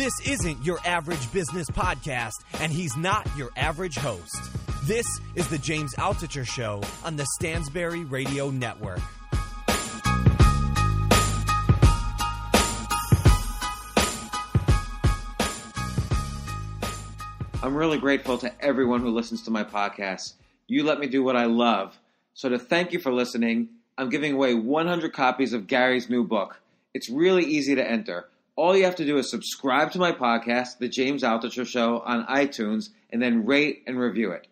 This 0.00 0.18
isn't 0.26 0.64
your 0.64 0.78
average 0.86 1.30
business 1.30 1.68
podcast, 1.68 2.32
and 2.58 2.72
he's 2.72 2.96
not 2.96 3.28
your 3.36 3.50
average 3.54 3.98
host. 3.98 4.34
This 4.84 5.04
is 5.34 5.46
the 5.48 5.58
James 5.58 5.94
Altucher 5.96 6.46
Show 6.46 6.80
on 7.04 7.16
the 7.16 7.26
Stansberry 7.38 8.10
Radio 8.10 8.48
Network. 8.48 9.00
I'm 17.62 17.74
really 17.74 17.98
grateful 17.98 18.38
to 18.38 18.50
everyone 18.58 19.02
who 19.02 19.10
listens 19.10 19.42
to 19.42 19.50
my 19.50 19.64
podcast. 19.64 20.32
You 20.66 20.84
let 20.84 20.98
me 20.98 21.08
do 21.08 21.22
what 21.22 21.36
I 21.36 21.44
love. 21.44 21.98
So, 22.32 22.48
to 22.48 22.58
thank 22.58 22.94
you 22.94 23.00
for 23.00 23.12
listening, 23.12 23.68
I'm 23.98 24.08
giving 24.08 24.32
away 24.32 24.54
100 24.54 25.12
copies 25.12 25.52
of 25.52 25.66
Gary's 25.66 26.08
new 26.08 26.24
book. 26.24 26.58
It's 26.94 27.10
really 27.10 27.44
easy 27.44 27.74
to 27.74 27.86
enter. 27.86 28.29
All 28.60 28.76
you 28.76 28.84
have 28.84 28.96
to 28.96 29.06
do 29.06 29.16
is 29.16 29.30
subscribe 29.30 29.90
to 29.92 29.98
my 29.98 30.12
podcast, 30.12 30.80
The 30.80 30.88
James 30.90 31.22
Altucher 31.22 31.66
Show, 31.66 32.00
on 32.00 32.26
iTunes, 32.26 32.90
and 33.08 33.22
then 33.22 33.46
rate 33.46 33.82
and 33.86 33.98
review 33.98 34.32
it. 34.32 34.48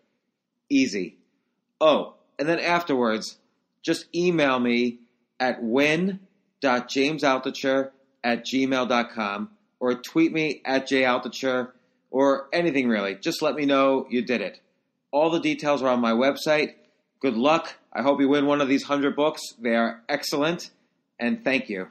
Easy. 0.67 1.17
Oh, 1.79 2.15
and 2.39 2.49
then 2.49 2.59
afterwards, 2.59 3.37
just 3.83 4.07
email 4.15 4.59
me 4.59 4.97
at 5.39 5.61
win.jamesaltucher 5.61 7.91
at 8.23 8.47
gmail.com 8.47 9.49
or 9.79 9.93
tweet 9.93 10.33
me 10.33 10.63
atjaltucher 10.65 11.71
or 12.09 12.49
anything 12.51 12.89
really. 12.89 13.13
Just 13.13 13.43
let 13.43 13.53
me 13.53 13.67
know 13.67 14.07
you 14.09 14.25
did 14.25 14.41
it. 14.41 14.59
All 15.11 15.29
the 15.29 15.39
details 15.39 15.83
are 15.83 15.89
on 15.89 16.01
my 16.01 16.13
website. 16.13 16.73
Good 17.19 17.35
luck. 17.35 17.75
I 17.93 18.01
hope 18.01 18.19
you 18.19 18.27
win 18.27 18.47
one 18.47 18.59
of 18.59 18.67
these 18.67 18.89
100 18.89 19.15
books. 19.15 19.43
They 19.59 19.75
are 19.75 20.01
excellent. 20.09 20.71
And 21.19 21.43
thank 21.43 21.69
you. 21.69 21.89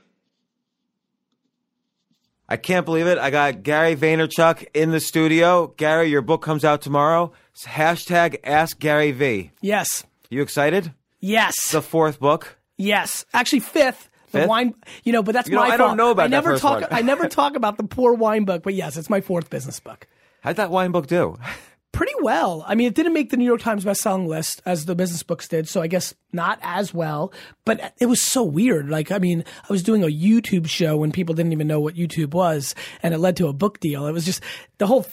I 2.49 2.57
can't 2.57 2.87
believe 2.87 3.07
it. 3.07 3.19
I 3.19 3.31
got 3.31 3.63
Gary 3.63 3.95
Vaynerchuk 3.95 4.67
in 4.75 4.91
the 4.91 5.01
studio. 5.01 5.75
Gary, 5.77 6.09
your 6.09 6.23
book 6.23 6.41
comes 6.43 6.65
out 6.65 6.81
tomorrow. 6.81 7.33
It's 7.53 7.67
hashtag 7.67 8.39
Ask 8.43 8.79
Gary 8.79 9.13
Vee. 9.13 9.51
Yes. 9.61 10.05
You 10.31 10.41
excited? 10.43 10.93
Yes. 11.21 11.73
The 11.73 11.83
fourth 11.83 12.19
book. 12.21 12.59
Yes. 12.79 13.27
Actually, 13.35 13.61
fifth. 13.61 14.09
The 14.31 14.41
Fifth? 14.41 14.49
wine, 14.49 14.75
you 15.05 15.13
know, 15.15 15.23
but 15.23 15.33
that's 15.33 15.49
You 15.49 15.55
know, 15.55 15.63
my 15.63 15.69
I 15.69 15.77
fault. 15.79 15.91
don't 15.91 15.97
know 15.97 16.11
about 16.11 16.25
I 16.25 16.27
never 16.27 16.59
talk. 16.59 16.85
I 16.91 17.01
never 17.01 17.29
talk 17.31 17.57
about 17.57 17.79
the 17.79 17.85
poor 17.85 18.13
wine 18.13 18.45
book, 18.45 18.63
but 18.63 18.75
yes, 18.75 18.99
it's 18.99 19.09
my 19.09 19.23
fourth 19.23 19.49
business 19.49 19.81
book. 19.81 20.07
How'd 20.43 20.57
that 20.57 20.71
wine 20.71 20.91
book 20.93 21.07
do? 21.07 21.39
Pretty 21.91 22.13
well. 22.21 22.65
I 22.67 22.75
mean, 22.75 22.87
it 22.87 22.95
didn't 22.95 23.15
make 23.15 23.31
the 23.31 23.37
New 23.37 23.47
York 23.47 23.63
Times 23.63 23.85
best-selling 23.85 24.27
list 24.27 24.61
as 24.67 24.85
the 24.85 24.95
business 24.95 25.23
books 25.23 25.49
did, 25.49 25.69
so 25.69 25.81
I 25.81 25.87
guess 25.87 26.15
not 26.33 26.59
as 26.63 26.93
well. 26.93 27.33
But 27.65 27.95
it 27.99 28.07
was 28.07 28.23
so 28.23 28.45
weird. 28.45 28.91
Like, 28.91 29.11
I 29.11 29.19
mean, 29.19 29.43
I 29.63 29.73
was 29.73 29.83
doing 29.83 30.05
a 30.05 30.07
YouTube 30.07 30.69
show 30.69 30.99
when 30.99 31.13
people 31.13 31.35
didn't 31.35 31.53
even 31.53 31.67
know 31.67 31.81
what 31.81 31.95
YouTube 31.95 32.35
was, 32.35 32.75
and 33.03 33.15
it 33.15 33.19
led 33.19 33.37
to 33.39 33.49
a 33.49 33.55
book 33.55 33.81
deal. 33.81 34.07
It 34.07 34.13
was 34.13 34.27
just 34.27 34.43
the 34.77 34.87
whole 34.87 35.07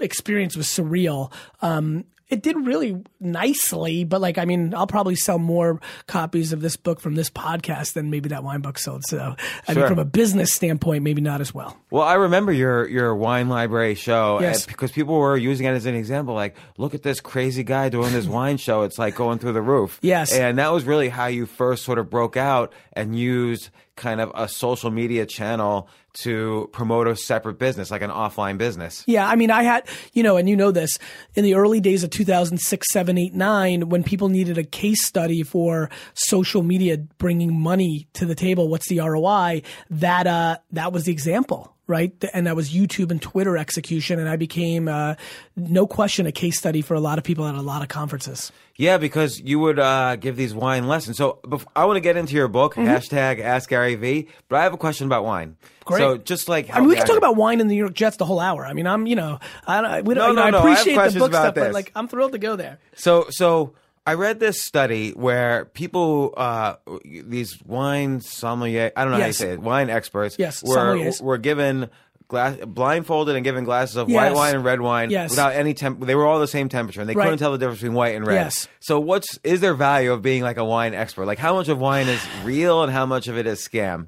experience 0.00 0.56
was 0.56 0.66
surreal. 0.66 1.32
Um, 1.62 2.04
it 2.28 2.42
did 2.42 2.56
really 2.56 3.02
nicely, 3.20 4.04
but 4.04 4.20
like, 4.20 4.38
I 4.38 4.44
mean, 4.44 4.74
I'll 4.74 4.86
probably 4.86 5.14
sell 5.14 5.38
more 5.38 5.80
copies 6.06 6.52
of 6.52 6.60
this 6.60 6.76
book 6.76 7.00
from 7.00 7.14
this 7.14 7.30
podcast 7.30 7.92
than 7.92 8.10
maybe 8.10 8.28
that 8.30 8.42
wine 8.42 8.60
book 8.60 8.78
sold. 8.78 9.04
So, 9.06 9.36
I 9.68 9.72
Sure. 9.72 9.82
mean, 9.82 9.88
from 9.88 9.98
a 9.98 10.04
business 10.04 10.52
standpoint, 10.52 11.04
maybe 11.04 11.20
not 11.20 11.40
as 11.40 11.54
well. 11.54 11.76
Well, 11.90 12.02
I 12.02 12.14
remember 12.14 12.52
your 12.52 12.88
your 12.88 13.14
wine 13.14 13.48
library 13.48 13.94
show 13.94 14.38
uh, 14.38 14.40
Yes. 14.42 14.66
because 14.66 14.90
people 14.90 15.16
were 15.18 15.36
using 15.36 15.66
it 15.66 15.70
as 15.70 15.86
an 15.86 15.94
example. 15.94 16.34
Like, 16.34 16.56
look 16.78 16.94
at 16.94 17.02
this 17.02 17.20
crazy 17.20 17.62
guy 17.62 17.88
doing 17.88 18.12
this 18.12 18.26
wine 18.38 18.56
show. 18.56 18.82
It's 18.82 18.98
like 18.98 19.14
going 19.14 19.38
through 19.38 19.52
the 19.52 19.62
roof. 19.62 19.98
Yes. 20.02 20.32
and 20.32 20.58
that 20.58 20.72
was 20.72 20.84
really 20.84 21.08
how 21.08 21.26
you 21.26 21.46
first 21.46 21.84
sort 21.84 21.98
of 21.98 22.10
broke 22.10 22.36
out 22.36 22.72
and 22.92 23.16
used 23.18 23.70
kind 23.96 24.20
of 24.20 24.30
a 24.34 24.48
social 24.48 24.90
media 24.90 25.26
channel 25.26 25.88
to 26.12 26.68
promote 26.72 27.08
a 27.08 27.16
separate 27.16 27.58
business, 27.58 27.90
like 27.90 28.02
an 28.02 28.10
offline 28.10 28.56
business. 28.56 29.04
Yeah, 29.06 29.28
I 29.28 29.36
mean, 29.36 29.50
I 29.50 29.62
had, 29.62 29.86
you 30.12 30.22
know, 30.22 30.36
and 30.36 30.48
you 30.48 30.56
know 30.56 30.70
this, 30.70 30.98
in 31.34 31.44
the 31.44 31.54
early 31.54 31.80
days 31.80 32.04
of 32.04 32.10
2006, 32.10 32.86
7, 32.90 33.18
8, 33.18 33.34
9, 33.34 33.88
when 33.88 34.02
people 34.02 34.28
needed 34.28 34.56
a 34.58 34.64
case 34.64 35.04
study 35.04 35.42
for 35.42 35.90
social 36.14 36.62
media 36.62 36.98
bringing 37.18 37.58
money 37.58 38.08
to 38.14 38.24
the 38.24 38.34
table, 38.34 38.68
what's 38.68 38.88
the 38.88 39.00
ROI? 39.00 39.62
That, 39.90 40.26
uh, 40.26 40.58
that 40.72 40.92
was 40.92 41.04
the 41.04 41.12
example. 41.12 41.75
Right. 41.88 42.12
And 42.34 42.48
that 42.48 42.56
was 42.56 42.70
YouTube 42.70 43.12
and 43.12 43.22
Twitter 43.22 43.56
execution. 43.56 44.18
And 44.18 44.28
I 44.28 44.34
became, 44.34 44.88
uh, 44.88 45.14
no 45.54 45.86
question, 45.86 46.26
a 46.26 46.32
case 46.32 46.58
study 46.58 46.82
for 46.82 46.94
a 46.94 47.00
lot 47.00 47.16
of 47.18 47.22
people 47.22 47.46
at 47.46 47.54
a 47.54 47.62
lot 47.62 47.82
of 47.82 47.88
conferences. 47.88 48.50
Yeah, 48.74 48.98
because 48.98 49.40
you 49.40 49.60
would 49.60 49.78
uh, 49.78 50.16
give 50.16 50.36
these 50.36 50.52
wine 50.52 50.88
lessons. 50.88 51.16
So 51.16 51.38
bef- 51.44 51.64
I 51.76 51.84
want 51.84 51.96
to 51.96 52.00
get 52.00 52.16
into 52.16 52.34
your 52.34 52.48
book, 52.48 52.74
hashtag 52.74 53.40
Ask 53.40 53.70
Gary 53.70 53.94
Vee. 53.94 54.26
But 54.48 54.56
I 54.56 54.62
have 54.64 54.74
a 54.74 54.76
question 54.76 55.06
about 55.06 55.24
wine. 55.24 55.50
Mm-hmm. 55.62 55.84
Great. 55.84 55.98
So 56.00 56.16
just 56.18 56.48
like 56.48 56.74
I 56.74 56.80
mean, 56.80 56.88
we 56.88 56.96
can 56.96 57.06
talk 57.06 57.16
about 57.18 57.36
wine 57.36 57.60
in 57.60 57.68
the 57.68 57.74
New 57.74 57.78
York 57.78 57.94
Jets 57.94 58.16
the 58.16 58.24
whole 58.24 58.40
hour. 58.40 58.66
I 58.66 58.72
mean, 58.72 58.88
I'm, 58.88 59.06
you 59.06 59.14
know, 59.14 59.38
I, 59.66 59.80
don't- 59.80 60.04
we 60.04 60.14
don't, 60.14 60.24
No, 60.24 60.30
you 60.30 60.34
know, 60.34 60.42
no, 60.42 60.46
I 60.46 60.50
no, 60.50 60.58
I 60.58 60.60
appreciate 60.72 60.92
the 60.94 60.98
questions 60.98 61.22
book 61.22 61.32
stuff, 61.32 61.54
but 61.54 61.64
this. 61.66 61.72
like, 61.74 61.92
I'm 61.94 62.08
thrilled 62.08 62.32
to 62.32 62.38
go 62.38 62.56
there. 62.56 62.78
So, 62.96 63.26
so 63.30 63.74
I 64.06 64.14
read 64.14 64.38
this 64.38 64.62
study 64.62 65.10
where 65.10 65.64
people, 65.64 66.32
uh, 66.36 66.76
these 67.04 67.58
wine 67.64 68.20
sommelier, 68.20 68.92
I 68.96 69.02
don't 69.02 69.10
know 69.12 69.18
Yes. 69.18 69.24
how 69.24 69.26
you 69.26 69.32
say 69.50 69.52
it, 69.54 69.60
wine 69.60 69.90
experts, 69.90 70.36
Yes, 70.38 70.62
were 70.62 70.76
sommeliers. 70.76 71.20
were 71.20 71.38
given 71.38 71.90
glass, 72.28 72.56
blindfolded 72.64 73.34
and 73.34 73.44
given 73.44 73.64
glasses 73.64 73.96
of 73.96 74.08
Yes. 74.08 74.16
white 74.16 74.34
wine 74.34 74.54
and 74.54 74.64
red 74.64 74.80
wine 74.80 75.10
Yes. 75.10 75.30
without 75.30 75.54
any 75.54 75.74
temp. 75.74 76.00
They 76.06 76.14
were 76.14 76.24
all 76.26 76.38
the 76.38 76.46
same 76.46 76.68
temperature, 76.68 77.00
and 77.00 77.10
they 77.10 77.14
Right. 77.14 77.24
couldn't 77.24 77.38
tell 77.40 77.50
the 77.52 77.58
difference 77.58 77.80
between 77.80 77.94
white 77.94 78.14
and 78.14 78.24
red. 78.26 78.34
Yes. 78.34 78.68
So, 78.80 78.98
what's 79.00 79.38
is 79.42 79.60
there 79.60 79.74
value 79.74 80.12
of 80.12 80.22
being 80.22 80.42
like 80.42 80.56
a 80.56 80.64
wine 80.64 80.94
expert? 80.94 81.26
Like, 81.26 81.38
how 81.38 81.54
much 81.54 81.68
of 81.68 81.78
wine 81.78 82.06
is 82.08 82.20
real 82.44 82.82
and 82.84 82.92
how 82.92 83.06
much 83.06 83.26
of 83.28 83.36
it 83.36 83.46
is 83.46 83.60
scam? 83.60 84.06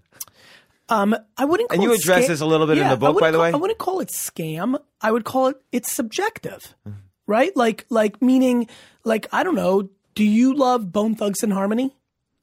Um, 0.89 1.15
I 1.37 1.45
wouldn't. 1.45 1.69
Call 1.69 1.75
And 1.75 1.83
you 1.83 1.93
address 1.93 2.25
scam- 2.25 2.29
this 2.29 2.41
a 2.41 2.47
little 2.47 2.67
bit 2.67 2.79
in 2.79 2.89
the 2.89 2.97
book, 2.97 3.21
by 3.21 3.31
the 3.31 3.37
call- 3.39 3.43
way? 3.47 3.53
I 3.53 3.57
wouldn't 3.57 3.79
call 3.79 4.01
it 4.01 4.09
scam. 4.09 4.79
I 5.01 5.11
would 5.13 5.25
call 5.25 5.49
it 5.49 5.57
it's 5.71 5.93
subjective. 5.93 6.75
Right? 7.29 7.57
Like, 7.57 7.87
like 7.89 8.21
meaning, 8.21 8.67
like 9.05 9.29
I 9.31 9.45
don't 9.45 9.55
know. 9.55 9.89
Do 10.17 10.25
you 10.25 10.55
love 10.55 10.91
Bone 10.91 11.15
Thugs 11.15 11.45
and 11.45 11.53
Harmony? 11.53 11.95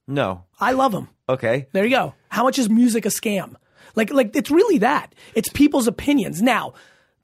No. 0.06 0.44
I 0.58 0.72
love 0.72 0.92
them. 0.92 1.10
Okay. 1.28 1.66
There 1.72 1.84
you 1.84 1.90
go. 1.90 2.14
How 2.30 2.44
much 2.44 2.58
is 2.58 2.70
music 2.70 3.04
a 3.04 3.10
scam? 3.10 3.56
Like, 3.94 4.10
like 4.10 4.34
it's 4.34 4.50
really 4.50 4.78
that. 4.78 5.14
It's 5.34 5.50
people's 5.50 5.86
opinions. 5.86 6.40
Now, 6.40 6.72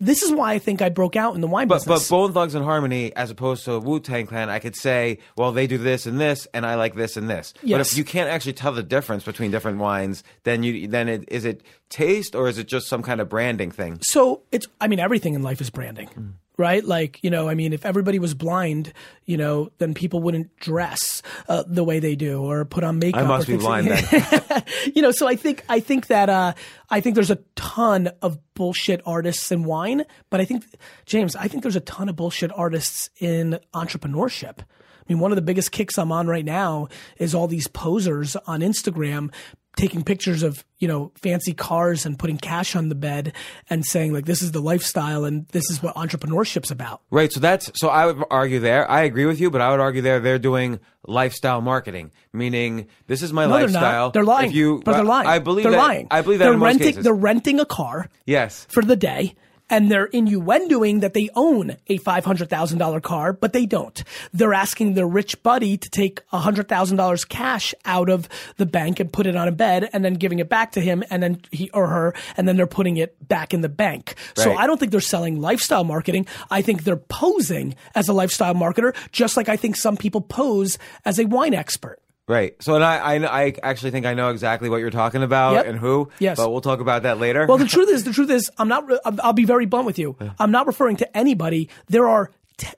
this 0.01 0.23
is 0.23 0.33
why 0.33 0.55
I 0.55 0.59
think 0.59 0.83
I 0.83 0.89
broke 0.89 1.15
out 1.15 1.37
in 1.37 1.41
the 1.41 1.47
wine 1.47 1.69
But 1.69 1.85
but. 1.87 2.05
Bone 2.11 2.33
Thugs 2.33 2.57
and 2.57 2.65
Harmony, 2.65 3.15
as 3.15 3.31
opposed 3.31 3.65
to 3.67 3.79
Wu 3.79 4.01
Tang 4.01 4.27
Clan, 4.27 4.51
I 4.51 4.59
could 4.59 4.75
say, 4.75 5.19
well, 5.37 5.53
they 5.53 5.69
do 5.69 5.79
this 5.79 6.07
and 6.07 6.21
this, 6.21 6.49
and 6.53 6.67
I 6.67 6.75
like 6.75 6.97
this 6.97 7.17
and 7.17 7.31
this. 7.31 7.55
But 7.63 7.81
if 7.81 7.97
you 7.97 8.03
can't 8.03 8.29
actually 8.29 8.55
tell 8.55 8.73
the 8.73 8.83
difference 8.83 9.23
between 9.23 9.53
different 9.53 9.79
wines, 9.79 10.25
then 10.43 10.65
you 10.65 10.89
then 10.89 11.09
it, 11.09 11.25
is 11.29 11.45
it 11.45 11.63
taste 11.89 12.35
or 12.35 12.49
is 12.49 12.59
it 12.59 12.67
just 12.67 12.89
some 12.89 13.03
kind 13.03 13.21
of 13.21 13.29
branding 13.29 13.71
thing? 13.71 14.01
So 14.03 14.43
it's, 14.51 14.67
I 14.81 14.89
mean, 14.89 14.99
everything 14.99 15.35
in 15.35 15.43
life 15.43 15.61
is 15.61 15.71
branding, 15.71 16.09
Mm. 16.09 16.33
Right? 16.57 16.85
Like, 16.85 17.23
you 17.23 17.31
know, 17.31 17.49
I 17.49 17.55
mean, 17.55 17.73
if 17.73 17.87
everybody 17.87 18.19
was 18.19 18.35
blind, 18.35 18.93
you 19.25 19.37
know, 19.37 19.71
then 19.79 19.95
people 19.95 20.21
wouldn't 20.21 20.57
dress 20.57 21.23
uh, 21.49 21.65
the 21.67 21.85
way 21.85 21.99
they 21.99 22.15
do 22.15 22.43
or 22.43 22.65
put 22.65 22.85
on 22.85 22.99
makeup. 22.99 23.23
I 23.23 23.27
must 23.27 23.49
be 23.49 23.57
blind 23.57 23.89
then. 23.89 24.65
you 24.95 25.03
know, 25.03 25.11
so 25.11 25.27
I 25.27 25.37
think, 25.37 25.65
I 25.69 25.81
think 25.81 26.09
that, 26.09 26.29
uh, 26.29 26.53
I 26.91 27.01
think 27.01 27.15
there's 27.15 27.31
a 27.31 27.39
ton 27.57 28.11
of 28.21 28.39
bullshit 28.55 29.01
artists 29.07 29.51
in 29.51 29.65
wine, 29.65 30.05
but 30.31 30.41
I 30.41 30.45
think, 30.45 30.65
James, 31.07 31.35
I 31.37 31.49
think 31.49 31.63
there's 31.63 31.77
a 31.77 31.81
ton 31.81 32.09
of 32.09 32.17
bullshit 32.17 32.53
artists 32.53 33.09
in 33.19 33.59
entrepreneurship. 33.75 34.61
I 34.61 35.05
mean, 35.09 35.19
one 35.19 35.33
of 35.33 35.37
the 35.37 35.43
biggest 35.43 35.73
kicks 35.73 35.99
I'm 35.99 36.13
on 36.13 36.29
right 36.29 36.45
now 36.45 36.89
is 37.19 37.35
all 37.35 37.49
these 37.49 37.67
posers 37.67 38.37
on 38.47 38.61
Instagram 38.61 39.33
taking 39.77 40.03
pictures 40.05 40.43
of 40.43 40.65
you 40.79 40.87
know 40.89 41.13
fancy 41.17 41.55
cars 41.55 42.05
and 42.05 42.19
putting 42.19 42.37
cash 42.37 42.77
on 42.77 42.89
the 42.89 42.95
bed 42.95 43.33
and 43.71 43.85
saying 43.85 44.13
like 44.13 44.27
this 44.27 44.43
is 44.43 44.53
the 44.53 44.61
lifestyle 44.61 45.25
and 45.25 45.47
this 45.49 45.71
is 45.71 45.83
what 45.83 45.95
entrepreneurship's 45.95 46.71
about. 46.71 47.01
Right. 47.11 47.33
So 47.33 47.41
that's 47.41 47.71
so 47.77 47.89
I 47.89 48.07
would 48.07 48.23
argue 48.31 48.61
there. 48.61 48.91
I 48.91 49.03
agree 49.03 49.27
with 49.27 49.41
you, 49.41 49.51
but 49.51 49.61
I 49.61 49.71
would 49.71 49.81
argue 49.81 50.03
there 50.03 50.21
they're 50.21 50.39
doing 50.39 50.79
lifestyle 51.07 51.61
marketing, 51.61 52.13
meaning 52.33 52.87
this 53.07 53.23
is 53.23 53.33
my 53.33 53.47
No, 53.47 53.53
lifestyle. 53.53 53.83
they're 53.83 53.93
not. 53.93 54.13
They're 54.13 54.25
lying. 54.25 54.51
If 54.51 54.57
you, 54.57 54.83
but 54.85 54.93
they're 54.95 55.05
lying. 55.05 55.27
I 55.29 55.39
believe 55.39 55.63
they're 55.65 55.73
that. 55.73 55.79
lying. 55.79 56.07
I 56.11 56.21
believe 56.23 56.39
that 56.39 56.45
they're 56.47 56.53
in 56.55 56.59
most 56.61 56.67
renting. 56.67 56.87
cases. 56.89 57.05
They're 57.05 57.15
renting 57.15 57.61
a 57.61 57.65
car 57.67 58.09
yes. 58.27 58.67
for 58.71 58.83
the 58.83 58.97
day. 58.97 59.35
And 59.71 59.91
they're 59.91 60.09
innuendoing 60.09 61.01
that 61.01 61.15
they 61.15 61.31
own 61.35 61.77
a 61.87 61.99
$500,000 61.99 63.03
car, 63.03 63.33
but 63.33 63.55
they 63.55 63.65
don't. 63.65 64.05
They're 64.33 64.53
asking 64.53 64.95
their 64.95 65.07
rich 65.07 65.43
buddy 65.43 65.79
to 65.79 65.89
take 65.89 66.21
$100,000 66.31 67.29
cash 67.29 67.75
out 67.87 68.11
of 68.11 68.29
the 68.59 68.67
bank 68.67 69.01
and 69.01 69.11
put 69.11 69.27
it 69.27 69.35
on 69.35 69.49
a 69.49 69.53
bed 69.53 69.89
and 69.95 70.05
then 70.05 70.15
giving 70.15 70.41
it 70.41 70.51
back 70.51 70.73
to 70.73 70.81
him 70.81 71.03
and 71.09 71.23
then 71.23 71.41
he 71.51 71.71
or 71.71 71.87
her, 71.87 72.15
and 72.37 72.47
then 72.47 72.57
they're 72.57 72.67
putting 72.67 72.99
it 72.99 73.17
back 73.27 73.55
in 73.55 73.63
the 73.63 73.69
bank. 73.69 74.15
So 74.35 74.53
I 74.53 74.67
don't 74.67 74.79
think 74.79 74.93
they're 74.93 75.01
selling 75.01 75.41
lifestyle 75.41 75.85
marketing. 75.85 76.27
I 76.51 76.61
think 76.61 76.85
they're 76.85 76.97
posing 76.97 77.75
as 77.95 78.09
a 78.09 78.13
lifestyle 78.13 78.55
marketer, 78.55 78.95
just 79.11 79.39
like 79.39 79.49
I 79.49 79.57
think 79.57 79.77
some 79.77 79.97
people 79.97 80.21
pose 80.21 80.77
as 81.07 81.19
a 81.19 81.25
wine 81.25 81.55
expert. 81.55 82.02
Right. 82.29 82.55
So, 82.63 82.77
and 82.77 82.85
I, 82.85 82.97
I, 83.17 83.47
I 83.47 83.55
actually 83.63 83.91
think 83.91 84.07
I 84.07 84.15
know 84.15 84.31
exactly 84.31 84.69
what 84.71 84.77
you're 84.79 84.91
talking 84.91 85.23
about 85.23 85.55
Yep. 85.55 85.67
and 85.67 85.79
who. 85.79 86.09
Yes. 86.21 86.37
But 86.37 86.51
we'll 86.51 86.61
talk 86.61 86.81
about 86.81 87.03
that 87.03 87.19
later. 87.19 87.47
Well, 87.47 87.59
the 87.59 87.67
truth 87.67 87.89
is, 87.89 88.05
the 88.05 88.13
truth 88.13 88.31
is, 88.31 88.51
I'm 88.59 88.69
not. 88.69 88.85
I'll 89.21 89.33
be 89.33 89.45
very 89.45 89.67
blunt 89.67 89.87
with 89.87 89.99
you. 89.99 90.17
I'm 90.39 90.53
not 90.53 90.67
referring 90.67 90.97
to 90.97 91.17
anybody. 91.17 91.69
There 91.89 92.09
are, 92.09 92.31
te- 92.59 92.69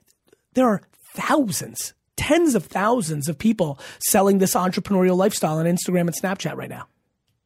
there 0.53 0.67
are 0.67 0.81
thousands, 1.13 1.93
tens 2.17 2.55
of 2.55 2.65
thousands 2.65 3.29
of 3.29 3.37
people 3.37 3.79
selling 3.99 4.39
this 4.39 4.55
entrepreneurial 4.55 5.15
lifestyle 5.15 5.57
on 5.59 5.65
Instagram 5.65 6.01
and 6.01 6.13
Snapchat 6.19 6.55
right 6.57 6.69
now. 6.69 6.87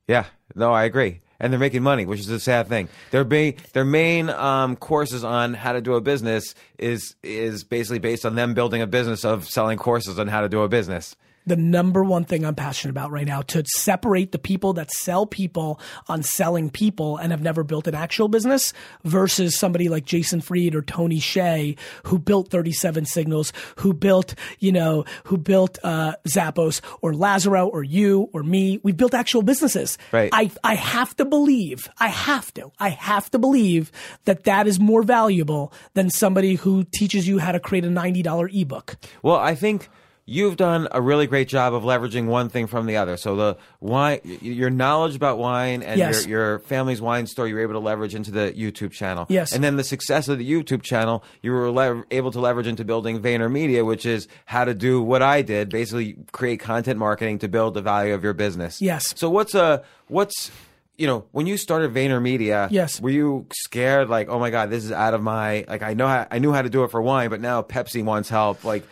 Yeah, 0.07 0.25
no, 0.55 0.71
I 0.73 0.85
agree. 0.85 1.21
And 1.41 1.53
they're 1.53 1.59
making 1.59 1.83
money, 1.83 2.05
which 2.05 2.19
is 2.19 2.29
a 2.29 2.39
sad 2.39 2.67
thing. 2.67 2.89
Their 3.11 3.23
ba- 3.23 3.53
their 3.73 3.85
main 3.85 4.29
um, 4.29 4.75
courses 4.77 5.23
on 5.23 5.53
how 5.53 5.73
to 5.73 5.81
do 5.81 5.93
a 5.95 6.01
business 6.01 6.55
is 6.77 7.15
is 7.23 7.63
basically 7.63 7.99
based 7.99 8.25
on 8.25 8.35
them 8.35 8.53
building 8.53 8.81
a 8.81 8.87
business 8.87 9.23
of 9.23 9.47
selling 9.49 9.77
courses 9.77 10.17
on 10.17 10.27
how 10.27 10.41
to 10.41 10.49
do 10.49 10.61
a 10.61 10.69
business. 10.69 11.15
The 11.45 11.55
number 11.55 12.03
one 12.03 12.25
thing 12.25 12.45
I'm 12.45 12.55
passionate 12.55 12.91
about 12.91 13.11
right 13.11 13.25
now 13.25 13.41
to 13.43 13.63
separate 13.65 14.31
the 14.31 14.39
people 14.39 14.73
that 14.73 14.91
sell 14.91 15.25
people 15.25 15.79
on 16.07 16.23
selling 16.23 16.69
people 16.69 17.17
and 17.17 17.31
have 17.31 17.41
never 17.41 17.63
built 17.63 17.87
an 17.87 17.95
actual 17.95 18.27
business 18.27 18.73
versus 19.03 19.57
somebody 19.57 19.89
like 19.89 20.05
Jason 20.05 20.41
Fried 20.41 20.75
or 20.75 20.81
Tony 20.81 21.19
Hsieh 21.19 21.77
who 22.05 22.19
built 22.19 22.49
37 22.49 23.05
Signals, 23.05 23.53
who 23.77 23.93
built, 23.93 24.35
you 24.59 24.71
know, 24.71 25.05
who 25.25 25.37
built 25.37 25.79
uh, 25.83 26.13
Zappos 26.27 26.81
or 27.01 27.13
Lazaro 27.13 27.67
or 27.67 27.83
you 27.83 28.29
or 28.33 28.43
me. 28.43 28.79
We've 28.83 28.97
built 28.97 29.13
actual 29.13 29.41
businesses. 29.41 29.97
Right. 30.11 30.29
I, 30.33 30.51
I 30.63 30.75
have 30.75 31.15
to 31.17 31.25
believe, 31.25 31.89
I 31.99 32.09
have 32.09 32.53
to, 32.55 32.71
I 32.79 32.89
have 32.89 33.29
to 33.31 33.39
believe 33.39 33.91
that 34.25 34.43
that 34.43 34.67
is 34.67 34.79
more 34.79 35.03
valuable 35.03 35.73
than 35.93 36.09
somebody 36.09 36.55
who 36.55 36.83
teaches 36.83 37.27
you 37.27 37.39
how 37.39 37.51
to 37.51 37.59
create 37.59 37.85
a 37.85 37.89
$90 37.89 38.61
ebook. 38.61 38.97
Well, 39.23 39.35
I 39.35 39.55
think 39.55 39.89
you've 40.29 40.55
done 40.57 40.87
a 40.91 41.01
really 41.01 41.25
great 41.27 41.47
job 41.47 41.73
of 41.73 41.83
leveraging 41.83 42.27
one 42.27 42.49
thing 42.49 42.67
from 42.67 42.85
the 42.85 42.95
other. 42.97 43.17
So 43.17 43.35
the 43.35 43.57
wine, 43.79 44.19
your 44.41 44.69
knowledge 44.69 45.15
about 45.15 45.37
wine 45.39 45.81
and 45.81 45.97
Yes. 45.97 46.27
your, 46.27 46.39
your 46.51 46.59
family's 46.59 47.01
wine 47.01 47.25
store, 47.27 47.47
you 47.47 47.55
were 47.55 47.61
able 47.61 47.73
to 47.73 47.79
leverage 47.79 48.13
into 48.13 48.29
the 48.31 48.51
YouTube 48.51 48.91
channel. 48.91 49.25
Yes. 49.29 49.51
And 49.53 49.63
then 49.63 49.75
the 49.77 49.83
success 49.83 50.27
of 50.27 50.37
the 50.37 50.49
YouTube 50.49 50.83
channel, 50.83 51.23
you 51.41 51.51
were 51.51 51.71
lev- 51.71 52.03
able 52.11 52.31
to 52.31 52.39
leverage 52.39 52.67
into 52.67 52.85
building 52.85 53.21
VaynerMedia, 53.21 53.85
which 53.85 54.05
is 54.05 54.27
how 54.45 54.65
to 54.65 54.73
do 54.73 55.01
what 55.01 55.21
I 55.23 55.41
did, 55.41 55.69
basically 55.69 56.15
create 56.31 56.59
content 56.59 56.99
marketing 56.99 57.39
to 57.39 57.47
build 57.47 57.73
the 57.73 57.81
value 57.81 58.13
of 58.13 58.23
your 58.23 58.33
business. 58.33 58.81
Yes. 58.81 59.13
So 59.17 59.29
what's 59.29 59.55
a 59.55 59.83
what's 60.07 60.51
you 60.97 61.07
know, 61.07 61.23
when 61.31 61.47
you 61.47 61.55
started 61.55 61.93
VaynerMedia, 61.93 62.67
Yes. 62.71 62.99
were 62.99 63.09
you 63.09 63.45
scared 63.53 64.09
like, 64.09 64.27
oh 64.27 64.37
my 64.37 64.49
god, 64.49 64.69
this 64.69 64.83
is 64.83 64.91
out 64.91 65.13
of 65.13 65.23
my 65.23 65.63
like 65.67 65.81
I 65.81 65.93
know 65.93 66.07
how, 66.07 66.27
I 66.29 66.39
knew 66.39 66.51
how 66.51 66.61
to 66.61 66.69
do 66.69 66.83
it 66.83 66.91
for 66.91 67.01
wine, 67.01 67.29
but 67.29 67.39
now 67.39 67.61
Pepsi 67.61 68.03
wants 68.03 68.27
help. 68.29 68.63
Like, 68.65 68.83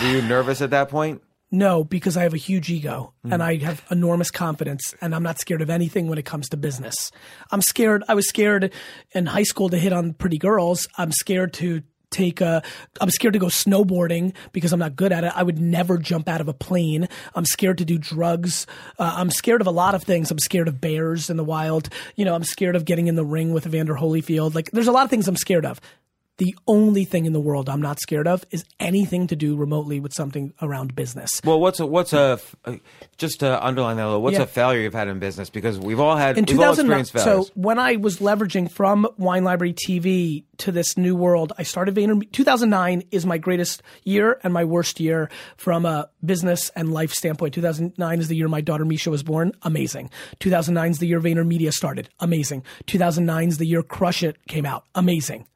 were 0.00 0.08
you 0.08 0.22
nervous 0.22 0.60
at 0.60 0.70
that 0.70 0.88
point? 0.88 1.22
No, 1.50 1.84
because 1.84 2.16
I 2.16 2.24
have 2.24 2.34
a 2.34 2.38
huge 2.38 2.70
ego 2.70 3.12
and 3.22 3.40
I 3.40 3.56
have 3.58 3.84
enormous 3.90 4.32
confidence 4.32 4.94
and 5.00 5.14
I'm 5.14 5.22
not 5.22 5.38
scared 5.38 5.62
of 5.62 5.70
anything 5.70 6.08
when 6.08 6.18
it 6.18 6.24
comes 6.24 6.48
to 6.48 6.56
business. 6.56 7.12
I'm 7.52 7.62
scared. 7.62 8.02
I 8.08 8.14
was 8.14 8.28
scared 8.28 8.72
in 9.12 9.26
high 9.26 9.44
school 9.44 9.68
to 9.68 9.78
hit 9.78 9.92
on 9.92 10.12
pretty 10.12 10.38
girls. 10.38 10.88
I'm 10.98 11.12
scared 11.12 11.52
to 11.54 11.82
take 12.10 12.40
a, 12.40 12.62
I'm 13.00 13.10
scared 13.10 13.34
to 13.34 13.38
go 13.38 13.46
snowboarding 13.46 14.34
because 14.52 14.72
I'm 14.72 14.80
not 14.80 14.96
good 14.96 15.12
at 15.12 15.22
it. 15.22 15.32
I 15.36 15.44
would 15.44 15.60
never 15.60 15.98
jump 15.98 16.28
out 16.28 16.40
of 16.40 16.48
a 16.48 16.52
plane. 16.52 17.08
I'm 17.34 17.44
scared 17.44 17.78
to 17.78 17.84
do 17.84 17.96
drugs. 17.96 18.66
Uh, 18.98 19.14
I'm 19.16 19.30
scared 19.30 19.60
of 19.60 19.68
a 19.68 19.72
lot 19.72 19.94
of 19.94 20.02
things. 20.02 20.32
I'm 20.32 20.38
scared 20.40 20.66
of 20.66 20.80
bears 20.80 21.30
in 21.30 21.36
the 21.36 21.44
wild. 21.44 21.90
You 22.16 22.24
know, 22.24 22.34
I'm 22.34 22.44
scared 22.44 22.74
of 22.74 22.84
getting 22.84 23.06
in 23.06 23.14
the 23.14 23.24
ring 23.24 23.52
with 23.52 23.66
Evander 23.66 23.94
Holyfield. 23.94 24.54
Like 24.54 24.72
there's 24.72 24.88
a 24.88 24.92
lot 24.92 25.04
of 25.04 25.10
things 25.10 25.28
I'm 25.28 25.36
scared 25.36 25.64
of. 25.64 25.80
The 26.38 26.54
only 26.66 27.04
thing 27.04 27.24
in 27.24 27.32
the 27.32 27.40
world 27.40 27.68
I'm 27.68 27.80
not 27.80 27.98
scared 27.98 28.28
of 28.28 28.44
is 28.50 28.64
anything 28.78 29.26
to 29.28 29.36
do 29.36 29.56
remotely 29.56 30.00
with 30.00 30.12
something 30.12 30.52
around 30.60 30.94
business. 30.94 31.30
Well, 31.44 31.58
what's 31.60 31.80
a 31.80 31.86
what's 31.86 32.12
a 32.12 32.38
uh, 32.66 32.76
just 33.16 33.40
to 33.40 33.64
underline 33.64 33.96
that 33.96 34.04
a 34.04 34.06
little? 34.06 34.22
What's 34.22 34.36
Yeah. 34.36 34.42
a 34.42 34.46
failure 34.46 34.80
you've 34.80 34.92
had 34.92 35.08
in 35.08 35.18
business? 35.18 35.48
Because 35.48 35.78
we've 35.78 35.98
all 36.00 36.16
had 36.16 36.36
in 36.36 36.44
we've 36.44 36.60
all 36.60 36.72
experienced 36.74 37.12
failures. 37.12 37.46
so 37.46 37.52
when 37.54 37.78
i 37.78 37.96
was 37.96 38.18
leveraging 38.18 38.70
from 38.70 39.06
wine 39.16 39.44
library 39.44 39.72
tv 39.72 40.44
to 40.58 40.70
this 40.72 40.96
new 40.96 41.14
world 41.16 41.52
i 41.58 41.62
started 41.62 41.94
vayner 41.94 42.30
2009 42.32 43.02
is 43.10 43.24
my 43.26 43.38
greatest 43.38 43.82
year 44.04 44.38
and 44.42 44.52
my 44.52 44.64
worst 44.64 45.00
year 45.00 45.30
from 45.56 45.84
a 45.86 46.08
business 46.24 46.70
and 46.76 46.92
life 46.92 47.12
standpoint 47.12 47.54
2009 47.54 48.18
is 48.20 48.28
the 48.28 48.36
year 48.36 48.48
my 48.48 48.60
daughter 48.60 48.84
misha 48.84 49.10
was 49.10 49.22
born 49.22 49.52
amazing 49.62 50.10
2009 50.40 50.90
is 50.92 50.98
the 50.98 51.06
year 51.06 51.20
Vayner 51.20 51.46
Media 51.46 51.72
started 51.72 52.08
amazing 52.20 52.62
2009 52.86 53.48
is 53.48 53.58
the 53.58 53.66
year 53.66 53.82
crush 53.82 54.22
it 54.22 54.36
came 54.48 54.66
out 54.66 54.84
amazing 54.94 55.46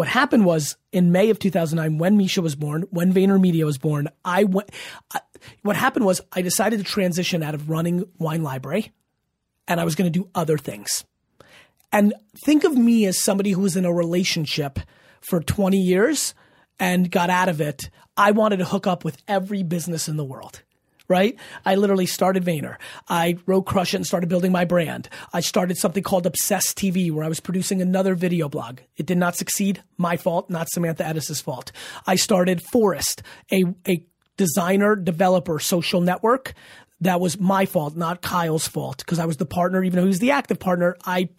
what 0.00 0.08
happened 0.08 0.46
was 0.46 0.78
in 0.92 1.12
May 1.12 1.28
of 1.28 1.38
2009, 1.38 1.98
when 1.98 2.16
Misha 2.16 2.40
was 2.40 2.54
born, 2.54 2.86
when 2.88 3.12
VaynerMedia 3.12 3.66
was 3.66 3.76
born, 3.76 4.08
I 4.24 4.44
went. 4.44 4.70
I, 5.14 5.20
what 5.60 5.76
happened 5.76 6.06
was 6.06 6.22
I 6.32 6.40
decided 6.40 6.78
to 6.78 6.84
transition 6.86 7.42
out 7.42 7.54
of 7.54 7.68
running 7.68 8.06
Wine 8.18 8.42
Library, 8.42 8.92
and 9.68 9.78
I 9.78 9.84
was 9.84 9.94
going 9.94 10.10
to 10.10 10.18
do 10.18 10.30
other 10.34 10.56
things. 10.56 11.04
And 11.92 12.14
think 12.46 12.64
of 12.64 12.78
me 12.78 13.04
as 13.04 13.22
somebody 13.22 13.50
who 13.50 13.60
was 13.60 13.76
in 13.76 13.84
a 13.84 13.92
relationship 13.92 14.78
for 15.20 15.42
20 15.42 15.76
years 15.76 16.34
and 16.78 17.10
got 17.10 17.28
out 17.28 17.50
of 17.50 17.60
it. 17.60 17.90
I 18.16 18.30
wanted 18.30 18.56
to 18.60 18.64
hook 18.64 18.86
up 18.86 19.04
with 19.04 19.18
every 19.28 19.62
business 19.62 20.08
in 20.08 20.16
the 20.16 20.24
world. 20.24 20.62
Right? 21.10 21.36
I 21.66 21.74
literally 21.74 22.06
started 22.06 22.44
Vayner. 22.44 22.76
I 23.08 23.36
wrote 23.44 23.66
Crush 23.66 23.94
It 23.94 23.96
and 23.96 24.06
started 24.06 24.28
building 24.28 24.52
my 24.52 24.64
brand. 24.64 25.08
I 25.32 25.40
started 25.40 25.76
something 25.76 26.04
called 26.04 26.24
Obsessed 26.24 26.78
TV 26.78 27.10
where 27.10 27.24
I 27.24 27.28
was 27.28 27.40
producing 27.40 27.82
another 27.82 28.14
video 28.14 28.48
blog. 28.48 28.78
It 28.96 29.06
did 29.06 29.18
not 29.18 29.34
succeed. 29.36 29.82
My 29.98 30.16
fault, 30.16 30.48
not 30.48 30.70
Samantha 30.70 31.02
Ettus's 31.02 31.40
fault. 31.40 31.72
I 32.06 32.14
started 32.14 32.62
Forrst, 32.72 33.22
a, 33.52 33.64
a 33.88 34.04
designer 34.36 34.94
developer 34.94 35.58
social 35.58 36.00
network 36.00 36.54
that 37.00 37.20
was 37.20 37.40
my 37.40 37.66
fault, 37.66 37.96
not 37.96 38.20
Kyle's 38.20 38.68
fault, 38.68 38.98
because 38.98 39.18
I 39.18 39.24
was 39.24 39.38
the 39.38 39.46
partner, 39.46 39.82
even 39.82 39.96
though 39.96 40.04
he 40.04 40.08
was 40.08 40.18
the 40.18 40.32
active 40.32 40.58
partner. 40.58 40.96
I 41.04 41.30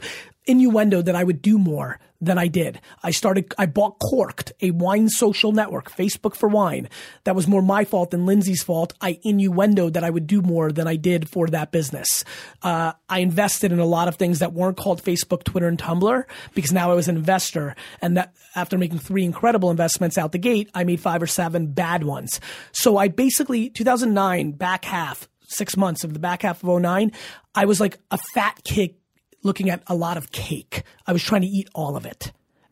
innuendo 0.45 1.01
that 1.01 1.15
I 1.15 1.23
would 1.23 1.41
do 1.41 1.57
more 1.57 1.99
than 2.21 2.37
I 2.37 2.47
did. 2.47 2.79
I 3.01 3.11
started, 3.11 3.51
I 3.57 3.65
bought 3.65 3.99
Corkd, 3.99 4.51
a 4.61 4.71
wine 4.71 5.09
social 5.09 5.51
network, 5.51 5.91
Facebook 5.91 6.35
for 6.35 6.47
wine. 6.47 6.87
That 7.23 7.35
was 7.35 7.47
more 7.47 7.63
my 7.63 7.83
fault 7.83 8.11
than 8.11 8.27
Lindsay's 8.27 8.63
fault. 8.63 8.93
I 9.01 9.19
innuendo 9.23 9.89
that 9.89 10.03
I 10.03 10.09
would 10.09 10.27
do 10.27 10.41
more 10.41 10.71
than 10.71 10.87
I 10.87 10.97
did 10.97 11.27
for 11.27 11.47
that 11.47 11.71
business. 11.71 12.23
Uh, 12.61 12.93
I 13.09 13.19
invested 13.19 13.71
in 13.71 13.79
a 13.79 13.85
lot 13.85 14.07
of 14.07 14.15
things 14.15 14.39
that 14.39 14.53
weren't 14.53 14.77
called 14.77 15.03
Facebook, 15.03 15.43
Twitter, 15.43 15.67
and 15.67 15.79
Tumblr 15.79 16.23
because 16.53 16.71
now 16.71 16.91
I 16.91 16.95
was 16.95 17.07
an 17.07 17.17
investor. 17.17 17.75
And 18.01 18.15
that 18.17 18.33
after 18.55 18.77
making 18.77 18.99
three 18.99 19.23
incredible 19.23 19.71
investments 19.71 20.17
out 20.17 20.31
the 20.31 20.37
gate, 20.37 20.69
I 20.75 20.83
made 20.83 20.99
five 20.99 21.23
or 21.23 21.27
seven 21.27 21.73
bad 21.73 22.03
ones. 22.03 22.39
So 22.71 22.97
I 22.97 23.07
basically, 23.07 23.69
2009, 23.71 24.51
back 24.51 24.85
half, 24.85 25.27
six 25.47 25.75
months 25.75 26.03
of 26.03 26.13
the 26.13 26.19
back 26.19 26.43
half 26.43 26.63
of 26.63 26.81
09, 26.81 27.11
I 27.55 27.65
was 27.65 27.79
like 27.79 27.97
a 28.11 28.19
fat 28.33 28.61
kid 28.63 28.95
looking 29.43 29.69
at 29.69 29.83
a 29.87 29.95
lot 29.95 30.17
of 30.17 30.31
cake. 30.31 30.83
I 31.07 31.13
was 31.13 31.23
trying 31.23 31.41
to 31.41 31.47
eat 31.47 31.69
all 31.73 31.95
of 31.95 32.05
it. 32.05 32.31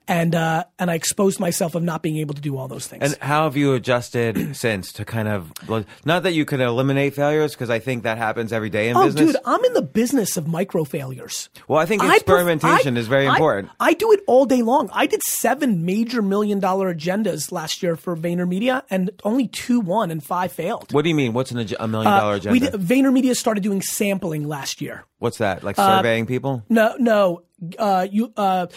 And 0.09 0.33
uh, 0.33 0.63
and 0.79 0.89
I 0.89 0.95
exposed 0.95 1.39
myself 1.39 1.75
of 1.75 1.83
not 1.83 2.01
being 2.01 2.17
able 2.17 2.33
to 2.33 2.41
do 2.41 2.57
all 2.57 2.67
those 2.67 2.87
things. 2.87 3.03
And 3.03 3.21
how 3.21 3.43
have 3.43 3.55
you 3.55 3.75
adjusted 3.75 4.55
since 4.55 4.91
to 4.93 5.05
kind 5.05 5.27
of 5.27 5.53
not 6.03 6.23
that 6.23 6.33
you 6.33 6.45
can 6.45 6.61
eliminate 6.61 7.13
failures 7.13 7.53
because 7.53 7.69
I 7.69 7.77
think 7.77 8.03
that 8.03 8.17
happens 8.17 8.51
every 8.51 8.71
day 8.71 8.89
in 8.89 8.97
oh, 8.97 9.05
business. 9.05 9.33
dude, 9.33 9.41
I'm 9.45 9.63
in 9.63 9.73
the 9.73 9.83
business 9.83 10.35
of 10.35 10.47
micro 10.47 10.83
failures. 10.83 11.49
well, 11.67 11.79
I 11.79 11.85
think 11.85 12.01
I 12.01 12.07
pref- 12.07 12.15
experimentation 12.17 12.97
I- 12.97 12.99
is 12.99 13.07
very 13.07 13.27
I- 13.27 13.33
important. 13.33 13.71
I, 13.79 13.93
do 13.93 14.11
it 14.11 14.21
all 14.25 14.45
day 14.45 14.63
long. 14.63 14.89
I 14.93 15.05
did 15.05 15.21
seven 15.23 15.85
major 15.85 16.23
million 16.23 16.59
dollar 16.59 16.93
agendas 16.93 17.51
last 17.51 17.83
year 17.83 17.95
for 17.95 18.15
VaynerMedia, 18.17 18.81
and 18.89 19.11
only 19.23 19.47
two 19.47 19.79
won 19.79 20.09
and 20.09 20.23
five 20.23 20.51
failed. 20.51 20.91
what 20.91 21.03
do 21.03 21.09
you 21.09 21.15
mean? 21.15 21.33
What's 21.33 21.51
an, 21.51 21.59
ag- 21.59 21.75
a 21.79 21.87
million 21.87 22.11
dollar 22.11 22.35
agenda? 22.35 22.49
Uh, 22.49 22.53
We 22.53 22.59
did, 22.59 22.73
VaynerMedia 22.73 23.35
started 23.35 23.61
doing 23.61 23.81
sampling 23.83 24.47
last 24.47 24.81
year. 24.81 25.05
What's 25.19 25.37
that? 25.37 25.63
Like 25.63 25.75
surveying 25.75 26.25
people? 26.25 26.63
No, 26.67 26.95
no. 26.97 27.43
Uh, 27.77 28.07
you, 28.09 28.31
uh, 28.37 28.67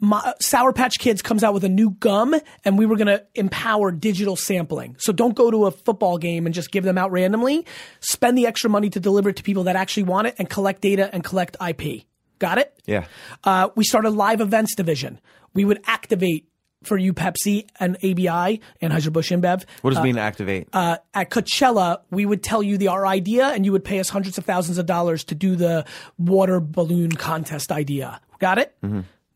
my, 0.00 0.34
Sour 0.40 0.72
Patch 0.72 0.98
Kids 0.98 1.22
comes 1.22 1.42
out 1.42 1.54
with 1.54 1.64
a 1.64 1.68
new 1.68 1.90
gum, 1.90 2.34
and 2.64 2.78
we 2.78 2.86
were 2.86 2.96
going 2.96 3.08
to 3.08 3.24
empower 3.34 3.90
digital 3.90 4.36
sampling. 4.36 4.96
So 4.98 5.12
don't 5.12 5.34
go 5.34 5.50
to 5.50 5.66
a 5.66 5.70
football 5.70 6.18
game 6.18 6.46
and 6.46 6.54
just 6.54 6.70
give 6.70 6.84
them 6.84 6.98
out 6.98 7.10
randomly. 7.10 7.66
Spend 8.00 8.38
the 8.38 8.46
extra 8.46 8.70
money 8.70 8.90
to 8.90 9.00
deliver 9.00 9.30
it 9.30 9.36
to 9.36 9.42
people 9.42 9.64
that 9.64 9.76
actually 9.76 10.04
want 10.04 10.28
it 10.28 10.36
and 10.38 10.48
collect 10.48 10.80
data 10.82 11.10
and 11.12 11.24
collect 11.24 11.56
IP. 11.66 12.04
Got 12.38 12.58
it? 12.58 12.80
Yeah. 12.86 13.06
Uh, 13.42 13.70
we 13.74 13.84
started 13.84 14.10
live 14.10 14.40
events 14.40 14.74
division. 14.74 15.20
We 15.54 15.64
would 15.64 15.80
activate 15.86 16.48
for 16.84 16.96
you 16.96 17.12
Pepsi 17.12 17.66
and 17.80 17.96
ABI, 17.96 18.60
Anheuser-Busch 18.80 19.32
InBev. 19.32 19.64
What 19.82 19.94
does 19.94 20.02
mean 20.02 20.16
activate? 20.16 20.68
Uh, 20.72 20.98
at 21.12 21.30
Coachella, 21.30 22.02
we 22.10 22.24
would 22.24 22.42
tell 22.44 22.62
you 22.62 22.78
the 22.78 22.88
our 22.88 23.04
idea, 23.04 23.48
and 23.48 23.64
you 23.64 23.72
would 23.72 23.84
pay 23.84 23.98
us 23.98 24.08
hundreds 24.08 24.38
of 24.38 24.44
thousands 24.44 24.78
of 24.78 24.86
dollars 24.86 25.24
to 25.24 25.34
do 25.34 25.56
the 25.56 25.84
water 26.18 26.60
balloon 26.60 27.10
contest 27.10 27.72
idea. 27.72 28.20
Got 28.38 28.58
it? 28.58 28.76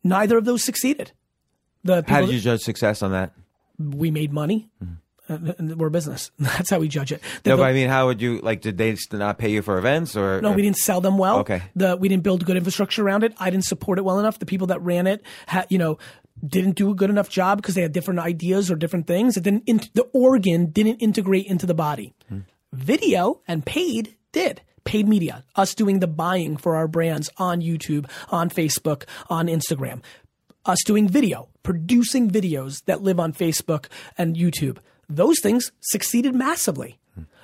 Neither 0.03 0.37
of 0.37 0.45
those 0.45 0.63
succeeded. 0.63 1.11
The 1.83 2.01
Mm-hmm. 2.03 2.11
How 2.13 2.21
did 2.21 2.29
you 2.31 2.39
judge 2.39 2.61
success 2.61 3.01
on 3.01 3.11
that? 3.11 3.33
that- 3.35 3.95
we 3.97 4.11
made 4.11 4.31
money. 4.31 4.69
Uh, 5.29 5.37
and 5.57 5.77
we're 5.79 5.87
a 5.87 5.91
business. 5.91 6.31
That's 6.39 6.69
how 6.69 6.79
we 6.79 6.87
judge 6.89 7.11
it. 7.11 7.21
The- 7.43 7.51
No, 7.51 7.57
but 7.57 7.63
I 7.63 7.73
mean, 7.73 7.89
how 7.89 8.07
would 8.07 8.21
you 8.21 8.39
like? 8.39 8.61
Did 8.61 8.77
they 8.77 8.95
not 9.11 9.37
pay 9.37 9.49
you 9.49 9.61
for 9.61 9.77
events 9.77 10.15
or? 10.15 10.41
No, 10.41 10.51
we 10.51 10.61
didn't 10.61 10.77
sell 10.77 11.01
them 11.01 11.17
well. 11.17 11.39
Okay. 11.39 11.61
The 11.75 11.95
we 11.97 12.07
didn't 12.09 12.23
build 12.23 12.45
good 12.45 12.57
infrastructure 12.57 13.03
around 13.03 13.23
it. 13.23 13.33
I 13.39 13.49
didn't 13.49 13.65
support 13.65 13.97
it 13.99 14.03
well 14.05 14.19
enough. 14.19 14.39
The 14.39 14.45
people 14.45 14.67
that 14.67 14.81
ran 14.81 15.07
it 15.07 15.23
had, 15.47 15.65
you 15.69 15.77
know, 15.77 15.97
didn't 16.45 16.75
do 16.75 16.91
a 16.91 16.95
good 16.95 17.09
enough 17.09 17.29
job 17.29 17.61
because 17.61 17.73
they 17.75 17.81
had 17.81 17.93
different 17.93 18.19
ideas 18.19 18.69
or 18.69 18.75
different 18.75 19.07
things. 19.07 19.37
It 19.37 19.43
didn't. 19.43 19.63
In, 19.65 19.81
the 19.93 20.03
organ 20.13 20.67
didn't 20.71 20.97
integrate 20.97 21.47
into 21.47 21.65
the 21.65 21.73
body. 21.73 22.13
Video 22.73 23.41
and 23.47 23.65
paid 23.65 24.15
did. 24.31 24.61
Paid 24.85 25.07
media, 25.07 25.43
us 25.55 25.73
doing 25.73 25.99
the 25.99 26.07
buying 26.07 26.57
for 26.57 26.75
our 26.75 26.87
brands 26.87 27.29
on 27.37 27.61
YouTube, 27.61 28.09
on 28.29 28.49
Facebook, 28.49 29.05
on 29.29 29.47
Instagram, 29.47 30.01
us 30.65 30.79
doing 30.85 31.07
video, 31.07 31.47
producing 31.63 32.29
videos 32.29 32.83
that 32.85 33.01
live 33.01 33.19
on 33.19 33.31
Facebook 33.33 33.85
and 34.17 34.35
YouTube. 34.35 34.77
Those 35.07 35.39
things 35.41 35.71
succeeded 35.81 36.35
massively. 36.35 36.99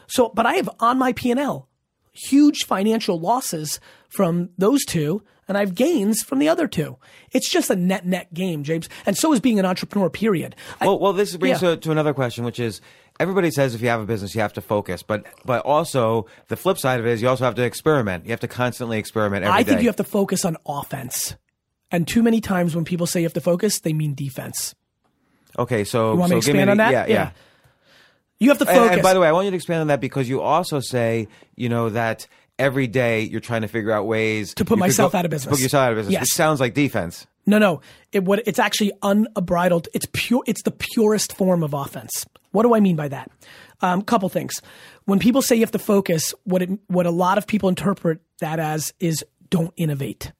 So, 0.07 0.29
but 0.35 0.45
I 0.45 0.55
have 0.55 0.69
on 0.79 0.97
my 0.97 1.13
P&L 1.13 1.67
huge 2.11 2.65
financial 2.65 3.17
losses 3.19 3.79
from 4.09 4.49
those 4.57 4.83
two, 4.83 5.21
and 5.47 5.55
I 5.57 5.61
have 5.61 5.75
gains 5.75 6.21
from 6.21 6.39
the 6.39 6.49
other 6.49 6.67
two. 6.67 6.97
It's 7.31 7.49
just 7.49 7.69
a 7.69 7.75
net 7.75 8.05
net 8.05 8.33
game, 8.33 8.63
James. 8.63 8.89
And 9.05 9.15
so 9.17 9.31
is 9.31 9.39
being 9.39 9.59
an 9.59 9.65
entrepreneur, 9.65 10.09
period. 10.09 10.55
I- 10.81 10.87
Well, 10.87 10.99
well, 10.99 11.13
this 11.13 11.37
brings 11.37 11.61
Yeah. 11.61 11.71
to, 11.71 11.77
to 11.77 11.91
another 11.91 12.13
question, 12.13 12.43
which 12.43 12.59
is 12.59 12.81
everybody 13.19 13.51
says 13.51 13.75
if 13.75 13.81
you 13.81 13.89
have 13.89 14.01
a 14.01 14.05
business, 14.05 14.33
you 14.35 14.41
have 14.41 14.53
to 14.53 14.61
focus, 14.61 15.03
but 15.03 15.25
but 15.45 15.65
also 15.65 16.25
the 16.47 16.55
flip 16.55 16.77
side 16.77 16.99
of 16.99 17.05
it 17.05 17.11
is 17.11 17.21
you 17.21 17.27
also 17.29 17.43
have 17.45 17.55
to 17.55 17.63
experiment. 17.63 18.25
You 18.25 18.31
have 18.31 18.39
to 18.41 18.47
constantly 18.47 18.97
experiment 18.99 19.43
every 19.45 19.59
I 19.59 19.63
think 19.63 19.77
day. 19.77 19.83
you 19.83 19.89
have 19.89 19.95
to 19.97 20.03
focus 20.03 20.45
on 20.45 20.57
offense. 20.65 21.35
And 21.91 22.07
too 22.07 22.21
many 22.23 22.39
times 22.41 22.75
when 22.75 22.85
people 22.85 23.07
say 23.07 23.19
you 23.21 23.25
have 23.25 23.33
to 23.33 23.41
focus, 23.41 23.79
they 23.79 23.93
mean 23.93 24.13
defense. 24.13 24.75
Okay, 25.57 25.83
so 25.83 26.13
You 26.13 26.19
want 26.19 26.29
so 26.29 26.35
me 26.35 26.41
to 26.41 26.45
give 26.45 26.53
me 26.55 26.59
expand 26.61 26.69
on 26.69 26.77
that? 26.77 26.91
Yeah, 27.09 27.13
yeah. 27.13 27.31
You 28.39 28.49
have 28.49 28.59
to 28.59 28.65
focus. 28.65 28.91
and 28.91 29.01
by 29.01 29.13
the 29.13 29.19
way, 29.19 29.27
I 29.27 29.31
want 29.31 29.45
you 29.45 29.51
to 29.51 29.55
expand 29.55 29.81
on 29.81 29.87
that 29.87 29.99
because 29.99 30.29
you 30.29 30.39
also 30.41 30.79
say, 30.79 31.27
you 31.55 31.67
know, 31.67 31.89
that 31.89 32.27
every 32.57 32.87
day 32.87 33.21
you're 33.21 33.41
trying 33.41 33.63
to 33.63 33.67
figure 33.67 33.91
out 33.91 34.05
ways 34.05 34.53
To 34.53 34.65
put 34.65 34.77
myself 34.77 35.11
go- 35.13 35.17
out 35.17 35.25
of 35.25 35.31
to 35.31 35.35
business. 35.35 35.51
put 35.55 35.61
yourself 35.61 35.81
out 35.81 35.91
of 35.93 35.97
business, 35.97 36.13
Yes. 36.13 36.21
which 36.21 36.29
sounds 36.33 36.59
like 36.59 36.73
defense. 36.73 37.25
No, 37.49 37.57
no. 37.57 37.81
It 38.11 38.25
what 38.25 38.43
it's 38.45 38.59
actually 38.59 38.91
unbridled. 39.01 39.87
It's 39.93 40.07
pure. 40.13 40.43
It's 40.45 40.61
the 40.61 40.71
purest 40.71 41.33
form 41.35 41.63
of 41.63 41.73
offense. 41.73 42.27
What 42.51 42.61
do 42.63 42.75
I 42.75 42.79
mean 42.79 42.95
by 42.95 43.07
that? 43.07 43.31
Um, 43.81 44.03
couple 44.03 44.29
things. 44.29 44.61
When 45.05 45.17
people 45.17 45.41
say 45.41 45.55
you 45.55 45.61
have 45.61 45.71
to 45.71 45.79
focus, 45.79 46.33
what 46.43 46.61
it, 46.61 46.69
what 46.87 47.07
a 47.07 47.11
lot 47.11 47.39
of 47.39 47.47
people 47.47 47.67
interpret 47.67 48.21
that 48.39 48.59
as 48.59 48.93
is 48.99 49.25
don't 49.49 49.73
innovate. 49.77 50.31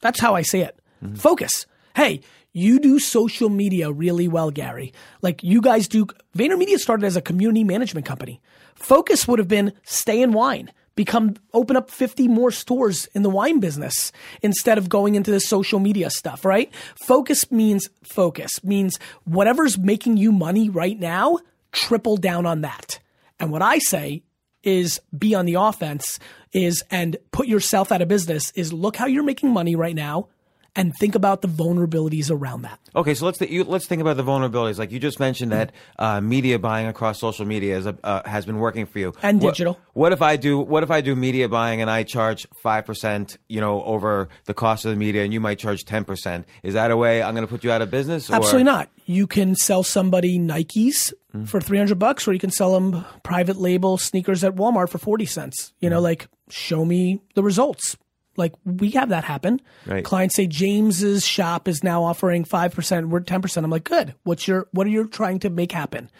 That's 0.00 0.20
how 0.20 0.34
I 0.34 0.40
say 0.42 0.62
it. 0.62 0.78
Focus. 1.16 1.66
Hey, 1.94 2.20
you 2.52 2.78
do 2.78 2.98
social 2.98 3.50
media 3.50 3.92
really 3.92 4.28
well, 4.28 4.50
Gary. 4.50 4.94
Like 5.20 5.42
you 5.42 5.60
guys 5.60 5.86
do. 5.86 6.06
VaynerMedia 6.36 6.78
started 6.78 7.04
as 7.04 7.16
a 7.16 7.20
community 7.20 7.64
management 7.64 8.06
company. 8.06 8.40
Focus 8.74 9.28
would 9.28 9.38
have 9.38 9.48
been 9.48 9.72
stay 9.82 10.22
in 10.22 10.32
wine, 10.32 10.72
become 10.94 11.34
open 11.52 11.76
up 11.76 11.90
50 11.90 12.28
more 12.28 12.50
stores 12.50 13.06
in 13.14 13.22
the 13.22 13.30
wine 13.30 13.60
business 13.60 14.12
instead 14.42 14.78
of 14.78 14.88
going 14.88 15.14
into 15.14 15.30
the 15.30 15.40
social 15.40 15.78
media 15.78 16.10
stuff, 16.10 16.44
right? 16.44 16.72
Focus 17.06 17.50
means 17.50 17.88
focus, 18.02 18.62
means 18.64 18.98
whatever's 19.24 19.78
making 19.78 20.16
you 20.16 20.32
money 20.32 20.68
right 20.68 20.98
now, 20.98 21.38
triple 21.72 22.16
down 22.16 22.46
on 22.46 22.60
that. 22.62 22.98
And 23.40 23.50
what 23.50 23.62
I 23.62 23.78
say 23.78 24.22
is 24.62 25.00
be 25.16 25.34
on 25.34 25.46
the 25.46 25.54
offense 25.54 26.18
is 26.52 26.84
and 26.90 27.16
put 27.32 27.46
yourself 27.48 27.90
out 27.90 28.02
of 28.02 28.08
business 28.08 28.52
is 28.54 28.72
look 28.72 28.96
how 28.96 29.06
you're 29.06 29.22
making 29.22 29.50
money 29.50 29.74
right 29.74 29.96
now 29.96 30.28
and 30.74 30.94
think 30.98 31.14
about 31.14 31.42
the 31.42 31.48
vulnerabilities 31.48 32.30
around 32.30 32.62
that. 32.62 32.78
Okay, 32.96 33.14
so 33.14 33.26
let's 33.26 33.38
th- 33.38 33.50
you, 33.50 33.64
let's 33.64 33.86
think 33.86 34.00
about 34.00 34.16
the 34.16 34.24
vulnerabilities. 34.24 34.78
Like 34.78 34.90
you 34.90 34.98
just 34.98 35.20
mentioned 35.20 35.52
that 35.52 35.72
uh, 35.98 36.20
media 36.20 36.58
buying 36.58 36.86
across 36.86 37.18
social 37.20 37.44
media 37.44 37.76
is 37.76 37.86
a, 37.86 37.96
uh, 38.02 38.26
has 38.28 38.46
been 38.46 38.58
working 38.58 38.86
for 38.86 38.98
you 38.98 39.12
And 39.22 39.42
What- 39.42 39.54
digital. 39.54 39.78
What 39.92 40.12
if 40.12 40.22
I 40.22 40.36
do 40.36 40.58
what 40.58 40.82
if 40.82 40.90
I 40.90 41.02
do 41.02 41.14
media 41.14 41.48
buying 41.48 41.82
and 41.82 41.90
I 41.90 42.02
charge 42.02 42.46
five 42.62 42.86
percent, 42.86 43.36
you 43.48 43.60
know, 43.60 43.82
over 43.84 44.28
the 44.46 44.54
cost 44.54 44.84
of 44.86 44.90
the 44.90 44.96
media, 44.96 45.22
and 45.24 45.32
you 45.32 45.40
might 45.40 45.58
charge 45.58 45.84
ten 45.84 46.04
percent? 46.04 46.46
Is 46.62 46.74
that 46.74 46.90
a 46.90 46.96
way 46.96 47.22
I'm 47.22 47.34
going 47.34 47.46
to 47.46 47.50
put 47.50 47.62
you 47.64 47.70
out 47.70 47.82
of 47.82 47.90
business? 47.90 48.30
Or? 48.30 48.36
Absolutely 48.36 48.64
not. 48.64 48.88
You 49.04 49.26
can 49.26 49.54
sell 49.54 49.82
somebody 49.82 50.38
Nikes 50.38 51.12
for 51.46 51.60
300 51.60 51.98
bucks 51.98 52.28
or 52.28 52.32
you 52.32 52.38
can 52.38 52.50
sell 52.50 52.74
them 52.78 53.04
private 53.22 53.56
label 53.56 53.96
sneakers 53.96 54.44
at 54.44 54.54
Walmart 54.54 54.90
for 54.90 54.98
40 54.98 55.24
cents. 55.26 55.72
You 55.80 55.90
know, 55.90 56.00
like 56.00 56.28
show 56.50 56.84
me 56.84 57.20
the 57.34 57.42
results. 57.42 57.96
Like 58.36 58.52
we 58.64 58.90
have 58.90 59.10
that 59.10 59.24
happen. 59.24 59.60
Right. 59.86 60.04
Clients 60.04 60.36
say 60.36 60.46
James's 60.46 61.24
shop 61.24 61.68
is 61.68 61.84
now 61.84 62.04
offering 62.04 62.44
5%, 62.44 63.08
we're 63.08 63.20
10%. 63.20 63.64
I'm 63.64 63.70
like, 63.70 63.84
"Good. 63.84 64.14
What's 64.24 64.48
your 64.48 64.68
what 64.72 64.86
are 64.86 64.90
you 64.90 65.06
trying 65.06 65.38
to 65.40 65.50
make 65.50 65.72
happen? 65.72 66.10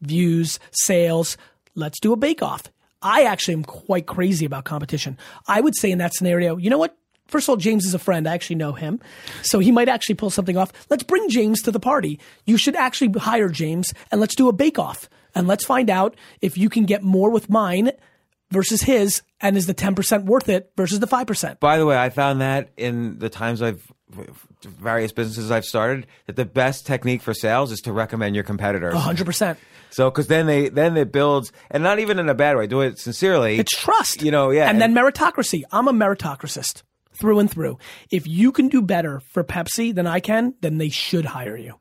Views, 0.00 0.58
sales, 0.70 1.36
let's 1.74 2.00
do 2.00 2.12
a 2.12 2.16
bake 2.16 2.42
off." 2.42 2.64
I 3.02 3.24
actually 3.24 3.54
am 3.54 3.64
quite 3.64 4.06
crazy 4.06 4.44
about 4.46 4.64
competition. 4.64 5.18
I 5.48 5.60
would 5.60 5.74
say 5.76 5.90
in 5.90 5.98
that 5.98 6.14
scenario, 6.14 6.56
you 6.56 6.70
know 6.70 6.78
what? 6.78 6.96
First 7.26 7.46
of 7.46 7.50
all, 7.50 7.56
James 7.56 7.86
is 7.86 7.94
a 7.94 7.98
friend. 7.98 8.28
I 8.28 8.34
actually 8.34 8.56
know 8.56 8.72
him. 8.72 9.00
So 9.42 9.58
he 9.58 9.72
might 9.72 9.88
actually 9.88 10.16
pull 10.16 10.30
something 10.30 10.56
off. 10.56 10.70
Let's 10.90 11.02
bring 11.02 11.28
James 11.30 11.62
to 11.62 11.70
the 11.70 11.80
party. 11.80 12.20
You 12.44 12.56
should 12.56 12.76
actually 12.76 13.10
hire 13.18 13.48
James 13.48 13.92
and 14.10 14.20
let's 14.20 14.36
do 14.36 14.48
a 14.48 14.52
bake 14.52 14.78
off. 14.78 15.08
And 15.34 15.48
let's 15.48 15.64
find 15.64 15.88
out 15.88 16.14
if 16.42 16.58
you 16.58 16.68
can 16.68 16.84
get 16.84 17.02
more 17.02 17.30
with 17.30 17.48
mine 17.48 17.92
versus 18.52 18.82
his 18.82 19.22
and 19.40 19.56
is 19.56 19.66
the 19.66 19.74
10% 19.74 20.24
worth 20.24 20.48
it 20.48 20.72
versus 20.76 21.00
the 21.00 21.06
5%. 21.06 21.60
By 21.60 21.78
the 21.78 21.86
way, 21.86 21.96
I 21.96 22.10
found 22.10 22.40
that 22.40 22.70
in 22.76 23.18
the 23.18 23.28
times 23.28 23.62
I've 23.62 23.82
various 24.62 25.12
businesses 25.12 25.50
I've 25.50 25.64
started 25.64 26.06
that 26.26 26.36
the 26.36 26.44
best 26.44 26.86
technique 26.86 27.22
for 27.22 27.34
sales 27.34 27.72
is 27.72 27.80
to 27.80 27.92
recommend 27.92 28.34
your 28.34 28.44
competitors. 28.44 28.94
100%. 28.94 29.56
So, 29.90 30.10
because 30.10 30.26
then 30.26 30.46
they 30.46 30.68
then 30.68 30.96
it 30.96 31.12
builds, 31.12 31.52
and 31.70 31.82
not 31.82 31.98
even 31.98 32.18
in 32.18 32.28
a 32.28 32.34
bad 32.34 32.56
way. 32.56 32.66
Do 32.66 32.80
it 32.80 32.98
sincerely. 32.98 33.58
It's 33.58 33.72
trust. 33.72 34.22
You 34.22 34.30
know, 34.30 34.50
yeah. 34.50 34.68
And 34.70 34.80
then 34.80 34.94
meritocracy. 34.94 35.62
I'm 35.70 35.86
a 35.86 35.92
meritocratist 35.92 36.82
through 37.12 37.40
and 37.40 37.50
through. 37.50 37.78
If 38.10 38.26
you 38.26 38.52
can 38.52 38.68
do 38.68 38.80
better 38.80 39.20
for 39.32 39.44
Pepsi 39.44 39.94
than 39.94 40.06
I 40.06 40.20
can, 40.20 40.54
then 40.62 40.78
they 40.78 40.88
should 40.88 41.26
hire 41.26 41.56
you. 41.56 41.74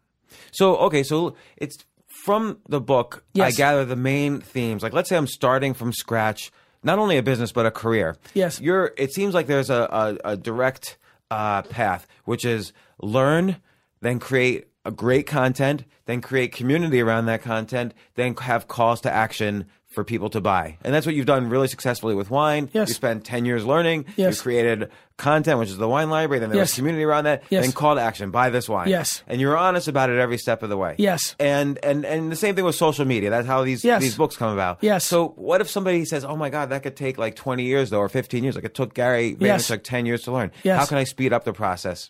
So 0.51 0.75
okay, 0.77 1.03
so 1.03 1.35
it's 1.55 1.77
from 2.25 2.59
the 2.67 2.81
book. 2.81 3.23
yes. 3.33 3.53
I 3.53 3.57
gather 3.57 3.85
the 3.85 3.95
main 3.95 4.41
themes. 4.41 4.83
Like, 4.83 4.93
let's 4.93 5.09
say 5.09 5.17
I'm 5.17 5.27
starting 5.27 5.73
from 5.73 5.93
scratch, 5.93 6.51
not 6.83 6.99
only 6.99 7.17
a 7.17 7.23
business 7.23 7.51
but 7.51 7.65
a 7.65 7.71
career. 7.71 8.17
Yes. 8.33 8.59
You're. 8.59 8.93
It 8.97 9.13
seems 9.13 9.33
like 9.33 9.47
there's 9.47 9.69
a 9.69 10.17
a, 10.23 10.31
a 10.31 10.37
direct 10.37 10.97
uh, 11.29 11.61
path, 11.63 12.07
which 12.25 12.45
is 12.45 12.73
learn, 13.01 13.57
then 14.01 14.19
create 14.19 14.67
a 14.83 14.91
great 14.91 15.27
content, 15.27 15.85
then 16.05 16.21
create 16.21 16.51
community 16.51 17.01
around 17.01 17.27
that 17.27 17.41
content, 17.41 17.93
then 18.15 18.35
have 18.35 18.67
calls 18.67 19.01
to 19.01 19.11
action 19.11 19.67
for 19.91 20.03
people 20.05 20.29
to 20.29 20.39
buy. 20.39 20.77
And 20.83 20.93
that's 20.93 21.05
what 21.05 21.15
you've 21.15 21.25
done 21.25 21.49
really 21.49 21.67
successfully 21.67 22.15
with 22.15 22.29
wine. 22.31 22.69
Yes. 22.71 22.87
You 22.87 22.93
spent 22.95 23.25
10 23.25 23.43
years 23.45 23.65
learning. 23.65 24.05
Yes. 24.15 24.37
You 24.37 24.41
created 24.41 24.89
content, 25.17 25.59
which 25.59 25.69
is 25.69 25.77
the 25.77 25.87
wine 25.87 26.09
library. 26.09 26.39
Then 26.39 26.49
there 26.49 26.59
was 26.61 26.73
community 26.73 27.03
around 27.03 27.25
that. 27.25 27.43
Yes. 27.49 27.65
Then 27.65 27.73
call 27.73 27.95
to 27.95 28.01
action. 28.01 28.31
Buy 28.31 28.49
this 28.49 28.69
wine. 28.69 28.87
Yes. 28.87 29.21
And 29.27 29.41
you're 29.41 29.57
honest 29.57 29.89
about 29.89 30.09
it 30.09 30.17
every 30.17 30.37
step 30.37 30.63
of 30.63 30.69
the 30.69 30.77
way. 30.77 30.95
Yes. 30.97 31.35
And 31.39 31.77
and 31.83 32.05
and 32.05 32.31
the 32.31 32.37
same 32.37 32.55
thing 32.55 32.63
with 32.63 32.75
social 32.75 33.03
media. 33.05 33.29
That's 33.29 33.45
how 33.45 33.63
these 33.65 33.83
Yes. 33.83 34.01
these 34.01 34.15
books 34.15 34.37
come 34.37 34.53
about. 34.53 34.77
Yes. 34.81 35.05
So 35.05 35.29
what 35.35 35.59
if 35.59 35.69
somebody 35.69 36.05
says, 36.05 36.23
"Oh 36.23 36.37
my 36.37 36.49
God, 36.49 36.69
that 36.69 36.83
could 36.83 36.95
take 36.95 37.17
like 37.17 37.35
20 37.35 37.63
years 37.63 37.89
though, 37.89 37.99
or 37.99 38.09
15 38.09 38.43
years? 38.43 38.55
Like 38.55 38.63
it 38.63 38.73
took 38.73 38.93
Gary 38.93 39.35
Yes. 39.39 39.69
Vaynerchuk 39.69 39.83
10 39.83 40.05
years 40.05 40.23
to 40.23 40.31
learn. 40.31 40.51
Yes. 40.63 40.79
How 40.79 40.85
can 40.85 40.97
I 40.97 41.03
speed 41.03 41.33
up 41.33 41.43
the 41.43 41.53
process?" 41.53 42.09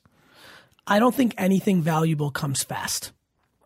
I 0.86 1.00
don't 1.00 1.16
think 1.16 1.34
anything 1.38 1.82
valuable 1.82 2.32
comes 2.32 2.64
fast. 2.64 3.12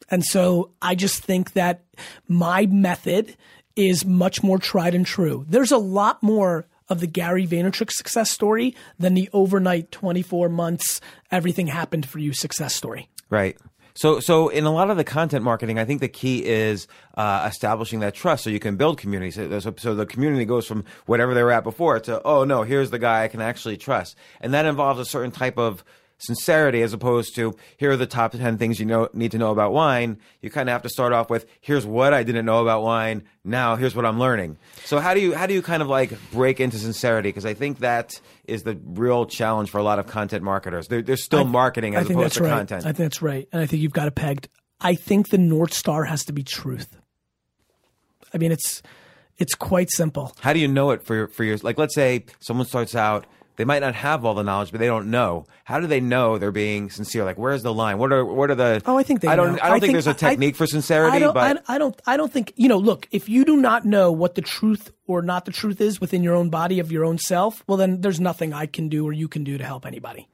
And 0.09 0.23
so 0.23 0.71
I 0.81 0.93
just 0.95 1.23
think 1.23 1.53
that 1.53 1.83
my 2.27 2.67
method 2.67 3.35
is 3.75 4.05
much 4.05 4.43
more 4.43 4.57
tried 4.57 4.95
and 4.95 5.05
true. 5.05 5.45
There's 5.49 5.71
a 5.71 5.77
lot 5.77 6.21
more 6.23 6.67
of 6.87 6.99
the 6.99 7.07
Gary 7.07 7.47
Vaynerchuk 7.47 7.91
success 7.91 8.31
story 8.31 8.75
than 8.99 9.13
the 9.15 9.29
overnight 9.33 9.91
24 9.91 10.49
months 10.49 11.01
everything 11.31 11.67
happened 11.67 12.07
for 12.07 12.19
you 12.19 12.33
success 12.33 12.75
story. 12.75 13.09
Right. 13.29 13.57
So, 13.97 14.19
so 14.19 14.49
in 14.49 14.65
a 14.65 14.71
lot 14.71 14.89
of 14.89 14.97
the 14.97 15.05
content 15.05 15.43
marketing, 15.43 15.79
I 15.79 15.85
think 15.85 16.01
the 16.01 16.09
key 16.09 16.45
is 16.45 16.85
uh, 17.15 17.47
establishing 17.49 18.01
that 18.01 18.13
trust, 18.13 18.43
so 18.43 18.49
you 18.49 18.59
can 18.59 18.75
build 18.75 18.97
community. 18.97 19.31
So, 19.31 19.59
so, 19.59 19.73
so 19.77 19.95
the 19.95 20.05
community 20.05 20.43
goes 20.43 20.67
from 20.67 20.83
whatever 21.05 21.33
they 21.33 21.41
were 21.41 21.51
at 21.53 21.63
before 21.63 21.99
to, 22.01 22.21
oh 22.23 22.43
no, 22.43 22.63
here's 22.63 22.91
the 22.91 22.99
guy 22.99 23.23
I 23.23 23.29
can 23.29 23.39
actually 23.39 23.77
trust, 23.77 24.17
and 24.41 24.53
that 24.53 24.65
involves 24.65 24.99
a 24.99 25.05
certain 25.05 25.31
type 25.31 25.57
of 25.57 25.83
sincerity 26.17 26.81
as 26.81 26.93
opposed 26.93 27.35
to 27.35 27.55
here 27.77 27.91
are 27.91 27.97
the 27.97 28.05
top 28.07 28.31
10 28.31 28.57
things 28.57 28.79
you 28.79 28.85
know 28.85 29.09
need 29.13 29.31
to 29.31 29.37
know 29.37 29.51
about 29.51 29.73
wine. 29.73 30.17
You 30.41 30.49
kind 30.49 30.69
of 30.69 30.73
have 30.73 30.81
to 30.83 30.89
start 30.89 31.13
off 31.13 31.29
with 31.29 31.45
here's 31.61 31.85
what 31.85 32.13
I 32.13 32.23
didn't 32.23 32.45
know 32.45 32.61
about 32.61 32.83
wine. 32.83 33.23
Now 33.43 33.75
here's 33.75 33.95
what 33.95 34.05
I'm 34.05 34.19
learning. 34.19 34.57
So 34.85 34.99
how 34.99 35.13
do 35.13 35.19
you 35.19 35.35
how 35.35 35.45
do 35.45 35.53
you 35.53 35.61
kind 35.61 35.81
of 35.81 35.89
like 35.89 36.13
break 36.31 36.59
into 36.59 36.77
sincerity 36.77 37.29
because 37.29 37.45
I 37.45 37.53
think 37.53 37.79
that 37.79 38.19
is 38.45 38.63
the 38.63 38.79
real 38.85 39.25
challenge 39.25 39.69
for 39.69 39.77
a 39.77 39.83
lot 39.83 39.99
of 39.99 40.07
content 40.07 40.43
marketers. 40.43 40.87
They're, 40.87 41.01
they're 41.01 41.17
still 41.17 41.43
marketing 41.45 41.95
I 41.95 42.01
as 42.01 42.07
think 42.07 42.19
opposed 42.19 42.25
that's 42.25 42.35
to 42.37 42.43
right. 42.43 42.49
content. 42.49 42.83
I 42.83 42.87
think 42.89 42.97
that's 42.97 43.21
right, 43.21 43.47
and 43.51 43.61
I 43.61 43.65
think 43.65 43.81
you've 43.81 43.93
got 43.93 44.07
it 44.07 44.15
pegged. 44.15 44.47
I 44.79 44.95
think 44.95 45.29
the 45.29 45.37
north 45.37 45.73
star 45.73 46.03
has 46.05 46.25
to 46.25 46.33
be 46.33 46.43
truth. 46.43 46.97
I 48.33 48.37
mean, 48.37 48.51
it's 48.51 48.81
it's 49.37 49.55
quite 49.55 49.89
simple. 49.91 50.35
How 50.41 50.53
do 50.53 50.59
you 50.59 50.67
know 50.67 50.91
it 50.91 51.03
for 51.03 51.15
your, 51.15 51.27
for 51.27 51.43
your 51.43 51.57
like? 51.57 51.77
Let's 51.77 51.95
say 51.95 52.25
someone 52.39 52.67
starts 52.67 52.95
out, 52.95 53.25
they 53.57 53.65
might 53.65 53.79
not 53.79 53.95
have 53.95 54.25
all 54.25 54.33
the 54.33 54.43
knowledge, 54.43 54.71
but 54.71 54.79
they 54.79 54.87
don't 54.87 55.09
know. 55.09 55.45
How 55.63 55.79
do 55.79 55.87
they 55.87 55.99
know 56.01 56.37
they're 56.37 56.51
being 56.51 56.89
sincere? 56.89 57.23
Like, 57.23 57.37
where's 57.37 57.63
the 57.63 57.73
line? 57.73 57.97
What 57.97 58.11
are 58.11 58.23
what 58.25 58.49
are 58.51 58.55
the? 58.55 58.81
Oh, 58.85 58.97
I 58.97 59.03
think 59.03 59.21
they 59.21 59.27
I 59.27 59.35
don't. 59.35 59.53
know. 59.53 59.59
I 59.61 59.67
don't 59.67 59.67
I 59.67 59.71
think, 59.73 59.81
think- 59.83 59.93
there's 59.93 60.07
a 60.07 60.13
technique 60.13 60.55
for 60.55 60.67
sincerity, 60.67 61.15
I 61.17 61.19
don't, 61.19 61.33
but 61.33 61.63
I, 61.67 61.75
I 61.75 61.77
don't. 61.77 62.01
I 62.05 62.17
don't 62.17 62.31
think 62.31 62.53
you 62.55 62.67
know. 62.67 62.77
Look, 62.77 63.07
if 63.11 63.29
you 63.29 63.45
do 63.45 63.57
not 63.57 63.85
know 63.85 64.11
what 64.11 64.35
the 64.35 64.41
truth 64.41 64.91
or 65.07 65.21
not 65.21 65.45
the 65.45 65.51
truth 65.51 65.81
is 65.81 66.01
within 66.01 66.23
your 66.23 66.35
own 66.35 66.49
body 66.49 66.79
of 66.79 66.91
your 66.91 67.05
own 67.05 67.17
self, 67.17 67.63
well, 67.67 67.77
then 67.77 68.01
there's 68.01 68.19
nothing 68.19 68.53
I 68.53 68.65
can 68.65 68.89
do 68.89 69.05
or 69.07 69.13
you 69.13 69.27
can 69.27 69.43
do 69.43 69.57
to 69.57 69.63
help 69.63 69.85
anybody. 69.85 70.27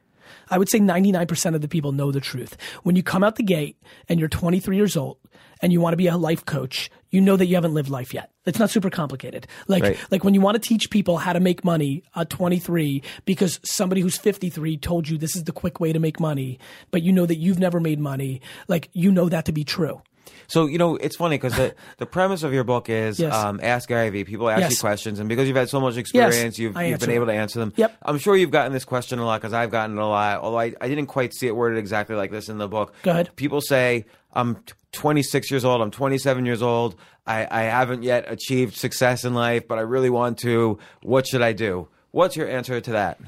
I 0.49 0.57
would 0.57 0.69
say 0.69 0.79
99% 0.79 1.55
of 1.55 1.61
the 1.61 1.67
people 1.67 1.91
know 1.93 2.11
the 2.11 2.19
truth. 2.19 2.57
When 2.83 2.95
you 2.95 3.03
come 3.03 3.23
out 3.23 3.35
the 3.35 3.43
gate 3.43 3.77
and 4.09 4.19
you're 4.19 4.27
23 4.29 4.75
years 4.75 4.97
old 4.97 5.17
and 5.61 5.71
you 5.71 5.79
want 5.81 5.93
to 5.93 5.97
be 5.97 6.07
a 6.07 6.17
life 6.17 6.45
coach, 6.45 6.89
you 7.09 7.21
know 7.21 7.35
that 7.37 7.45
you 7.47 7.55
haven't 7.55 7.73
lived 7.73 7.89
life 7.89 8.13
yet. 8.13 8.31
It's 8.45 8.57
not 8.59 8.69
super 8.69 8.89
complicated. 8.89 9.47
Like, 9.67 9.83
Right. 9.83 9.97
like 10.11 10.23
when 10.23 10.33
you 10.33 10.41
want 10.41 10.55
to 10.55 10.67
teach 10.67 10.89
people 10.89 11.17
how 11.17 11.33
to 11.33 11.39
make 11.39 11.63
money 11.63 12.03
at 12.15 12.29
23 12.29 13.03
because 13.25 13.59
somebody 13.63 14.01
who's 14.01 14.17
53 14.17 14.77
told 14.77 15.07
you 15.09 15.17
this 15.17 15.35
is 15.35 15.43
the 15.43 15.51
quick 15.51 15.79
way 15.79 15.93
to 15.93 15.99
make 15.99 16.19
money, 16.19 16.57
but 16.89 17.03
you 17.03 17.11
know 17.11 17.25
that 17.25 17.37
you've 17.37 17.59
never 17.59 17.79
made 17.79 17.99
money, 17.99 18.41
like 18.67 18.89
you 18.93 19.11
know 19.11 19.29
that 19.29 19.45
to 19.45 19.51
be 19.51 19.63
true. 19.63 20.01
So 20.47 20.65
you 20.65 20.77
know, 20.77 20.95
it's 20.97 21.15
funny 21.15 21.37
because 21.37 21.55
the, 21.55 21.75
the 21.97 22.05
premise 22.05 22.43
of 22.43 22.53
your 22.53 22.63
book 22.65 22.89
is 22.89 23.19
Yes. 23.19 23.33
um, 23.33 23.59
ask 23.63 23.87
Gary 23.87 24.09
Vee. 24.09 24.23
People 24.25 24.49
ask 24.49 24.61
Yes. 24.61 24.71
you 24.71 24.77
questions, 24.79 25.19
and 25.19 25.29
because 25.29 25.47
you've 25.47 25.55
had 25.57 25.69
so 25.69 25.79
much 25.79 25.95
experience, 25.97 26.57
you've, 26.59 26.73
you've 26.75 26.77
answer 26.93 27.05
been 27.07 27.15
able 27.15 27.27
to 27.27 27.33
answer 27.33 27.59
them. 27.59 27.71
Yep. 27.77 27.97
I'm 28.03 28.17
sure 28.17 28.35
you've 28.35 28.51
gotten 28.51 28.73
this 28.73 28.83
question 28.85 29.19
a 29.19 29.25
lot 29.25 29.39
because 29.39 29.53
I've 29.53 29.71
gotten 29.71 29.97
it 29.97 30.01
a 30.01 30.05
lot. 30.05 30.39
Although 30.41 30.59
I, 30.59 30.73
I 30.81 30.87
didn't 30.89 31.05
quite 31.07 31.33
see 31.33 31.47
it 31.47 31.55
worded 31.55 31.77
exactly 31.79 32.15
like 32.15 32.31
this 32.31 32.49
in 32.49 32.57
the 32.57 32.67
book. 32.67 32.93
Go 33.03 33.11
ahead. 33.11 33.29
People 33.37 33.61
say, 33.61 34.05
"I'm 34.33 34.63
26 34.91 35.51
years 35.51 35.65
old. 35.65 35.81
I'm 35.81 35.91
27 35.91 36.45
years 36.45 36.61
old. 36.61 36.95
I, 37.25 37.47
I 37.49 37.61
haven't 37.63 38.03
yet 38.03 38.25
achieved 38.27 38.75
success 38.75 39.23
in 39.25 39.33
life, 39.33 39.67
but 39.67 39.77
I 39.77 39.81
really 39.81 40.09
want 40.09 40.37
to. 40.39 40.79
What 41.01 41.27
should 41.27 41.41
I 41.41 41.53
do?" 41.53 41.87
What's 42.11 42.35
your 42.35 42.47
answer 42.47 42.79
to 42.79 42.91
that? 42.91 43.19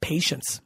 Patience. 0.00 0.60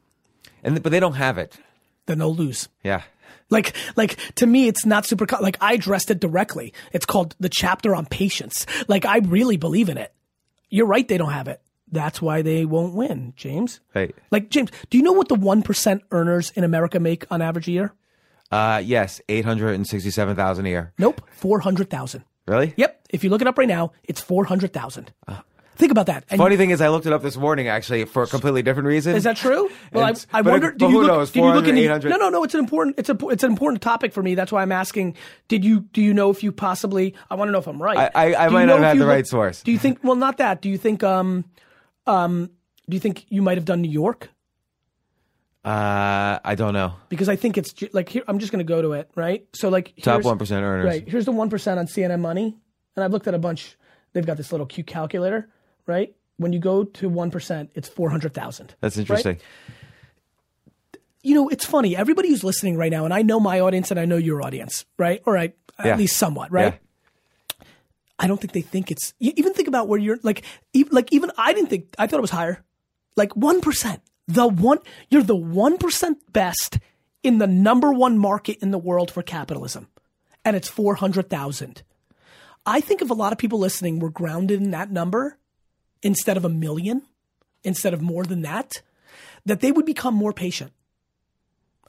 And 0.62 0.82
but 0.82 0.92
they 0.92 1.00
don't 1.00 1.14
have 1.14 1.38
it. 1.38 1.58
Then 2.06 2.18
they'll 2.18 2.34
lose. 2.34 2.68
Yeah. 2.84 3.02
Like, 3.50 3.74
like 3.96 4.16
to 4.36 4.46
me, 4.46 4.68
it's 4.68 4.86
not 4.86 5.04
super. 5.04 5.26
Like 5.40 5.56
I 5.60 5.74
addressed 5.74 6.10
it 6.10 6.20
directly. 6.20 6.72
It's 6.92 7.06
called 7.06 7.34
the 7.40 7.48
chapter 7.48 7.94
on 7.94 8.06
patience. 8.06 8.66
Like 8.88 9.04
I 9.04 9.18
really 9.18 9.56
believe 9.56 9.88
in 9.88 9.98
it. 9.98 10.12
You're 10.70 10.86
right. 10.86 11.06
They 11.06 11.18
don't 11.18 11.32
have 11.32 11.48
it. 11.48 11.60
That's 11.90 12.22
why 12.22 12.40
they 12.40 12.64
won't 12.64 12.94
win, 12.94 13.34
James. 13.36 13.80
Right. 13.94 14.14
Like 14.30 14.48
James, 14.48 14.70
do 14.88 14.96
you 14.96 15.04
know 15.04 15.12
what 15.12 15.28
the 15.28 15.34
one 15.34 15.62
percent 15.62 16.02
earners 16.10 16.50
in 16.52 16.64
America 16.64 16.98
make 16.98 17.30
on 17.30 17.42
average 17.42 17.68
a 17.68 17.72
year? 17.72 17.92
Uh, 18.52 18.82
yes, 18.84 19.20
867,000 19.28 20.66
a 20.66 20.68
year. 20.68 20.92
Nope, 20.98 21.22
four 21.32 21.60
hundred 21.60 21.88
thousand. 21.90 22.24
Really? 22.46 22.74
Yep. 22.76 23.06
If 23.10 23.24
you 23.24 23.30
look 23.30 23.40
it 23.40 23.46
up 23.46 23.56
right 23.58 23.68
now, 23.68 23.92
it's 24.04 24.20
four 24.20 24.44
hundred 24.44 24.72
thousand. 24.72 25.12
Think 25.76 25.90
about 25.90 26.06
that. 26.06 26.24
And 26.28 26.38
Funny 26.38 26.58
thing 26.58 26.68
is, 26.70 26.82
I 26.82 26.88
looked 26.90 27.06
it 27.06 27.14
up 27.14 27.22
this 27.22 27.36
morning 27.38 27.66
actually 27.66 28.04
for 28.04 28.22
a 28.22 28.26
completely 28.26 28.62
different 28.62 28.86
reason. 28.88 29.16
Is 29.16 29.24
that 29.24 29.36
true? 29.38 29.70
Well, 29.92 30.04
I, 30.04 30.10
It's- 30.10 30.26
I 30.32 30.42
wonder. 30.42 30.70
but 30.70 30.78
Did 30.78 30.90
you 30.90 30.98
look? 31.00 31.06
knows? 31.06 31.30
Did 31.30 31.40
you 31.40 31.46
look 31.46 31.64
400, 31.64 31.92
into? 31.94 32.08
No, 32.10 32.16
no, 32.16 32.28
no. 32.28 32.44
It's 32.44 32.52
an 32.54 32.60
important. 32.60 32.98
It's 32.98 33.08
a. 33.08 33.16
It's 33.28 33.42
an 33.42 33.50
important 33.50 33.80
topic 33.82 34.12
for 34.12 34.22
me. 34.22 34.34
That's 34.34 34.52
why 34.52 34.60
I'm 34.62 34.70
asking. 34.72 35.16
Did 35.48 35.64
you? 35.64 35.80
Do 35.92 36.02
you 36.02 36.12
know 36.12 36.30
if 36.30 36.42
you 36.42 36.52
possibly? 36.52 37.14
I 37.30 37.34
want 37.36 37.48
to 37.48 37.52
know 37.52 37.58
if 37.58 37.66
I'm 37.66 37.82
right. 37.82 38.12
I- 38.14 38.32
I- 38.34 38.46
I 38.46 38.48
might 38.50 38.66
not 38.66 38.80
have 38.80 38.96
the 38.98 39.04
look- 39.04 39.08
right 39.14 39.26
source. 39.26 39.62
Do 39.62 39.72
you 39.72 39.78
think? 39.78 39.98
Well, 40.04 40.14
not 40.16 40.36
that. 40.38 40.60
Do 40.60 40.68
you 40.68 40.76
think? 40.78 41.02
Um, 41.02 41.46
um, 42.06 42.50
do 42.88 42.94
you 42.94 43.00
think 43.00 43.24
you 43.30 43.40
might 43.42 43.56
have 43.56 43.64
done 43.64 43.80
New 43.80 43.90
York? 43.90 44.28
Uh, 45.64 46.40
I 46.44 46.54
don't 46.56 46.72
know. 46.74 46.94
Because 47.08 47.28
I 47.28 47.36
think 47.36 47.56
it's 47.56 47.72
ju- 47.72 47.88
like 47.92 48.08
here. 48.08 48.24
I'm 48.26 48.38
just 48.40 48.50
going 48.50 48.64
to 48.64 48.68
go 48.68 48.82
to 48.82 48.92
it. 48.94 49.10
Right. 49.14 49.46
So 49.52 49.68
like 49.68 49.94
Top 50.02 50.14
here's- 50.14 50.24
one 50.24 50.38
percent 50.38 50.64
earners. 50.64 50.86
Right. 50.86 51.08
Here's 51.08 51.24
the 51.24 51.32
one 51.32 51.50
percent 51.50 51.78
on 51.78 51.86
CNN 51.86 52.20
Money, 52.20 52.56
and 52.96 53.04
I've 53.04 53.12
looked 53.12 53.28
at 53.28 53.34
a 53.34 53.38
bunch. 53.38 53.76
They've 54.12 54.26
got 54.26 54.36
this 54.36 54.50
little 54.52 54.66
cute 54.66 54.86
calculator. 54.86 55.48
Right. 55.86 56.14
When 56.38 56.52
you 56.52 56.58
go 56.58 56.82
to 56.84 57.08
one 57.08 57.30
percent, 57.30 57.70
it's 57.74 57.88
four 57.88 58.10
hundred 58.10 58.34
thousand. 58.34 58.74
That's 58.80 58.96
interesting. 58.96 59.38
you 61.22 61.34
know, 61.36 61.48
it's 61.48 61.64
funny. 61.64 61.96
Everybody 61.96 62.28
who's 62.30 62.42
listening 62.42 62.76
right 62.76 62.90
now, 62.90 63.04
and 63.04 63.14
I 63.14 63.22
know 63.22 63.38
my 63.38 63.60
audience 63.60 63.90
and 63.92 64.00
I 64.00 64.04
know 64.04 64.16
your 64.16 64.42
audience, 64.42 64.84
right? 64.98 65.22
Or 65.26 65.38
I, 65.38 65.52
Yeah. 65.84 65.92
at 65.92 65.98
least 65.98 66.16
somewhat, 66.16 66.50
right? 66.50 66.80
I 68.18 68.26
don't 68.26 68.40
think 68.40 68.52
they 68.52 68.60
think 68.62 68.90
it's. 68.90 69.14
You 69.20 69.32
even 69.36 69.52
think 69.54 69.68
about 69.68 69.86
where 69.88 69.98
you're 70.00 70.18
like, 70.24 70.42
even, 70.72 70.92
like 70.92 71.12
even 71.12 71.30
I 71.38 71.52
didn't 71.52 71.70
think. 71.70 71.94
I 71.98 72.06
thought 72.08 72.18
it 72.18 72.22
was 72.22 72.30
higher, 72.30 72.64
like 73.16 73.36
one 73.36 73.60
percent. 73.60 74.00
The 74.28 74.46
one 74.46 74.78
you're 75.10 75.22
the 75.22 75.36
one 75.36 75.78
percent 75.78 76.32
best 76.32 76.78
in 77.22 77.38
the 77.38 77.46
number 77.46 77.92
one 77.92 78.18
market 78.18 78.58
in 78.62 78.70
the 78.70 78.78
world 78.78 79.10
for 79.10 79.22
capitalism, 79.22 79.88
and 80.44 80.56
it's 80.56 80.68
four 80.68 80.96
hundred 80.96 81.28
thousand. 81.28 81.82
I 82.64 82.80
think 82.80 83.02
if 83.02 83.10
a 83.10 83.14
lot 83.14 83.32
of 83.32 83.38
people 83.38 83.58
listening 83.58 83.98
were 83.98 84.10
grounded 84.10 84.62
in 84.62 84.70
that 84.70 84.90
number 84.90 85.38
instead 86.02 86.36
of 86.36 86.44
a 86.44 86.48
million, 86.48 87.02
instead 87.64 87.94
of 87.94 88.00
more 88.00 88.24
than 88.24 88.42
that, 88.42 88.82
that 89.44 89.60
they 89.60 89.72
would 89.72 89.86
become 89.86 90.14
more 90.14 90.32
patient. 90.32 90.72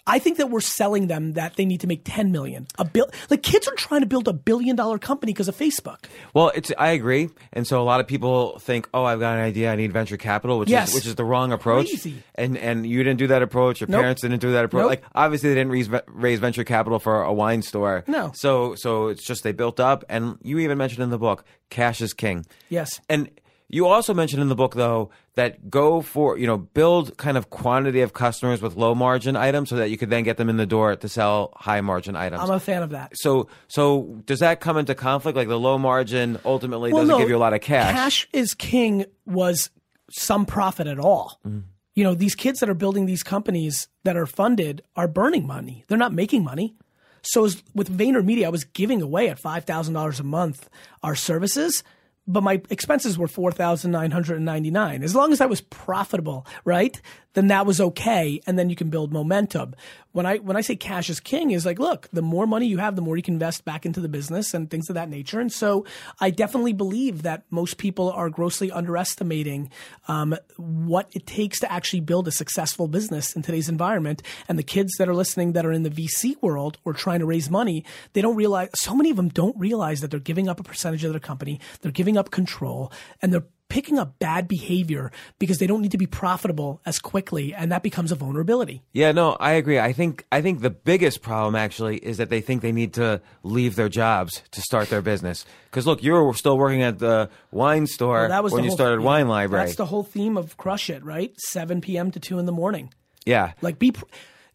I 0.05 0.19
think 0.19 0.37
that 0.37 0.49
we're 0.49 0.59
selling 0.59 1.07
them 1.07 1.33
that 1.33 1.55
they 1.55 1.63
need 1.65 1.79
to 1.81 1.87
make 1.87 2.01
10 2.03 2.31
million. 2.31 2.67
A 2.77 2.83
bill 2.83 3.07
like 3.29 3.41
kids 3.41 3.67
are 3.69 3.75
trying 3.75 4.01
to 4.01 4.05
build 4.07 4.27
a 4.27 4.33
billion 4.33 4.75
dollar 4.75 4.97
company 4.99 5.31
because 5.31 5.47
of 5.47 5.55
Facebook. 5.55 6.05
Well, 6.33 6.51
it's 6.53 6.71
I 6.77 6.89
agree, 6.89 7.29
and 7.53 7.65
so 7.65 7.81
a 7.81 7.85
lot 7.85 7.99
of 8.01 8.07
people 8.07 8.59
think, 8.59 8.89
"Oh, 8.93 9.05
I've 9.05 9.19
got 9.21 9.35
an 9.37 9.41
idea. 9.43 9.71
I 9.71 9.75
need 9.77 9.93
venture 9.93 10.17
capital," 10.17 10.59
which 10.59 10.69
Yes. 10.69 10.89
is 10.89 10.95
which 10.95 11.05
is 11.07 11.15
the 11.15 11.23
wrong 11.23 11.51
approach. 11.53 11.87
Crazy. 11.87 12.21
And 12.35 12.57
and 12.57 12.85
you 12.85 13.01
didn't 13.03 13.19
do 13.19 13.27
that 13.27 13.41
approach. 13.41 13.79
Your 13.79 13.87
Nope. 13.87 14.01
parents 14.01 14.21
didn't 14.21 14.39
do 14.41 14.51
that 14.51 14.65
approach. 14.65 14.81
Nope. 14.81 14.89
Like 14.89 15.03
obviously, 15.15 15.49
they 15.49 15.55
didn't 15.55 15.71
raise, 15.71 15.89
raise 16.07 16.39
venture 16.39 16.63
capital 16.65 16.99
for 16.99 17.23
a 17.23 17.31
wine 17.31 17.61
store. 17.61 18.03
No. 18.07 18.31
So 18.35 18.75
so 18.75 19.07
it's 19.07 19.25
just 19.25 19.43
they 19.43 19.53
built 19.53 19.79
up, 19.79 20.03
and 20.09 20.37
you 20.43 20.59
even 20.59 20.77
mentioned 20.77 21.01
in 21.03 21.11
the 21.11 21.17
book, 21.17 21.45
cash 21.69 22.01
is 22.01 22.13
king. 22.13 22.45
Yes. 22.67 22.99
And 23.07 23.29
you 23.73 23.87
also 23.87 24.13
mentioned 24.13 24.41
in 24.41 24.49
the 24.49 24.55
book, 24.55 24.75
though, 24.75 25.09
that 25.33 25.69
go 25.69 26.01
for, 26.01 26.37
you 26.37 26.45
know, 26.45 26.57
build 26.57 27.17
kind 27.17 27.37
of 27.37 27.49
quantity 27.49 28.01
of 28.01 28.13
customers 28.13 28.61
with 28.61 28.75
low 28.75 28.93
margin 28.93 29.35
items 29.35 29.69
so 29.69 29.77
that 29.77 29.89
you 29.89 29.97
could 29.97 30.11
then 30.11 30.23
get 30.23 30.37
them 30.37 30.47
in 30.47 30.57
the 30.57 30.67
door 30.67 30.95
to 30.95 31.09
sell 31.09 31.51
high 31.55 31.81
margin 31.81 32.15
items. 32.15 32.43
I'm 32.43 32.51
a 32.51 32.59
fan 32.59 32.83
of 32.83 32.91
that. 32.91 33.13
so, 33.15 33.47
so 33.67 34.21
does 34.25 34.39
that 34.39 34.59
come 34.59 34.77
into 34.77 34.93
conflict? 34.93 35.35
Like 35.35 35.47
the 35.47 35.59
low 35.59 35.79
margin 35.79 36.39
ultimately 36.45 36.91
doesn't 36.91 37.07
no, 37.07 37.17
give 37.17 37.29
you 37.29 37.35
a 37.35 37.39
lot 37.39 37.53
of 37.53 37.61
cash. 37.61 37.91
Cash 37.91 38.27
is 38.31 38.53
king 38.53 39.05
was 39.25 39.71
some 40.11 40.45
profit 40.45 40.85
at 40.85 40.99
all. 40.99 41.39
Mm. 41.45 41.63
You 41.95 42.03
know, 42.03 42.13
these 42.13 42.35
kids 42.35 42.59
that 42.59 42.69
are 42.69 42.75
building 42.75 43.07
these 43.07 43.23
companies 43.23 43.87
that 44.03 44.15
are 44.15 44.27
funded 44.27 44.83
are 44.95 45.07
burning 45.07 45.47
money. 45.47 45.83
They're 45.87 45.97
not 45.97 46.13
making 46.13 46.43
money. 46.43 46.75
So 47.23 47.45
as, 47.45 47.63
with 47.73 47.89
VaynerMedia, 47.89 48.45
I 48.45 48.49
was 48.49 48.65
giving 48.65 49.01
away 49.01 49.29
at 49.29 49.39
five 49.39 49.63
thousand 49.65 49.95
dollars 49.95 50.19
a 50.19 50.23
month 50.23 50.69
our 51.01 51.15
services, 51.15 51.83
but 52.25 52.43
my 52.43 52.61
expenses 52.69 53.17
were 53.17 53.27
four 53.27 53.51
thousand 53.51 53.91
nine 53.91 54.11
hundred 54.11 54.37
and 54.37 54.45
ninety 54.45 54.71
nine. 54.71 55.03
As 55.03 55.15
long 55.15 55.31
as 55.31 55.41
I 55.41 55.45
was 55.45 55.61
profitable, 55.61 56.45
right? 56.63 56.99
Then 57.33 57.47
that 57.47 57.65
was 57.65 57.81
okay, 57.81 58.39
and 58.45 58.57
then 58.57 58.69
you 58.69 58.75
can 58.75 58.89
build 58.89 59.11
momentum. 59.11 59.75
When 60.13 60.25
I 60.25 60.37
when 60.37 60.55
I 60.55 60.61
say 60.61 60.75
cash 60.75 61.09
is 61.09 61.19
king, 61.19 61.51
is 61.51 61.65
like, 61.65 61.79
look, 61.79 62.07
the 62.13 62.21
more 62.21 62.47
money 62.47 62.67
you 62.67 62.77
have, 62.77 62.95
the 62.95 63.01
more 63.01 63.17
you 63.17 63.23
can 63.23 63.33
invest 63.33 63.65
back 63.65 63.85
into 63.85 63.99
the 63.99 64.07
business 64.07 64.53
and 64.53 64.69
things 64.69 64.89
of 64.89 64.93
that 64.93 65.09
nature. 65.09 65.39
And 65.39 65.51
so, 65.51 65.85
I 66.21 66.29
definitely 66.29 66.73
believe 66.73 67.23
that 67.23 67.43
most 67.49 67.77
people 67.77 68.11
are 68.11 68.29
grossly 68.29 68.71
underestimating 68.71 69.71
um, 70.07 70.35
what 70.57 71.09
it 71.13 71.25
takes 71.25 71.59
to 71.59 71.71
actually 71.71 71.99
build 71.99 72.27
a 72.27 72.31
successful 72.31 72.87
business 72.87 73.35
in 73.35 73.41
today's 73.41 73.69
environment. 73.69 74.21
And 74.47 74.57
the 74.57 74.63
kids 74.63 74.93
that 74.99 75.09
are 75.09 75.15
listening 75.15 75.53
that 75.53 75.65
are 75.65 75.71
in 75.71 75.83
the 75.83 75.89
VC 75.89 76.41
world 76.41 76.77
or 76.85 76.93
trying 76.93 77.19
to 77.19 77.25
raise 77.25 77.49
money, 77.49 77.83
they 78.13 78.21
don't 78.21 78.35
realize. 78.35 78.69
So 78.75 78.95
many 78.95 79.09
of 79.09 79.17
them 79.17 79.29
don't 79.29 79.57
realize 79.57 80.01
that 80.01 80.11
they're 80.11 80.19
giving 80.19 80.47
up 80.47 80.59
a 80.59 80.63
percentage 80.63 81.03
of 81.03 81.11
their 81.11 81.19
company. 81.19 81.59
They're 81.81 81.91
giving 81.91 82.17
up 82.17 82.31
control, 82.31 82.91
and 83.21 83.33
they're 83.33 83.45
picking 83.73 83.97
up 83.97 84.19
bad 84.19 84.47
behavior 84.47 85.11
because 85.39 85.57
they 85.57 85.65
don't 85.65 85.81
need 85.81 85.89
to 85.89 85.97
be 85.97 86.05
profitable 86.05 86.79
as 86.85 86.99
quickly, 86.99 87.55
and 87.55 87.71
that 87.71 87.81
becomes 87.81 88.11
a 88.11 88.15
vulnerability. 88.15 88.83
Yeah, 88.91 89.11
no, 89.13 89.31
I 89.39 89.53
agree. 89.53 89.79
I 89.79 89.93
think 89.93 90.25
I 90.31 90.43
think 90.43 90.61
the 90.61 90.69
biggest 90.69 91.23
problem 91.23 91.55
actually 91.55 91.97
is 91.97 92.17
that 92.17 92.29
they 92.29 92.39
think 92.39 92.61
they 92.61 92.71
need 92.71 92.93
to 92.93 93.19
leave 93.41 93.75
their 93.75 93.89
jobs 93.89 94.43
to 94.51 94.61
start 94.61 94.89
their 94.89 95.01
business. 95.01 95.43
Because 95.71 95.87
look, 95.87 96.03
you 96.03 96.13
were 96.13 96.35
still 96.35 96.55
working 96.55 96.83
at 96.83 96.99
the 96.99 97.31
wine 97.49 97.87
store 97.87 98.19
Well, 98.19 98.29
that 98.29 98.43
was 98.43 98.53
when 98.53 98.63
you 98.63 98.69
started 98.69 98.99
Wine 99.01 99.27
Library. 99.27 99.65
That's 99.65 99.75
the 99.75 99.87
whole 99.87 100.03
theme 100.03 100.37
of 100.37 100.55
Crush 100.55 100.91
It, 100.91 101.03
right? 101.03 101.33
7 101.39 101.81
p.m. 101.81 102.11
to 102.11 102.19
2 102.19 102.37
in 102.37 102.45
the 102.45 102.51
morning. 102.51 102.93
yeah, 103.25 103.53
Like, 103.63 103.79
be. 103.79 103.91
Pr- 103.91 104.05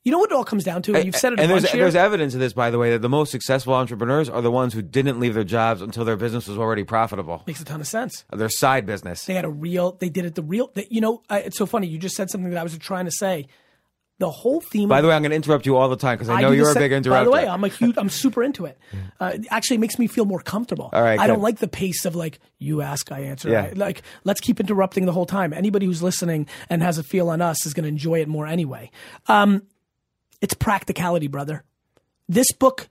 you 0.05 0.13
know 0.13 0.19
what 0.19 0.31
it 0.31 0.35
all 0.35 0.45
comes 0.45 0.65
down 0.65 0.83
to? 0.83 0.95
And 0.95 1.05
you've 1.05 1.17
said 1.17 1.33
it 1.35 1.39
a 1.39 1.43
and 1.43 1.51
there's 1.51 1.71
there's 1.73 1.95
evidence 1.95 2.35
of 2.35 2.41
this, 2.41 2.53
by 2.53 2.71
the 2.71 2.79
way, 2.79 2.91
that 2.91 3.03
the 3.03 3.09
most 3.09 3.31
successful 3.31 3.75
entrepreneurs 3.75 4.29
are 4.29 4.41
the 4.41 4.51
ones 4.51 4.73
who 4.73 4.83
didn't 4.83 5.21
leave 5.21 5.35
their 5.35 5.45
jobs 5.45 5.83
until 5.83 6.05
their 6.05 6.17
business 6.17 6.47
was 6.49 6.57
already 6.59 6.85
profitable. 6.85 7.43
Makes 7.47 7.61
a 7.61 7.65
ton 7.65 7.81
of 7.81 7.87
sense. 7.87 8.25
Their 8.33 8.49
side 8.49 8.87
business. 8.87 9.25
They 9.25 9.35
had 9.35 9.45
a 9.45 9.51
real. 9.51 9.93
They 9.93 10.09
did 10.09 10.25
it 10.25 10.35
the 10.35 10.43
real. 10.43 10.71
They, 10.75 10.87
you 10.91 11.01
know, 11.01 11.23
I, 11.29 11.41
it's 11.41 11.59
so 11.59 11.67
funny. 11.67 11.87
You 11.89 11.99
just 11.99 12.17
said 12.17 12.31
something 12.31 12.51
that 12.51 12.59
I 12.59 12.63
was 12.63 12.77
trying 12.79 13.05
to 13.05 13.11
say. 13.11 13.47
the 14.19 14.31
whole 14.31 14.61
theme. 14.61 14.89
By 14.89 14.99
of, 14.99 15.03
the 15.03 15.09
way, 15.09 15.15
I'm 15.15 15.23
going 15.23 15.31
to 15.31 15.37
interrupt 15.37 15.65
you 15.67 15.77
all 15.77 15.89
the 15.89 15.97
time 15.97 16.17
because 16.17 16.29
I 16.29 16.41
know 16.41 16.51
the 16.51 16.57
you're 16.57 16.71
a 16.71 16.75
big 16.75 16.91
interrupter. 16.93 17.21
By 17.21 17.25
the 17.25 17.31
way, 17.31 17.47
I'm 17.47 17.63
a 17.63 17.69
huge. 17.69 17.97
I'm 17.97 18.09
super 18.09 18.43
into 18.43 18.65
it. 18.67 18.79
Uh, 19.21 19.33
it 19.35 19.49
actually 19.51 19.79
makes 19.79 19.99
me 19.99 20.07
feel 20.07 20.25
more 20.25 20.39
comfortable. 20.39 20.91
All 20.93 21.03
right, 21.03 21.19
I 21.19 21.27
don't 21.27 21.43
like 21.43 21.59
the 21.59 21.67
pace 21.67 22.05
of 22.05 22.15
like 22.15 22.39
you 22.59 22.83
ask, 22.83 23.11
I 23.11 23.23
answer. 23.23 23.49
Yeah. 23.49 23.63
I- 23.65 23.73
like 23.73 24.03
let's 24.23 24.41
keep 24.41 24.61
interrupting 24.61 25.07
the 25.07 25.13
whole 25.13 25.27
time. 25.27 25.53
Anybody 25.53 25.87
who's 25.87 26.05
listening 26.05 26.47
and 26.71 26.85
has 26.85 26.99
a 26.99 27.03
feel 27.03 27.29
on 27.29 27.41
us 27.43 27.67
is 27.67 27.75
going 27.75 27.83
to 27.83 27.89
enjoy 27.89 28.21
it 28.21 28.29
more 28.29 28.47
anyway. 28.47 28.93
Um, 29.27 29.63
it's 30.41 30.55
practicality, 30.55 31.27
brother. 31.27 31.65
This 32.29 32.53
book's 32.53 32.89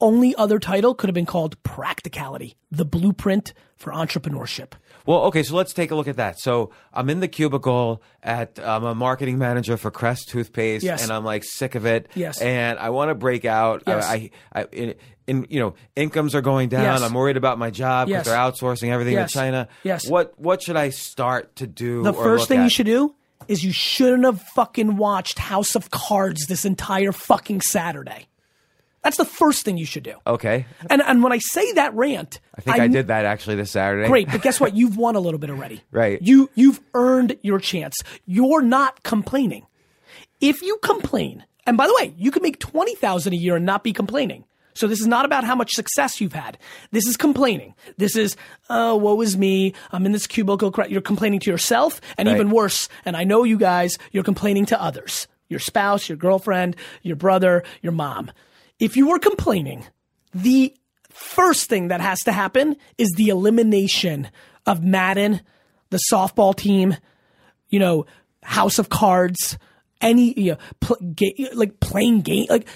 only 0.00 0.34
other 0.36 0.58
title 0.58 0.94
could 0.94 1.08
have 1.08 1.14
been 1.14 1.26
called 1.26 1.62
Practicality: 1.62 2.56
The 2.70 2.84
Blueprint 2.84 3.52
for 3.76 3.92
Entrepreneurship. 3.92 4.72
Well, 5.06 5.24
okay, 5.24 5.42
so 5.42 5.54
let's 5.54 5.74
take 5.74 5.90
a 5.90 5.94
look 5.94 6.08
at 6.08 6.16
that. 6.16 6.40
So 6.40 6.70
I'm 6.92 7.10
in 7.10 7.20
the 7.20 7.28
cubicle 7.28 8.02
at 8.22 8.58
I'm 8.58 8.84
a 8.84 8.94
marketing 8.94 9.36
manager 9.38 9.76
for 9.76 9.90
Crest 9.90 10.30
toothpaste, 10.30 10.82
Yes. 10.84 11.02
and 11.02 11.12
I'm 11.12 11.24
like 11.24 11.44
sick 11.44 11.74
of 11.74 11.84
it. 11.84 12.08
Yes. 12.14 12.40
and 12.40 12.78
I 12.78 12.88
want 12.90 13.10
to 13.10 13.14
break 13.14 13.44
out. 13.44 13.82
Yes. 13.86 14.04
I, 14.06 14.30
I, 14.54 14.62
I 14.62 14.64
in, 14.72 14.94
in 15.26 15.46
you 15.50 15.60
know 15.60 15.74
incomes 15.94 16.34
are 16.34 16.40
going 16.40 16.70
down. 16.70 16.84
Yes. 16.84 17.02
I'm 17.02 17.12
worried 17.12 17.36
about 17.36 17.58
my 17.58 17.70
job 17.70 18.08
because 18.08 18.26
Yes. 18.26 18.26
they're 18.26 18.38
outsourcing 18.38 18.88
everything 18.90 19.16
to 19.16 19.26
China. 19.28 19.68
Yes. 19.82 20.08
What 20.08 20.38
what 20.40 20.62
should 20.62 20.76
I 20.76 20.88
start 20.88 21.56
to 21.56 21.66
do? 21.66 22.02
The 22.02 22.14
first 22.14 22.48
thing 22.48 22.62
you 22.62 22.70
should 22.70 22.86
do 22.86 23.14
is 23.48 23.64
you 23.64 23.72
shouldn't 23.72 24.24
have 24.24 24.40
fucking 24.54 24.96
watched 24.96 25.38
House 25.38 25.74
of 25.74 25.90
Cards 25.90 26.46
this 26.46 26.64
entire 26.64 27.12
fucking 27.12 27.60
Saturday. 27.60 28.26
That's 29.02 29.18
the 29.18 29.26
first 29.26 29.66
thing 29.66 29.76
you 29.76 29.84
should 29.84 30.02
do. 30.02 30.14
Okay, 30.26 30.64
And 30.88 31.02
and 31.02 31.22
when 31.22 31.30
I 31.30 31.38
say 31.38 31.72
that 31.74 31.92
rant, 31.94 32.40
I 32.56 32.62
think 32.62 32.78
I, 32.78 32.88
did 32.88 33.08
that 33.08 33.26
actually 33.26 33.56
this 33.56 33.70
Saturday. 33.70 34.08
Great, 34.08 34.30
but 34.30 34.40
guess 34.40 34.58
what? 34.58 34.74
You've 34.76 34.96
won 34.96 35.14
a 35.14 35.20
little 35.20 35.38
bit 35.38 35.50
already. 35.50 35.82
Right. 35.90 36.18
You 36.22 36.48
you've 36.54 36.80
earned 36.94 37.36
your 37.42 37.58
chance. 37.58 37.96
You're 38.24 38.62
not 38.62 39.02
complaining. 39.02 39.66
If 40.40 40.62
you 40.62 40.78
complain, 40.82 41.44
and 41.66 41.76
by 41.76 41.86
the 41.86 41.94
way, 42.00 42.14
you 42.16 42.30
could 42.30 42.42
make 42.42 42.58
twenty 42.58 42.94
thousand 42.94 43.34
a 43.34 43.36
year 43.36 43.56
and 43.56 43.66
not 43.66 43.84
be 43.84 43.92
complaining. 43.92 44.44
So 44.74 44.86
this 44.88 45.00
is 45.00 45.06
not 45.06 45.24
about 45.24 45.44
how 45.44 45.54
much 45.54 45.70
success 45.72 46.20
you've 46.20 46.32
had. 46.32 46.58
This 46.90 47.06
is 47.06 47.16
complaining. 47.16 47.74
This 47.96 48.16
is, 48.16 48.36
oh, 48.68 48.96
woe 48.96 49.20
is 49.20 49.36
me. 49.36 49.72
I'm 49.92 50.04
in 50.06 50.12
this 50.12 50.26
cubicle. 50.26 50.70
cra-" 50.72 50.88
You're 50.88 51.00
complaining 51.00 51.40
to 51.40 51.50
yourself, 51.50 52.00
and 52.18 52.28
Right. 52.28 52.34
even 52.34 52.50
worse. 52.50 52.88
And 53.04 53.16
I 53.16 53.24
know 53.24 53.44
you 53.44 53.56
guys. 53.56 53.96
You're 54.12 54.24
complaining 54.24 54.66
to 54.66 54.82
others. 54.82 55.28
Your 55.48 55.60
spouse, 55.60 56.08
your 56.08 56.16
girlfriend, 56.16 56.74
your 57.02 57.16
brother, 57.16 57.62
your 57.82 57.92
mom. 57.92 58.30
If 58.80 58.96
you 58.96 59.12
are 59.12 59.18
complaining, 59.18 59.86
the 60.34 60.74
first 61.10 61.68
thing 61.68 61.88
that 61.88 62.00
has 62.00 62.18
to 62.20 62.32
happen 62.32 62.76
is 62.98 63.08
the 63.16 63.28
elimination 63.28 64.28
of 64.66 64.82
Madden, 64.82 65.40
the 65.90 66.00
softball 66.10 66.56
team, 66.56 66.96
you 67.68 67.78
know, 67.78 68.06
House 68.42 68.78
of 68.80 68.88
Cards, 68.88 69.56
any 70.00 70.32
you 70.38 70.52
know, 70.52 70.58
pl- 70.80 70.96
ga- 71.14 71.50
like 71.54 71.78
playing 71.78 72.22
game, 72.22 72.46
like 72.50 72.66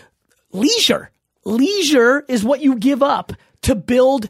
leisure. 0.53 1.11
Leisure 1.49 2.25
is 2.29 2.45
what 2.45 2.61
you 2.61 2.77
give 2.77 3.03
up 3.03 3.33
to 3.63 3.75
build, 3.75 4.29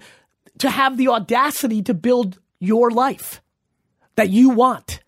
to 0.58 0.70
have 0.70 0.96
the 0.96 1.08
audacity 1.08 1.82
to 1.82 1.94
build 1.94 2.38
your 2.60 2.90
life 2.90 3.42
that 4.16 4.30
you 4.30 4.50
want. 4.50 5.00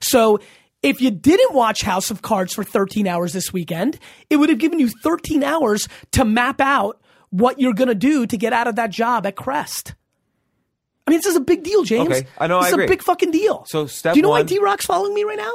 So 0.00 0.38
if 0.82 1.00
you 1.00 1.10
didn't 1.10 1.54
watch 1.54 1.82
House 1.82 2.10
of 2.10 2.22
Cards 2.22 2.54
for 2.54 2.62
13 2.64 3.06
hours 3.08 3.32
this 3.32 3.52
weekend, 3.52 3.98
it 4.30 4.36
would 4.36 4.48
have 4.48 4.58
given 4.58 4.78
you 4.78 4.88
13 5.02 5.42
hours 5.42 5.88
to 6.12 6.24
map 6.24 6.60
out 6.60 7.00
what 7.30 7.60
you're 7.60 7.74
going 7.74 7.88
to 7.88 7.94
do 7.94 8.26
to 8.26 8.36
get 8.36 8.52
out 8.52 8.68
of 8.68 8.76
that 8.76 8.90
job 8.90 9.26
at 9.26 9.36
Crest. 9.36 9.94
I 11.06 11.10
mean, 11.10 11.18
this 11.18 11.26
is 11.26 11.36
a 11.36 11.40
big 11.40 11.62
deal, 11.64 11.82
James. 11.84 12.08
Okay. 12.10 12.26
I 12.38 12.46
know, 12.46 12.58
This 12.58 12.66
I 12.66 12.68
is 12.68 12.72
agree. 12.74 12.84
a 12.84 12.88
big 12.88 13.02
fucking 13.02 13.30
deal. 13.30 13.64
So 13.66 13.86
step 13.86 14.14
Do 14.14 14.18
you 14.18 14.22
know 14.22 14.28
why 14.30 14.42
D 14.42 14.58
Rock's 14.58 14.86
following 14.86 15.14
me 15.14 15.24
right 15.24 15.38
now? 15.38 15.52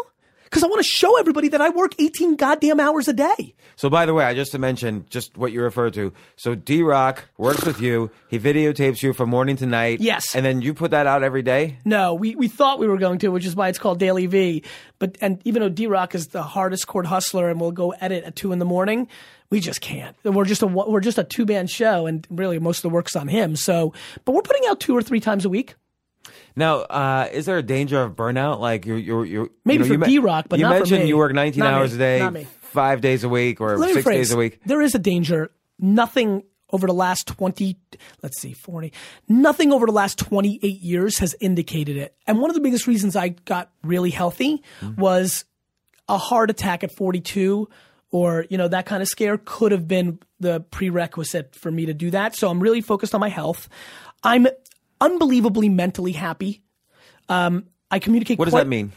Because 0.53 0.63
I 0.63 0.67
want 0.67 0.85
to 0.85 0.87
show 0.87 1.17
everybody 1.17 1.47
that 1.47 1.61
I 1.61 1.69
work 1.69 1.99
18 1.99 2.35
goddamn 2.35 2.79
hours 2.79 3.07
a 3.07 3.13
day. 3.13 3.55
So 3.75 3.89
by 3.89 4.05
the 4.05 4.13
way, 4.13 4.23
I 4.23 4.35
just 4.35 4.51
to 4.51 4.59
mention 4.59 5.03
just 5.09 5.35
what 5.35 5.51
you 5.51 5.63
referred 5.63 5.95
to. 5.95 6.13
So 6.35 6.53
D 6.53 6.83
Rock 6.83 7.27
works 7.39 7.65
with 7.65 7.81
you. 7.81 8.11
He 8.27 8.37
videotapes 8.37 9.01
you 9.01 9.13
from 9.13 9.31
morning 9.31 9.55
to 9.55 9.65
night. 9.65 9.99
Yes. 9.99 10.35
and 10.35 10.45
then 10.45 10.61
you 10.61 10.75
put 10.75 10.91
that 10.91 11.07
out 11.07 11.23
every 11.23 11.41
day. 11.41 11.79
No, 11.85 12.13
we, 12.13 12.35
we 12.35 12.47
thought 12.47 12.77
we 12.77 12.87
were 12.87 12.99
going 12.99 13.17
to, 13.17 13.29
which 13.29 13.47
is 13.47 13.55
why 13.55 13.69
it's 13.69 13.79
called 13.79 13.99
DailyVee. 13.99 14.63
But 14.99 15.17
and 15.21 15.41
even 15.43 15.63
though 15.63 15.69
D 15.69 15.87
Rock 15.87 16.13
is 16.13 16.27
the 16.27 16.43
hardest 16.43 16.85
core 16.85 17.01
hustler 17.01 17.49
and 17.49 17.59
we'll 17.59 17.71
go 17.71 17.89
edit 17.89 18.23
at 18.23 18.35
two 18.35 18.51
in 18.51 18.59
the 18.59 18.65
morning, 18.65 19.07
we 19.49 19.59
just 19.59 19.81
can't. 19.81 20.15
We're 20.23 20.45
just 20.45 20.61
a 20.61 20.67
we're 20.67 20.99
just 20.99 21.17
a 21.17 21.23
two 21.23 21.47
man 21.47 21.65
show, 21.65 22.05
and 22.05 22.27
really 22.29 22.59
most 22.59 22.77
of 22.77 22.83
the 22.83 22.89
work's 22.89 23.15
on 23.15 23.27
him. 23.27 23.55
So, 23.55 23.93
but 24.23 24.33
we're 24.33 24.43
putting 24.43 24.67
out 24.69 24.79
two 24.79 24.95
or 24.95 25.01
three 25.01 25.19
times 25.19 25.45
a 25.45 25.49
week. 25.49 25.73
Now, 26.55 26.77
uh, 26.81 27.29
is 27.31 27.45
there 27.45 27.57
a 27.57 27.63
danger 27.63 28.01
of 28.01 28.13
burnout? 28.15 28.59
Like 28.59 28.85
you're, 28.85 28.97
you're, 28.97 29.25
you're 29.25 29.49
Maybe 29.65 29.73
you 29.73 29.79
know, 29.79 29.85
for 29.87 29.93
you 29.93 29.99
me- 29.99 30.07
D-Rock, 30.07 30.45
but 30.49 30.59
you 30.59 30.63
not 30.63 30.73
for 30.73 30.79
mentioned 30.79 31.03
me. 31.03 31.07
you 31.09 31.17
work 31.17 31.33
19 31.33 31.59
Not 31.59 31.69
me. 31.71 31.75
hours 31.75 31.93
a 31.93 31.97
day, 31.97 32.47
five 32.61 33.01
days 33.01 33.23
a 33.23 33.29
week, 33.29 33.59
or 33.61 33.77
Let 33.77 33.93
six 33.93 34.05
days 34.05 34.31
a 34.31 34.37
week. 34.37 34.59
There 34.65 34.81
is 34.81 34.93
a 34.95 34.99
danger. 34.99 35.51
Nothing 35.79 36.43
over 36.71 36.87
the 36.87 36.93
last 36.93 37.27
20, 37.27 37.77
let's 38.23 38.39
see, 38.41 38.53
40, 38.53 38.91
nothing 39.27 39.71
over 39.71 39.85
the 39.85 39.91
last 39.91 40.17
28 40.17 40.81
years 40.81 41.19
has 41.19 41.35
indicated 41.39 41.97
it. 41.97 42.15
And 42.25 42.39
one 42.39 42.49
of 42.49 42.55
the 42.55 42.61
biggest 42.61 42.87
reasons 42.87 43.15
I 43.15 43.29
got 43.29 43.69
really 43.83 44.09
healthy 44.09 44.63
Mm-hmm. 44.81 44.99
was 44.99 45.45
a 46.09 46.17
heart 46.17 46.49
attack 46.49 46.83
at 46.83 46.91
42 46.95 47.69
or, 48.11 48.45
you 48.49 48.57
know, 48.57 48.67
that 48.67 48.85
kind 48.87 49.01
of 49.03 49.07
scare 49.07 49.37
could 49.37 49.71
have 49.71 49.87
been 49.87 50.19
the 50.39 50.61
prerequisite 50.61 51.55
for 51.55 51.71
me 51.71 51.85
to 51.85 51.93
do 51.93 52.09
that. 52.11 52.35
So 52.35 52.49
I'm 52.49 52.59
really 52.59 52.81
focused 52.81 53.13
on 53.15 53.21
my 53.21 53.29
health. 53.29 53.69
I'm 54.23 54.47
unbelievably 55.03 55.69
mentally 55.69 56.13
happy. 56.13 56.61
Um, 57.29 57.65
I 57.91 57.99
communicate 57.99 58.39
What 58.39 58.45
does 58.45 58.53
quite- 58.53 58.63
that 58.63 58.67
mean? 58.69 58.91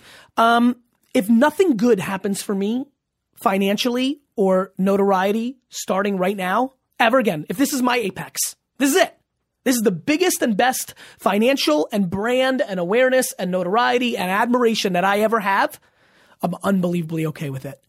if 1.14 1.28
nothing 1.28 1.76
good 1.76 1.98
happens 2.00 2.42
for 2.42 2.54
me 2.54 2.86
financially 3.34 4.20
or 4.36 4.72
notoriety 4.78 5.58
starting 5.70 6.16
right 6.18 6.36
now, 6.36 6.74
ever 7.00 7.18
again, 7.18 7.44
if 7.48 7.56
this 7.56 7.72
is 7.72 7.82
my 7.82 7.96
apex, 7.96 8.54
this 8.78 8.90
is 8.90 8.96
it. 8.96 9.12
This 9.64 9.76
is 9.76 9.82
the 9.82 9.90
biggest 9.90 10.42
and 10.42 10.56
best 10.56 10.94
financial 11.18 11.88
and 11.90 12.08
brand 12.08 12.62
and 12.62 12.78
awareness 12.78 13.32
and 13.38 13.50
notoriety 13.50 14.16
and 14.16 14.30
admiration 14.30 14.92
that 14.92 15.04
I 15.04 15.20
ever 15.20 15.40
have. 15.40 15.80
I'm 16.42 16.54
unbelievably 16.62 17.26
okay 17.26 17.50
with 17.50 17.64
it. 17.66 17.82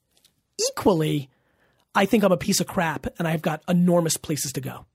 Equally, 0.72 1.30
I 1.94 2.06
think 2.06 2.24
I'm 2.24 2.32
a 2.32 2.38
piece 2.38 2.60
of 2.60 2.68
crap 2.68 3.08
and 3.20 3.28
I've 3.28 3.42
got 3.42 3.62
enormous 3.68 4.18
places 4.18 4.52
to 4.54 4.62
go 4.62 4.86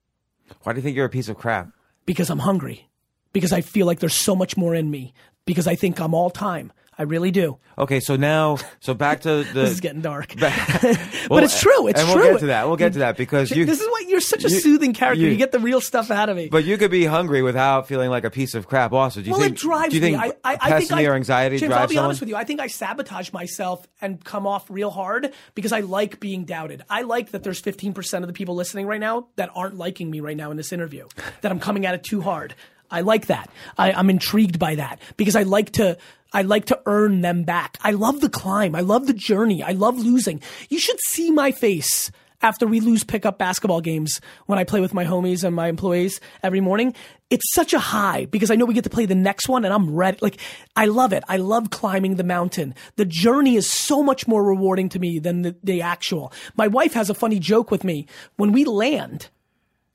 Why 0.63 0.73
do 0.73 0.79
you 0.79 0.83
think 0.83 0.97
you're 0.97 1.07
a 1.07 1.11
piece 1.11 1.29
of 1.29 1.37
crap? 1.37 1.69
because 2.07 2.31
I'm 2.31 2.41
hungry, 2.41 2.89
because 3.33 3.53
I 3.53 3.61
feel 3.61 3.87
like 3.87 4.01
there's 4.01 4.15
so 4.15 4.35
much 4.35 4.57
more 4.57 4.75
in 4.75 4.91
me, 4.91 5.15
because 5.45 5.67
I 5.67 5.75
think 5.75 6.01
I'm 6.01 6.15
all 6.15 6.31
time. 6.31 6.73
I 6.99 7.05
really 7.05 7.31
do. 7.31 7.59
Okay, 7.79 8.01
so 8.01 8.17
now, 8.17 8.59
so 8.81 8.93
back 8.93 9.23
to 9.23 9.29
the. 9.45 9.45
This 9.55 9.71
is 9.71 9.81
getting 9.81 10.03
dark. 10.03 10.35
Well, 10.43 10.49
but 11.41 11.45
it's 11.45 11.61
true. 11.61 11.87
It's 11.87 12.01
and 12.01 12.11
true. 12.11 12.21
we'll 12.21 12.33
get 12.33 12.41
to 12.41 12.47
that. 12.47 12.67
We'll 12.67 12.77
get 12.77 12.93
to 12.95 12.99
that 13.01 13.17
because 13.17 13.51
you. 13.51 13.65
this 13.65 13.81
is 13.81 13.87
why 13.87 14.05
you're 14.09 14.21
such 14.21 14.45
a 14.45 14.51
you- 14.51 14.61
soothing 14.61 14.93
character. 14.93 15.23
You, 15.23 15.29
you- 15.29 15.37
get 15.37 15.53
the 15.53 15.59
real 15.61 15.81
stuff 15.81 16.11
out 16.11 16.29
of 16.29 16.37
me. 16.37 16.49
but 16.49 16.65
you 16.65 16.77
could 16.77 16.91
be 16.91 17.05
hungry 17.05 17.41
without 17.43 17.87
feeling 17.89 18.11
like 18.11 18.25
a 18.25 18.31
piece 18.31 18.55
of 18.55 18.67
crap. 18.67 18.93
Also, 18.93 19.21
do 19.21 19.27
you 19.27 19.33
well, 19.33 19.41
think? 19.41 19.55
it 19.55 19.59
drives 19.61 19.91
do 19.91 19.97
you 19.97 20.03
think 20.03 20.19
me. 20.19 20.33
I, 20.45 20.59
I, 20.61 20.79
think 20.81 20.93
I, 20.93 21.05
or 21.07 21.15
anxiety 21.15 21.59
James, 21.59 21.73
I'll 21.73 21.87
be 21.87 21.95
someone? 21.95 22.07
honest 22.07 22.21
with 22.21 22.29
you. 22.29 22.37
I 22.37 22.45
think 22.45 22.61
I 22.61 22.67
sabotage 22.67 23.33
myself 23.33 23.87
and 24.01 24.23
come 24.23 24.47
off 24.47 24.69
real 24.69 24.91
hard 24.91 25.33
because 25.55 25.73
I 25.73 25.81
like 25.81 26.21
being 26.21 26.45
doubted. 26.45 26.83
I 26.91 27.03
like 27.03 27.31
that 27.31 27.43
there's 27.43 27.63
15% 27.63 28.21
of 28.21 28.27
the 28.27 28.33
people 28.35 28.55
listening 28.55 28.87
right 28.87 29.01
now 29.01 29.29
that 29.37 29.51
aren't 29.55 29.77
liking 29.77 30.11
me 30.11 30.21
right 30.21 30.37
now 30.37 30.51
in 30.51 30.57
this 30.57 30.73
interview. 30.73 31.07
That 31.41 31.53
I'm 31.53 31.61
coming 31.61 31.87
at 31.87 31.95
it 31.95 32.03
too 32.05 32.21
hard. 32.21 32.55
I 32.93 33.01
like 33.01 33.27
that. 33.27 33.51
I, 33.77 33.93
I'm 33.93 34.11
intrigued 34.11 34.59
by 34.59 34.77
that 34.77 35.01
because 35.17 35.35
I 35.35 35.43
like 35.43 35.73
to. 35.73 35.99
I 36.35 36.41
like 36.41 36.65
to 36.67 36.81
earn 36.87 37.21
them 37.21 37.45
back. 37.45 37.77
I 37.83 37.91
love 37.91 38.23
the 38.23 38.31
climb. 38.31 38.75
I 38.75 38.81
love 38.81 39.07
the 39.07 39.13
journey. 39.13 39.63
I 39.63 39.73
love 39.73 39.99
losing. 39.99 40.41
You 40.71 40.79
should 40.79 40.99
see 41.03 41.31
my 41.31 41.53
face 41.53 42.11
after 42.43 42.67
we 42.67 42.81
lose 42.81 43.05
pickup 43.05 43.39
basketball 43.39 43.81
games 43.81 44.21
when 44.47 44.59
I 44.59 44.65
play 44.65 44.81
with 44.81 44.95
my 44.95 45.05
homies 45.05 45.45
and 45.45 45.55
my 45.55 45.69
employees 45.69 46.21
every 46.43 46.61
morning. 46.61 46.95
It's 47.31 47.53
such 47.53 47.73
a 47.73 47.79
high 47.79 48.27
because 48.27 48.51
I 48.51 48.57
know 48.57 48.65
we 48.65 48.75
get 48.75 48.85
to 48.85 48.91
play 48.91 49.07
the 49.07 49.15
next 49.15 49.49
one 49.49 49.65
and 49.65 49.73
I'm 49.73 49.95
ready. 49.95 50.19
Like, 50.21 50.39
I 50.77 50.87
love 50.87 51.13
it. 51.13 51.25
I 51.29 51.39
love 51.39 51.71
climbing 51.71 52.17
the 52.17 52.25
mountain. 52.25 52.75
The 52.97 53.05
journey 53.05 53.57
is 53.57 53.71
so 53.71 54.03
much 54.03 54.27
more 54.27 54.45
rewarding 54.45 54.89
to 54.91 54.99
me 54.99 55.19
than 55.19 55.43
the, 55.43 55.57
the 55.63 55.83
actual. 55.83 56.33
My 56.57 56.69
wife 56.69 56.95
has 56.95 57.09
a 57.09 57.15
funny 57.15 57.39
joke 57.39 57.71
with 57.71 57.85
me. 57.85 58.07
When 58.37 58.53
we 58.53 58.65
land, 58.65 59.29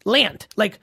land, 0.05 0.47
like, 0.55 0.79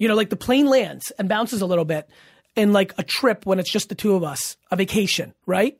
you 0.00 0.08
know, 0.08 0.14
like 0.14 0.30
the 0.30 0.36
plane 0.36 0.66
lands 0.66 1.12
and 1.18 1.28
bounces 1.28 1.60
a 1.60 1.66
little 1.66 1.84
bit 1.84 2.08
in 2.56 2.72
like 2.72 2.94
a 2.98 3.04
trip 3.04 3.44
when 3.44 3.60
it's 3.60 3.70
just 3.70 3.90
the 3.90 3.94
two 3.94 4.14
of 4.14 4.24
us, 4.24 4.56
a 4.70 4.76
vacation, 4.76 5.34
right? 5.46 5.78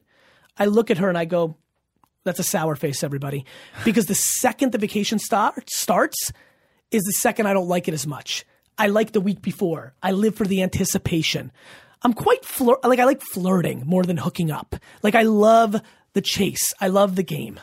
I 0.58 0.66
look 0.66 0.90
at 0.90 0.98
her 0.98 1.08
and 1.08 1.16
I 1.16 1.24
go, 1.24 1.56
that's 2.24 2.38
a 2.38 2.44
sour 2.44 2.76
face, 2.76 3.02
everybody. 3.02 3.46
Because 3.82 4.06
the 4.06 4.14
second 4.14 4.72
the 4.72 4.78
vacation 4.78 5.18
start, 5.18 5.70
starts 5.70 6.32
is 6.90 7.02
the 7.04 7.12
second 7.12 7.46
I 7.46 7.54
don't 7.54 7.66
like 7.66 7.88
it 7.88 7.94
as 7.94 8.06
much. 8.06 8.44
I 8.76 8.88
like 8.88 9.12
the 9.12 9.22
week 9.22 9.40
before. 9.40 9.94
I 10.02 10.12
live 10.12 10.34
for 10.34 10.46
the 10.46 10.62
anticipation. 10.62 11.50
I'm 12.02 12.12
quite 12.12 12.42
flir- 12.42 12.82
like 12.84 12.98
I 12.98 13.04
like 13.04 13.22
flirting 13.22 13.84
more 13.86 14.04
than 14.04 14.18
hooking 14.18 14.50
up. 14.50 14.76
Like 15.02 15.14
I 15.14 15.22
love 15.22 15.80
the 16.12 16.20
chase. 16.22 16.74
I 16.78 16.88
love 16.88 17.16
the 17.16 17.22
game. 17.22 17.58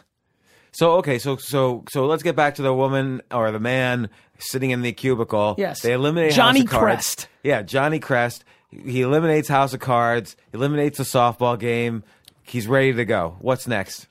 So 0.77 0.97
okay, 0.97 1.17
so 1.17 1.37
so 1.37 1.83
so 1.89 2.05
let's 2.05 2.21
get 2.21 2.35
back 2.35 2.53
to 2.55 2.61
the 2.61 2.71
woman 2.71 3.23
or 3.31 3.51
the 3.51 3.59
man 3.59 4.11
sitting 4.37 4.69
in 4.69 4.83
the 4.83 4.91
cubicle. 4.91 5.55
Yes. 5.57 5.81
they 5.81 5.93
eliminate 5.93 6.33
Johnny 6.33 6.59
House 6.59 6.65
of 6.65 6.69
Cards. 6.69 6.83
Crest. 6.83 7.27
Yeah, 7.41 7.63
Johnny 7.63 7.97
Crest. 7.97 8.43
He 8.69 9.01
eliminates 9.01 9.47
House 9.47 9.73
of 9.73 9.79
Cards. 9.79 10.35
Eliminates 10.53 10.99
the 10.99 11.03
softball 11.03 11.57
game. 11.57 12.03
He's 12.43 12.67
ready 12.67 12.93
to 12.93 13.05
go. 13.05 13.37
What's 13.39 13.65
next? 13.67 14.05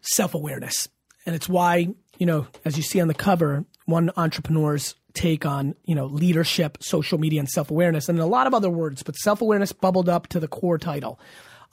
self 0.00 0.34
awareness. 0.34 0.88
And 1.26 1.34
it's 1.34 1.50
why, 1.50 1.88
you 2.16 2.24
know, 2.24 2.46
as 2.64 2.78
you 2.78 2.82
see 2.82 2.98
on 3.02 3.08
the 3.08 3.14
cover, 3.14 3.66
one 3.84 4.10
entrepreneur's 4.16 4.94
take 5.12 5.44
on, 5.44 5.74
you 5.84 5.94
know, 5.94 6.06
leadership, 6.06 6.78
social 6.80 7.18
media, 7.18 7.40
and 7.40 7.48
self 7.50 7.70
awareness, 7.70 8.08
and 8.08 8.18
a 8.18 8.24
lot 8.24 8.46
of 8.46 8.54
other 8.54 8.70
words, 8.70 9.02
but 9.02 9.16
self 9.16 9.42
awareness 9.42 9.70
bubbled 9.72 10.08
up 10.08 10.28
to 10.28 10.40
the 10.40 10.48
core 10.48 10.78
title. 10.78 11.20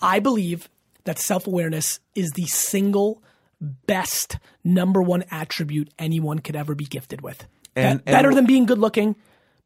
I 0.01 0.19
believe 0.19 0.67
that 1.05 1.17
self 1.17 1.47
awareness 1.47 2.01
is 2.13 2.29
the 2.31 2.45
single 2.47 3.23
best 3.61 4.37
number 4.63 5.01
one 5.01 5.23
attribute 5.31 5.89
anyone 5.97 6.39
could 6.39 6.55
ever 6.55 6.75
be 6.75 6.85
gifted 6.85 7.21
with. 7.21 7.47
And- 7.75 8.03
Be- 8.03 8.11
better 8.11 8.29
and- 8.29 8.37
than 8.37 8.45
being 8.45 8.65
good 8.65 8.77
looking, 8.79 9.15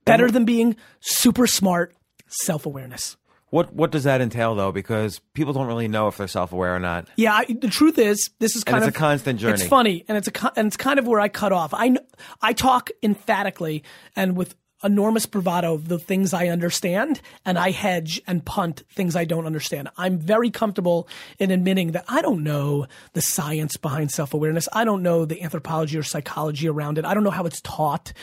better 0.06 0.30
than 0.32 0.46
being 0.46 0.76
super 1.00 1.48
smart, 1.48 1.94
self 2.28 2.66
awareness. 2.66 3.18
What 3.50 3.74
what 3.74 3.92
does 3.92 4.06
that 4.06 4.22
entail 4.22 4.56
though? 4.56 4.72
Because 4.72 5.20
people 5.34 5.52
don't 5.52 5.68
really 5.68 5.90
know 5.90 6.08
if 6.08 6.16
they're 6.16 6.28
self 6.30 6.54
aware 6.54 6.74
or 6.74 6.80
not. 6.80 7.10
Yeah, 7.18 7.34
I, 7.34 7.46
the 7.46 7.68
truth 7.68 7.98
is, 7.98 8.30
this 8.40 8.56
is 8.56 8.64
kind 8.64 8.78
it's 8.78 8.88
of 8.88 8.96
a 8.96 8.98
constant 8.98 9.40
journey. 9.42 9.56
It's 9.56 9.66
funny, 9.66 10.06
and 10.08 10.18
it's 10.18 10.30
a 10.30 10.32
co- 10.32 10.52
and 10.56 10.68
it's 10.68 10.78
kind 10.78 10.98
of 11.00 11.06
where 11.06 11.20
I 11.20 11.28
cut 11.28 11.52
off. 11.52 11.74
I 11.74 11.90
kn- 11.90 12.06
I 12.42 12.54
talk 12.54 12.90
emphatically 13.04 13.84
and 14.16 14.38
with 14.38 14.56
enormous 14.84 15.26
bravado 15.26 15.74
of 15.74 15.88
the 15.88 16.00
things 16.00 16.34
I 16.34 16.48
understand, 16.48 17.22
and 17.46 17.58
I 17.58 17.72
hedge 17.72 18.22
and 18.28 18.46
punt 18.46 18.84
things 18.92 19.16
I 19.16 19.26
don't 19.26 19.46
understand. 19.46 19.90
I'm 19.98 20.18
very 20.18 20.50
comfortable 20.50 21.08
in 21.40 21.52
admitting 21.52 21.92
that 21.92 22.06
I 22.08 22.22
don't 22.22 22.44
know 22.44 22.88
the 23.14 23.22
science 23.22 23.78
behind 23.78 24.12
self 24.12 24.34
awareness. 24.34 24.68
I 24.74 24.84
don't 24.84 25.04
know 25.04 25.26
the 25.26 25.42
anthropology 25.42 25.98
or 25.98 26.04
psychology 26.04 26.68
around 26.68 26.98
it. 26.98 27.06
I 27.06 27.14
don't 27.14 27.24
know 27.24 27.30
how 27.32 27.46
it's 27.46 27.62
taught. 27.62 28.14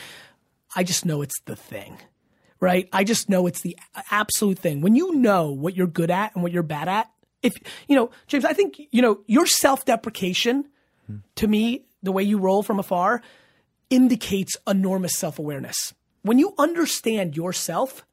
I 0.75 0.83
just 0.83 1.05
know 1.05 1.21
it's 1.21 1.39
the 1.45 1.55
thing 1.55 1.97
right? 2.61 2.89
I 2.91 3.03
just 3.05 3.29
know 3.29 3.47
it's 3.47 3.61
the 3.61 3.77
absolute 4.11 4.59
thing. 4.59 4.81
When 4.81 4.95
you 4.95 5.15
know 5.15 5.51
what 5.51 5.77
you're 5.77 5.87
good 5.87 6.11
at 6.11 6.33
and 6.35 6.43
what 6.43 6.51
you're 6.51 6.63
bad 6.63 6.89
at, 6.89 7.09
if 7.41 7.53
you 7.87 7.95
know, 7.95 8.11
James, 8.27 8.45
I 8.45 8.53
think 8.53 8.81
you 8.91 9.01
know 9.01 9.21
your 9.27 9.45
self-deprecation. 9.45 10.65
To 11.37 11.47
me, 11.47 11.85
the 12.03 12.11
way 12.11 12.21
you 12.21 12.37
roll 12.37 12.61
from 12.61 12.77
afar 12.77 13.23
indicates 13.89 14.55
enormous 14.67 15.15
self-awareness. 15.15 15.93
When 16.21 16.39
you 16.39 16.53
understand 16.57 17.35
yourself, 17.37 18.05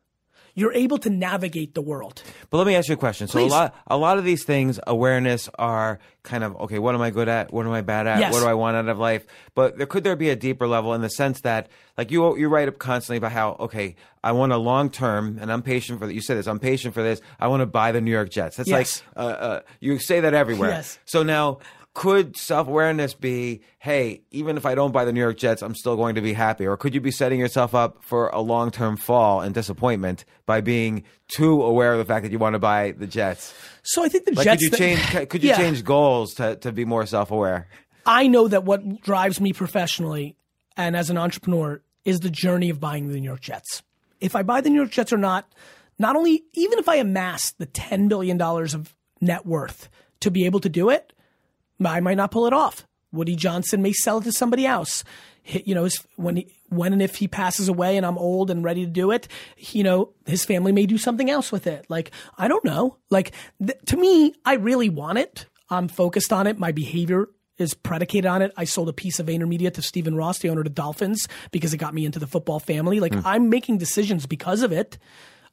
you're 0.59 0.73
able 0.73 0.97
to 0.97 1.11
navigate 1.11 1.75
the 1.75 1.83
world. 1.83 2.23
But 2.49 2.57
let 2.57 2.66
me 2.66 2.75
ask 2.77 2.88
you 2.88 2.95
a 2.95 2.97
question. 2.97 3.29
So 3.29 3.38
Please. 3.40 3.53
a 3.53 3.55
lot 3.55 3.75
a 3.88 3.97
lot 3.99 4.16
of 4.16 4.25
these 4.25 4.42
things, 4.45 4.81
awareness 4.87 5.51
are 5.59 5.99
kind 6.23 6.42
of 6.42 6.57
okay, 6.62 6.79
what 6.79 6.95
am 6.95 7.03
I 7.03 7.11
good 7.11 7.29
at? 7.29 7.53
What 7.53 7.66
am 7.66 7.73
I 7.73 7.83
bad 7.83 8.07
at? 8.07 8.21
Yes. 8.21 8.33
What 8.33 8.40
do 8.40 8.47
I 8.47 8.55
want 8.55 8.75
out 8.75 8.88
of 8.88 8.99
life? 8.99 9.27
But 9.55 9.77
there 9.77 9.87
could 9.87 10.03
there 10.03 10.16
be 10.16 10.31
a 10.31 10.37
deeper 10.37 10.66
level 10.66 10.95
in 10.95 11.03
the 11.03 11.11
sense 11.11 11.42
that 11.42 11.69
like 11.99 12.11
you 12.11 12.37
you 12.38 12.49
write 12.49 12.69
up 12.69 12.79
constantly 12.79 13.19
about 13.19 13.33
how, 13.33 13.57
okay, 13.61 13.97
I 14.25 14.33
want 14.33 14.53
a 14.53 14.57
long 14.57 14.88
term 14.88 15.37
and 15.40 15.53
I'm 15.53 15.62
patient 15.62 15.99
for 16.01 16.07
that. 16.07 16.14
you 16.14 16.23
said 16.23 16.38
this, 16.38 16.47
I'm 16.47 16.59
patient 16.59 16.95
for 16.95 17.03
this. 17.03 17.21
I 17.38 17.49
want 17.49 17.61
to 17.61 17.66
buy 17.66 17.92
the 17.92 18.01
New 18.01 18.11
York 18.11 18.31
Jets. 18.31 18.57
That's 18.57 18.69
Yes. 18.69 19.03
like 19.14 19.25
uh, 19.27 19.29
uh, 19.29 19.61
you 19.81 19.99
say 19.99 20.21
that 20.21 20.33
everywhere. 20.33 20.71
Yes. 20.71 20.99
So 21.05 21.23
now 21.23 21.59
could 21.96 22.37
self 22.37 22.68
awareness 22.68 23.14
be, 23.14 23.62
hey, 23.78 24.20
even 24.30 24.59
if 24.59 24.66
I 24.66 24.74
don't 24.74 24.92
buy 24.92 25.06
the 25.06 25.14
New 25.14 25.20
York 25.20 25.38
Jets, 25.38 25.62
I'm 25.62 25.74
still 25.74 25.96
going 25.96 26.14
to 26.16 26.20
be 26.20 26.35
happy? 26.35 26.66
Or 26.66 26.76
could 26.76 26.94
you 26.94 27.00
be 27.00 27.11
setting 27.11 27.40
yourself 27.40 27.74
up 27.74 28.04
for 28.04 28.28
a 28.28 28.40
long 28.40 28.70
term 28.70 28.98
fall 28.98 29.40
and 29.40 29.54
disappointment 29.54 30.26
by 30.44 30.61
being 30.61 31.04
too 31.28 31.62
aware 31.62 31.92
of 31.92 31.98
the 31.98 32.04
fact 32.04 32.24
that 32.24 32.30
you 32.32 32.38
want 32.38 32.52
to 32.52 32.59
buy 32.59 32.90
the 32.92 33.06
Jets? 33.06 33.54
So 33.82 34.04
I 34.04 34.11
think 34.11 34.26
the 34.26 34.35
Like, 34.35 34.44
Jets. 34.44 34.62
could 34.68 34.72
you 34.72 34.78
change? 34.78 35.28
Could 35.30 35.42
you 35.42 35.48
Yeah. 35.48 35.56
change 35.56 35.85
goals 35.85 36.35
to, 36.35 36.56
to 36.56 36.70
be 36.70 36.85
more 36.85 37.06
self 37.06 37.30
aware? 37.30 37.66
I 38.04 38.26
know 38.26 38.46
that 38.46 38.64
what 38.64 39.00
drives 39.00 39.40
me 39.40 39.54
professionally 39.54 40.37
and 40.76 40.94
as 40.94 41.09
an 41.09 41.16
entrepreneur 41.16 41.80
is 42.04 42.20
the 42.20 42.30
journey 42.30 42.68
of 42.68 42.78
buying 42.78 43.09
the 43.09 43.18
New 43.18 43.24
York 43.26 43.40
Jets. 43.40 43.82
If 44.20 44.37
I 44.37 44.42
buy 44.42 44.61
the 44.61 44.68
New 44.68 44.76
York 44.76 44.90
Jets 44.90 45.14
or 45.14 45.18
not, 45.18 45.50
not 45.98 46.14
only, 46.14 46.44
even 46.52 46.78
if 46.78 46.90
I 46.90 46.96
amass 46.96 47.52
the 47.52 47.66
$10 47.66 48.11
billion 48.11 48.38
of 48.40 48.94
net 49.22 49.46
worth 49.46 49.88
to 50.20 50.30
be 50.30 50.44
able 50.44 50.61
to 50.61 50.68
do 50.68 50.90
it, 50.90 51.14
I 51.84 52.00
might 52.00 52.16
not 52.16 52.30
pull 52.30 52.46
it 52.46 52.52
off. 52.52 52.86
Woody 53.12 53.36
Johnson 53.36 53.82
may 53.82 53.92
sell 53.92 54.18
it 54.18 54.24
to 54.24 54.32
somebody 54.32 54.66
else. 54.66 55.04
You 55.44 55.76
know, 55.76 55.88
when 56.16 56.36
he, 56.36 56.48
when 56.70 56.92
and 56.92 57.00
if 57.00 57.16
he 57.16 57.28
passes 57.28 57.68
away 57.68 57.96
and 57.96 58.04
I'm 58.04 58.18
old 58.18 58.50
and 58.50 58.64
ready 58.64 58.84
to 58.84 58.90
do 58.90 59.12
it, 59.12 59.28
you 59.58 59.84
know, 59.84 60.12
his 60.26 60.44
family 60.44 60.72
may 60.72 60.86
do 60.86 60.98
something 60.98 61.30
else 61.30 61.52
with 61.52 61.68
it. 61.68 61.86
Like 61.88 62.10
I 62.36 62.48
don't 62.48 62.64
know. 62.64 62.98
Like 63.10 63.32
th- 63.64 63.78
to 63.86 63.96
me, 63.96 64.34
I 64.44 64.54
really 64.54 64.88
want 64.88 65.18
it. 65.18 65.46
I'm 65.70 65.86
focused 65.88 66.32
on 66.32 66.46
it. 66.48 66.58
My 66.58 66.72
behavior 66.72 67.28
is 67.58 67.74
predicated 67.74 68.26
on 68.26 68.42
it. 68.42 68.52
I 68.56 68.64
sold 68.64 68.88
a 68.88 68.92
piece 68.92 69.18
of 69.18 69.26
VaynerMedia 69.26 69.72
to 69.74 69.82
Stephen 69.82 70.16
Ross, 70.16 70.38
the 70.38 70.50
owner 70.50 70.60
of 70.60 70.64
the 70.64 70.70
Dolphins, 70.70 71.26
because 71.52 71.72
it 71.72 71.78
got 71.78 71.94
me 71.94 72.04
into 72.04 72.18
the 72.18 72.26
football 72.26 72.58
family. 72.58 73.00
Like 73.00 73.14
hmm. 73.14 73.20
I'm 73.24 73.48
making 73.48 73.78
decisions 73.78 74.26
because 74.26 74.62
of 74.62 74.72
it. 74.72 74.98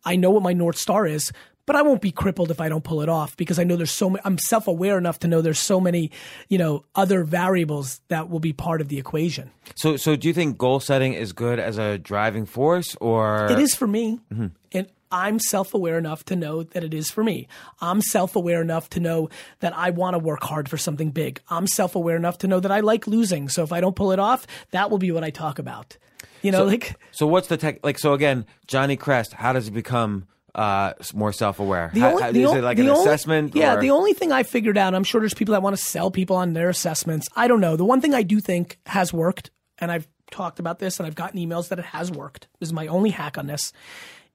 I 0.06 0.16
know 0.16 0.32
what 0.32 0.44
my 0.44 0.54
North 0.54 0.78
Star 0.78 1.06
is, 1.06 1.32
but 1.66 1.76
I 1.76 1.82
won't 1.82 2.02
be 2.02 2.12
crippled 2.12 2.52
if 2.52 2.60
I 2.60 2.70
don't 2.70 2.84
pull 2.84 3.02
it 3.02 3.10
off 3.10 3.38
because 3.38 3.58
I 3.58 3.64
know 3.64 3.76
there's 3.76 3.92
so 3.92 4.10
many, 4.10 4.22
I'm 4.26 4.38
self 4.38 4.68
aware 4.68 4.98
enough 4.98 5.20
to 5.20 5.28
know 5.28 5.42
there's 5.42 5.60
so 5.60 5.80
many, 5.80 6.12
you 6.50 6.58
know, 6.58 6.86
other 6.96 7.24
variables 7.24 8.02
that 8.10 8.30
will 8.30 8.40
be 8.40 8.54
part 8.54 8.82
of 8.82 8.90
the 8.90 8.98
equation. 9.00 9.52
So, 9.76 9.96
so 9.98 10.16
do 10.16 10.28
you 10.28 10.34
think 10.34 10.58
goal 10.58 10.80
setting 10.80 11.14
is 11.14 11.32
good 11.34 11.60
as 11.60 11.78
a 11.78 11.98
driving 11.98 12.46
force, 12.46 12.96
or 13.00 13.48
It 13.50 13.60
is 13.60 13.76
for 13.76 13.88
me. 13.88 14.20
Mm-hmm. 14.32 14.48
And 14.74 14.88
I'm 15.12 15.40
self 15.40 15.74
aware 15.74 15.98
enough 15.98 16.26
to 16.26 16.36
know 16.36 16.64
that 16.64 16.84
it 16.84 16.94
is 16.94 17.12
for 17.12 17.24
me. 17.24 17.48
I'm 17.80 18.02
self 18.02 18.36
aware 18.36 18.62
enough 18.62 18.90
to 18.92 19.00
know 19.00 19.30
that 19.60 19.76
I 19.78 19.92
want 19.92 20.16
to 20.16 20.20
work 20.20 20.44
hard 20.44 20.68
for 20.68 20.78
something 20.78 21.12
big. 21.12 21.40
I'm 21.50 21.68
self 21.68 21.96
aware 21.96 22.18
enough 22.18 22.40
to 22.40 22.48
know 22.48 22.60
that 22.60 22.72
I 22.72 22.82
like 22.82 23.08
losing. 23.08 23.48
So 23.48 23.64
if 23.64 23.72
I 23.72 23.80
don't 23.80 23.96
pull 23.96 24.12
it 24.12 24.20
off, 24.20 24.48
that 24.72 24.90
will 24.90 24.98
be 24.98 25.12
what 25.12 25.24
I 25.24 25.30
talk 25.30 25.60
about. 25.60 25.98
You 26.44 26.52
know, 26.52 26.66
like 26.66 26.96
So 27.12 27.26
what's 27.26 27.48
the 27.48 27.58
tech? 27.58 27.80
Like, 27.84 27.98
so 27.98 28.14
again, 28.14 28.46
Johnny 28.68 28.96
Crest, 28.98 29.34
how 29.34 29.54
does 29.54 29.66
he 29.66 29.72
become 29.72 30.28
uh, 30.56 30.94
more 31.16 31.34
self-aware? 31.34 31.90
The 31.94 32.06
only- 32.06 32.22
how- 32.22 32.32
the 32.32 32.44
is 32.44 32.52
it 32.52 32.64
like 32.64 32.78
an 32.78 32.88
only- 32.90 33.02
assessment? 33.02 33.56
Yeah, 33.56 33.76
or- 33.76 33.82
the 33.82 33.90
only 33.90 34.14
thing 34.14 34.32
I 34.32 34.44
figured 34.44 34.78
out, 34.78 34.94
I'm 34.94 35.04
sure 35.04 35.20
there's 35.22 35.34
people 35.34 35.54
that 35.54 35.64
want 35.64 35.76
to 35.76 35.82
sell 35.82 36.12
people 36.12 36.36
on 36.36 36.54
their 36.54 36.70
assessments. 36.70 37.28
I 37.36 37.48
don't 37.48 37.60
know. 37.62 37.76
The 37.76 37.86
one 37.86 38.02
thing 38.02 38.14
I 38.14 38.22
do 38.22 38.40
think 38.40 38.78
has 38.86 39.12
worked, 39.12 39.50
and 39.80 39.92
I've 39.92 40.08
talked 40.30 40.60
about 40.60 40.80
this 40.80 41.00
and 41.00 41.08
I've 41.08 41.16
gotten 41.16 41.40
emails 41.40 41.70
that 41.70 41.80
it 41.80 41.86
has 41.86 42.12
worked. 42.12 42.48
This 42.60 42.70
is 42.70 42.74
my 42.74 42.86
only 42.88 43.10
hack 43.10 43.38
on 43.38 43.48
this. 43.48 43.72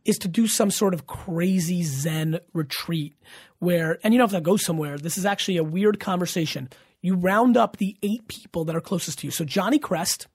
Is 0.05 0.17
to 0.19 0.29
do 0.29 0.47
some 0.47 0.71
sort 0.71 0.95
of 0.95 1.07
crazy 1.07 1.83
Zen 1.83 2.39
retreat 2.55 3.15
where, 3.59 3.99
and 4.03 4.15
you 4.15 4.19
don't 4.19 4.31
have 4.31 4.39
to 4.41 4.45
go 4.45 4.57
somewhere. 4.57 4.97
This 4.97 5.19
is 5.19 5.27
actually 5.27 5.57
a 5.59 5.65
weird 5.65 6.01
conversation. 6.01 6.69
You 7.03 7.15
round 7.15 7.57
up 7.57 7.77
the 7.77 7.97
eight 8.03 8.27
people 8.29 8.65
that 8.65 8.75
are 8.75 8.81
closest 8.81 9.19
to 9.21 9.27
you. 9.27 9.31
So 9.31 9.45
Johnny 9.45 9.79
Crest 9.79 10.27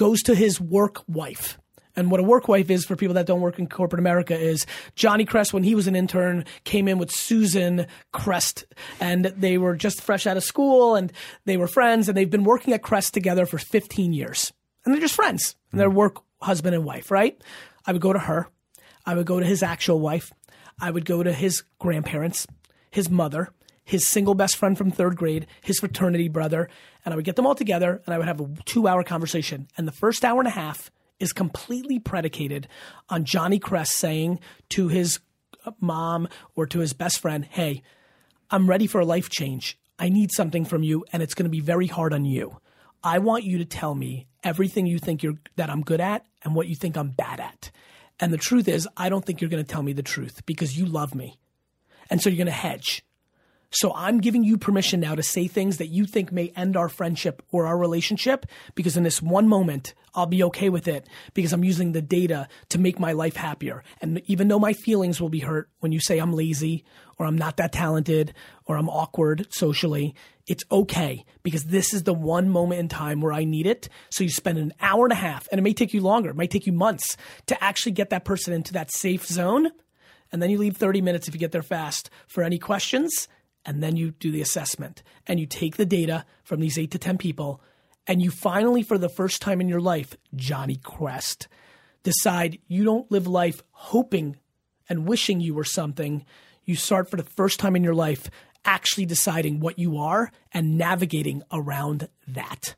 goes 0.00 0.22
to 0.22 0.34
his 0.34 0.58
work 0.58 1.02
wife. 1.06 1.58
And 1.94 2.10
what 2.10 2.20
a 2.20 2.22
work 2.22 2.48
wife 2.48 2.70
is 2.70 2.86
for 2.86 2.96
people 2.96 3.16
that 3.16 3.26
don't 3.26 3.42
work 3.42 3.58
in 3.58 3.66
corporate 3.66 4.00
America 4.00 4.34
is 4.34 4.64
Johnny 4.94 5.26
Crest, 5.26 5.52
when 5.52 5.62
he 5.62 5.74
was 5.74 5.86
an 5.86 5.94
intern, 5.94 6.46
came 6.64 6.88
in 6.88 6.96
with 6.96 7.10
Susan 7.10 7.86
Crest, 8.10 8.64
and 8.98 9.26
they 9.26 9.58
were 9.58 9.76
just 9.76 10.00
fresh 10.00 10.26
out 10.26 10.38
of 10.38 10.42
school 10.42 10.94
and 10.94 11.12
they 11.44 11.58
were 11.58 11.66
friends, 11.66 12.08
and 12.08 12.16
they've 12.16 12.30
been 12.30 12.44
working 12.44 12.72
at 12.72 12.82
Crest 12.82 13.12
together 13.12 13.44
for 13.44 13.58
15 13.58 14.14
years. 14.14 14.54
And 14.86 14.94
they're 14.94 15.02
just 15.02 15.14
friends. 15.14 15.54
And 15.70 15.78
they're 15.78 15.90
work 15.90 16.22
husband 16.40 16.74
and 16.74 16.86
wife, 16.86 17.10
right? 17.10 17.38
I 17.84 17.92
would 17.92 18.00
go 18.00 18.14
to 18.14 18.18
her. 18.20 18.48
I 19.04 19.14
would 19.14 19.26
go 19.26 19.38
to 19.38 19.44
his 19.44 19.62
actual 19.62 20.00
wife. 20.00 20.32
I 20.80 20.90
would 20.90 21.04
go 21.04 21.22
to 21.22 21.32
his 21.34 21.62
grandparents, 21.78 22.46
his 22.90 23.10
mother, 23.10 23.50
his 23.90 24.06
single 24.06 24.34
best 24.34 24.56
friend 24.56 24.78
from 24.78 24.92
third 24.92 25.16
grade, 25.16 25.48
his 25.62 25.80
fraternity 25.80 26.28
brother, 26.28 26.68
and 27.04 27.12
I 27.12 27.16
would 27.16 27.24
get 27.24 27.34
them 27.34 27.44
all 27.44 27.56
together 27.56 28.00
and 28.06 28.14
I 28.14 28.18
would 28.18 28.28
have 28.28 28.40
a 28.40 28.48
two 28.64 28.86
hour 28.86 29.02
conversation. 29.02 29.66
And 29.76 29.88
the 29.88 29.92
first 29.92 30.24
hour 30.24 30.38
and 30.38 30.46
a 30.46 30.52
half 30.52 30.92
is 31.18 31.32
completely 31.32 31.98
predicated 31.98 32.68
on 33.08 33.24
Johnny 33.24 33.58
Crest 33.58 33.94
saying 33.94 34.38
to 34.70 34.86
his 34.86 35.18
uh, 35.66 35.72
mom 35.80 36.28
or 36.54 36.66
to 36.66 36.78
his 36.78 36.92
best 36.92 37.18
friend, 37.18 37.44
Hey, 37.44 37.82
I'm 38.48 38.70
ready 38.70 38.86
for 38.86 39.00
a 39.00 39.04
life 39.04 39.28
change. 39.28 39.76
I 39.98 40.08
need 40.08 40.30
something 40.32 40.64
from 40.64 40.84
you, 40.84 41.04
and 41.12 41.20
it's 41.20 41.34
going 41.34 41.44
to 41.44 41.50
be 41.50 41.60
very 41.60 41.88
hard 41.88 42.14
on 42.14 42.24
you. 42.24 42.60
I 43.02 43.18
want 43.18 43.42
you 43.42 43.58
to 43.58 43.64
tell 43.64 43.96
me 43.96 44.28
everything 44.44 44.86
you 44.86 45.00
think 45.00 45.24
you're 45.24 45.38
that 45.56 45.68
I'm 45.68 45.82
good 45.82 46.00
at 46.00 46.24
and 46.42 46.54
what 46.54 46.68
you 46.68 46.76
think 46.76 46.96
I'm 46.96 47.10
bad 47.10 47.40
at. 47.40 47.72
And 48.20 48.32
the 48.32 48.38
truth 48.38 48.68
is, 48.68 48.88
I 48.96 49.08
don't 49.08 49.24
think 49.24 49.40
you're 49.40 49.50
going 49.50 49.64
to 49.64 49.72
tell 49.72 49.82
me 49.82 49.92
the 49.94 50.02
truth 50.02 50.46
because 50.46 50.78
you 50.78 50.86
love 50.86 51.12
me. 51.12 51.38
And 52.08 52.22
so 52.22 52.30
you're 52.30 52.36
going 52.36 52.46
to 52.46 52.52
hedge. 52.52 53.02
So 53.72 53.92
I'm 53.94 54.18
giving 54.18 54.42
you 54.42 54.58
permission 54.58 54.98
now 54.98 55.14
to 55.14 55.22
say 55.22 55.46
things 55.46 55.76
that 55.76 55.88
you 55.88 56.04
think 56.04 56.32
may 56.32 56.52
end 56.56 56.76
our 56.76 56.88
friendship 56.88 57.40
or 57.52 57.66
our 57.66 57.78
relationship 57.78 58.46
because 58.74 58.96
in 58.96 59.04
this 59.04 59.22
one 59.22 59.46
moment, 59.46 59.94
I'll 60.12 60.26
be 60.26 60.42
okay 60.44 60.70
with 60.70 60.88
it 60.88 61.06
because 61.34 61.52
I'm 61.52 61.62
using 61.62 61.92
the 61.92 62.02
data 62.02 62.48
to 62.70 62.80
make 62.80 62.98
my 62.98 63.12
life 63.12 63.36
happier. 63.36 63.84
And 64.00 64.22
even 64.26 64.48
though 64.48 64.58
my 64.58 64.72
feelings 64.72 65.20
will 65.20 65.28
be 65.28 65.38
hurt 65.38 65.68
when 65.78 65.92
you 65.92 66.00
say 66.00 66.18
I'm 66.18 66.32
lazy 66.32 66.84
or 67.16 67.26
I'm 67.26 67.38
not 67.38 67.58
that 67.58 67.70
talented 67.70 68.34
or 68.66 68.76
I'm 68.76 68.88
awkward 68.88 69.46
socially, 69.50 70.16
it's 70.48 70.64
okay 70.72 71.24
because 71.44 71.66
this 71.66 71.94
is 71.94 72.02
the 72.02 72.14
one 72.14 72.48
moment 72.48 72.80
in 72.80 72.88
time 72.88 73.20
where 73.20 73.32
I 73.32 73.44
need 73.44 73.68
it. 73.68 73.88
So 74.10 74.24
you 74.24 74.30
spend 74.30 74.58
an 74.58 74.72
hour 74.80 75.04
and 75.04 75.12
a 75.12 75.16
half, 75.16 75.46
and 75.52 75.60
it 75.60 75.62
may 75.62 75.74
take 75.74 75.94
you 75.94 76.00
longer, 76.00 76.30
it 76.30 76.36
might 76.36 76.50
take 76.50 76.66
you 76.66 76.72
months 76.72 77.16
to 77.46 77.62
actually 77.62 77.92
get 77.92 78.10
that 78.10 78.24
person 78.24 78.52
into 78.52 78.72
that 78.72 78.92
safe 78.92 79.26
zone. 79.26 79.70
And 80.32 80.42
then 80.42 80.50
you 80.50 80.58
leave 80.58 80.76
30 80.76 81.02
minutes 81.02 81.28
if 81.28 81.34
you 81.34 81.40
get 81.40 81.52
there 81.52 81.62
fast 81.62 82.10
for 82.26 82.42
any 82.42 82.58
questions. 82.58 83.28
And 83.64 83.82
then 83.82 83.96
you 83.96 84.12
do 84.12 84.30
the 84.30 84.40
assessment 84.40 85.02
and 85.26 85.38
you 85.38 85.46
take 85.46 85.76
the 85.76 85.86
data 85.86 86.24
from 86.42 86.60
these 86.60 86.78
eight 86.78 86.90
to 86.92 86.98
10 86.98 87.18
people. 87.18 87.60
And 88.06 88.22
you 88.22 88.30
finally, 88.30 88.82
for 88.82 88.98
the 88.98 89.08
first 89.08 89.42
time 89.42 89.60
in 89.60 89.68
your 89.68 89.80
life, 89.80 90.16
Johnny 90.34 90.76
Quest, 90.76 91.48
decide 92.02 92.58
you 92.66 92.84
don't 92.84 93.10
live 93.10 93.26
life 93.26 93.62
hoping 93.70 94.38
and 94.88 95.06
wishing 95.06 95.40
you 95.40 95.54
were 95.54 95.64
something. 95.64 96.24
You 96.64 96.74
start 96.74 97.10
for 97.10 97.16
the 97.16 97.22
first 97.22 97.60
time 97.60 97.76
in 97.76 97.84
your 97.84 97.94
life 97.94 98.30
actually 98.64 99.06
deciding 99.06 99.60
what 99.60 99.78
you 99.78 99.98
are 99.98 100.30
and 100.52 100.76
navigating 100.76 101.42
around 101.52 102.08
that. 102.28 102.74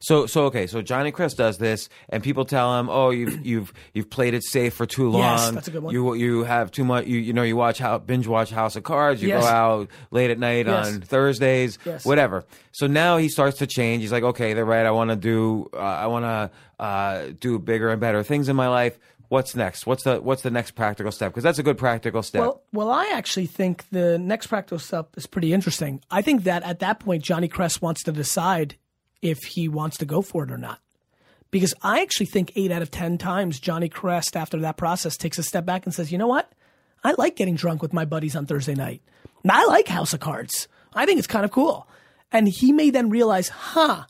So 0.00 0.26
so 0.26 0.44
okay, 0.46 0.66
so 0.66 0.82
Johnny 0.82 1.10
Chris 1.10 1.34
does 1.34 1.58
this, 1.58 1.88
and 2.08 2.22
people 2.22 2.44
tell 2.44 2.78
him, 2.78 2.88
"Oh, 2.88 3.10
you've 3.10 3.44
you've 3.46 3.72
you've 3.94 4.10
played 4.10 4.34
it 4.34 4.44
safe 4.44 4.74
for 4.74 4.86
too 4.86 5.08
long. 5.10 5.20
Yes, 5.22 5.50
that's 5.50 5.68
a 5.68 5.70
good 5.70 5.82
one. 5.82 5.92
You 5.92 6.14
you 6.14 6.44
have 6.44 6.70
too 6.70 6.84
much. 6.84 7.06
You 7.06 7.18
you 7.18 7.32
know 7.32 7.42
you 7.42 7.56
watch 7.56 7.78
how 7.78 7.98
binge 7.98 8.26
watch 8.26 8.50
House 8.50 8.76
of 8.76 8.82
Cards. 8.84 9.22
You 9.22 9.28
Yes. 9.28 9.42
go 9.42 9.48
out 9.48 9.88
late 10.10 10.30
at 10.30 10.38
night 10.38 10.66
Yes. 10.66 10.86
on 10.94 11.00
Thursdays, 11.00 11.78
Yes. 11.84 12.04
whatever. 12.04 12.44
So 12.72 12.86
now 12.86 13.16
he 13.16 13.28
starts 13.28 13.58
to 13.58 13.66
change. 13.66 14.02
He's 14.02 14.12
like, 14.12 14.22
okay, 14.24 14.52
they're 14.54 14.64
right. 14.64 14.84
I 14.86 14.90
want 14.90 15.10
to 15.10 15.16
do 15.16 15.68
uh, 15.74 15.78
I 15.78 16.06
want 16.06 16.24
to 16.24 16.50
uh, 16.82 17.26
do 17.40 17.58
bigger 17.58 17.88
and 17.90 18.00
better 18.00 18.22
things 18.22 18.48
in 18.48 18.56
my 18.56 18.68
life. 18.68 18.98
What's 19.28 19.56
next? 19.56 19.86
What's 19.86 20.04
the 20.04 20.20
what's 20.20 20.42
the 20.42 20.52
next 20.52 20.72
practical 20.72 21.10
step? 21.10 21.32
Because 21.32 21.42
that's 21.42 21.58
a 21.58 21.64
good 21.64 21.78
practical 21.78 22.22
step. 22.22 22.42
Well, 22.42 22.62
well, 22.72 22.90
I 22.92 23.10
actually 23.12 23.46
think 23.46 23.84
the 23.90 24.18
next 24.18 24.46
practical 24.46 24.78
step 24.78 25.08
is 25.16 25.26
pretty 25.26 25.52
interesting. 25.52 26.00
I 26.12 26.22
think 26.22 26.44
that 26.44 26.62
at 26.62 26.78
that 26.78 27.00
point, 27.00 27.24
Johnny 27.24 27.48
Crest 27.48 27.82
wants 27.82 28.04
to 28.04 28.12
decide 28.12 28.76
if 29.22 29.38
he 29.44 29.68
wants 29.68 29.96
to 29.98 30.04
go 30.04 30.22
for 30.22 30.44
it 30.44 30.50
or 30.50 30.58
not. 30.58 30.80
Because 31.50 31.74
I 31.82 32.02
actually 32.02 32.26
think 32.26 32.52
eight 32.56 32.72
out 32.72 32.82
of 32.82 32.90
10 32.90 33.18
times 33.18 33.60
Johnny 33.60 33.88
Crest, 33.88 34.36
after 34.36 34.58
that 34.60 34.76
process, 34.76 35.16
takes 35.16 35.38
a 35.38 35.42
step 35.42 35.64
back 35.64 35.86
and 35.86 35.94
says, 35.94 36.10
you 36.12 36.18
know 36.18 36.26
what? 36.26 36.52
I 37.04 37.14
like 37.18 37.36
getting 37.36 37.54
drunk 37.54 37.82
with 37.82 37.92
my 37.92 38.04
buddies 38.04 38.34
on 38.34 38.46
Thursday 38.46 38.74
night. 38.74 39.00
And 39.42 39.52
I 39.52 39.64
like 39.66 39.86
House 39.88 40.12
of 40.12 40.20
Cards. 40.20 40.66
I 40.92 41.06
think 41.06 41.18
it's 41.18 41.28
kind 41.28 41.44
of 41.44 41.52
cool. 41.52 41.88
And 42.32 42.48
he 42.48 42.72
may 42.72 42.90
then 42.90 43.10
realize, 43.10 43.48
huh, 43.48 44.04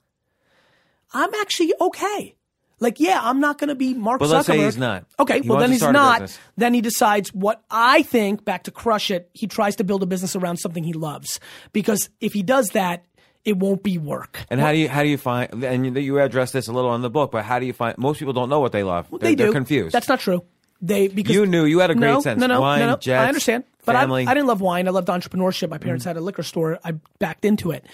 I'm 1.12 1.34
actually 1.34 1.72
okay. 1.80 2.36
Like, 2.78 3.00
yeah, 3.00 3.20
I'm 3.22 3.40
not 3.40 3.58
going 3.58 3.68
to 3.68 3.74
be 3.74 3.94
Mark 3.94 4.18
But 4.18 4.26
Zuckerberg. 4.26 4.32
let's 4.32 4.46
say 4.46 4.58
he's 4.58 4.76
not. 4.76 5.06
Okay, 5.18 5.40
He 5.40 5.48
well 5.48 5.58
then 5.58 5.72
he's 5.72 5.80
not. 5.82 6.38
Then 6.56 6.74
he 6.74 6.82
decides 6.82 7.32
what 7.32 7.62
I 7.70 8.02
think. 8.02 8.44
Back 8.44 8.64
to 8.64 8.70
crush 8.70 9.10
it, 9.10 9.30
he 9.32 9.46
tries 9.46 9.76
to 9.76 9.84
build 9.84 10.02
a 10.02 10.06
business 10.06 10.36
around 10.36 10.58
something 10.58 10.84
he 10.84 10.92
loves. 10.92 11.40
Because 11.72 12.10
if 12.20 12.34
he 12.34 12.42
does 12.42 12.68
that, 12.70 13.04
it 13.46 13.56
won't 13.56 13.82
be 13.82 13.96
work. 13.96 14.40
and 14.50 14.60
how 14.60 14.72
do 14.72 14.78
you 14.78 14.88
how 14.88 15.02
do 15.02 15.08
you 15.08 15.16
find? 15.16 15.64
And 15.64 15.86
you, 15.86 16.02
you 16.02 16.20
address 16.20 16.50
this 16.50 16.66
a 16.68 16.72
little 16.72 16.94
in 16.94 17.00
the 17.00 17.08
book, 17.08 17.30
but 17.30 17.44
how 17.44 17.58
do 17.58 17.64
you 17.64 17.72
find? 17.72 17.96
Most 17.96 18.18
people 18.18 18.34
don't 18.34 18.50
know 18.50 18.60
what 18.60 18.72
they 18.72 18.82
love. 18.82 19.08
They're, 19.08 19.18
they 19.20 19.34
do. 19.34 19.44
They're 19.44 19.52
confused. 19.52 19.94
That's 19.94 20.08
not 20.08 20.20
true. 20.20 20.44
They 20.82 21.08
because 21.08 21.34
You 21.34 21.46
knew. 21.46 21.64
You 21.64 21.78
had 21.78 21.90
a 21.90 21.94
great 21.94 22.10
no, 22.10 22.20
sense. 22.20 22.40
No, 22.40 22.48
no, 22.48 22.60
Wine, 22.60 22.80
no, 22.80 22.86
no. 22.90 22.96
jets, 22.96 23.24
I 23.24 23.28
understand, 23.28 23.64
but 23.86 23.96
I. 23.96 24.04
Mm-hmm. 24.04 24.28
I 24.28 24.34
didn't 24.34 24.48
love 24.48 24.60
wine. 24.60 24.88
I 24.88 24.90
loved 24.90 25.08
entrepreneurship. 25.08 25.70
My 25.70 25.78
parents 25.78 26.04
had 26.04 26.16
a 26.16 26.20
liquor 26.20 26.42
store. 26.42 26.78
I 26.84 26.92
backed 27.18 27.44
into 27.44 27.70
it. 27.70 27.86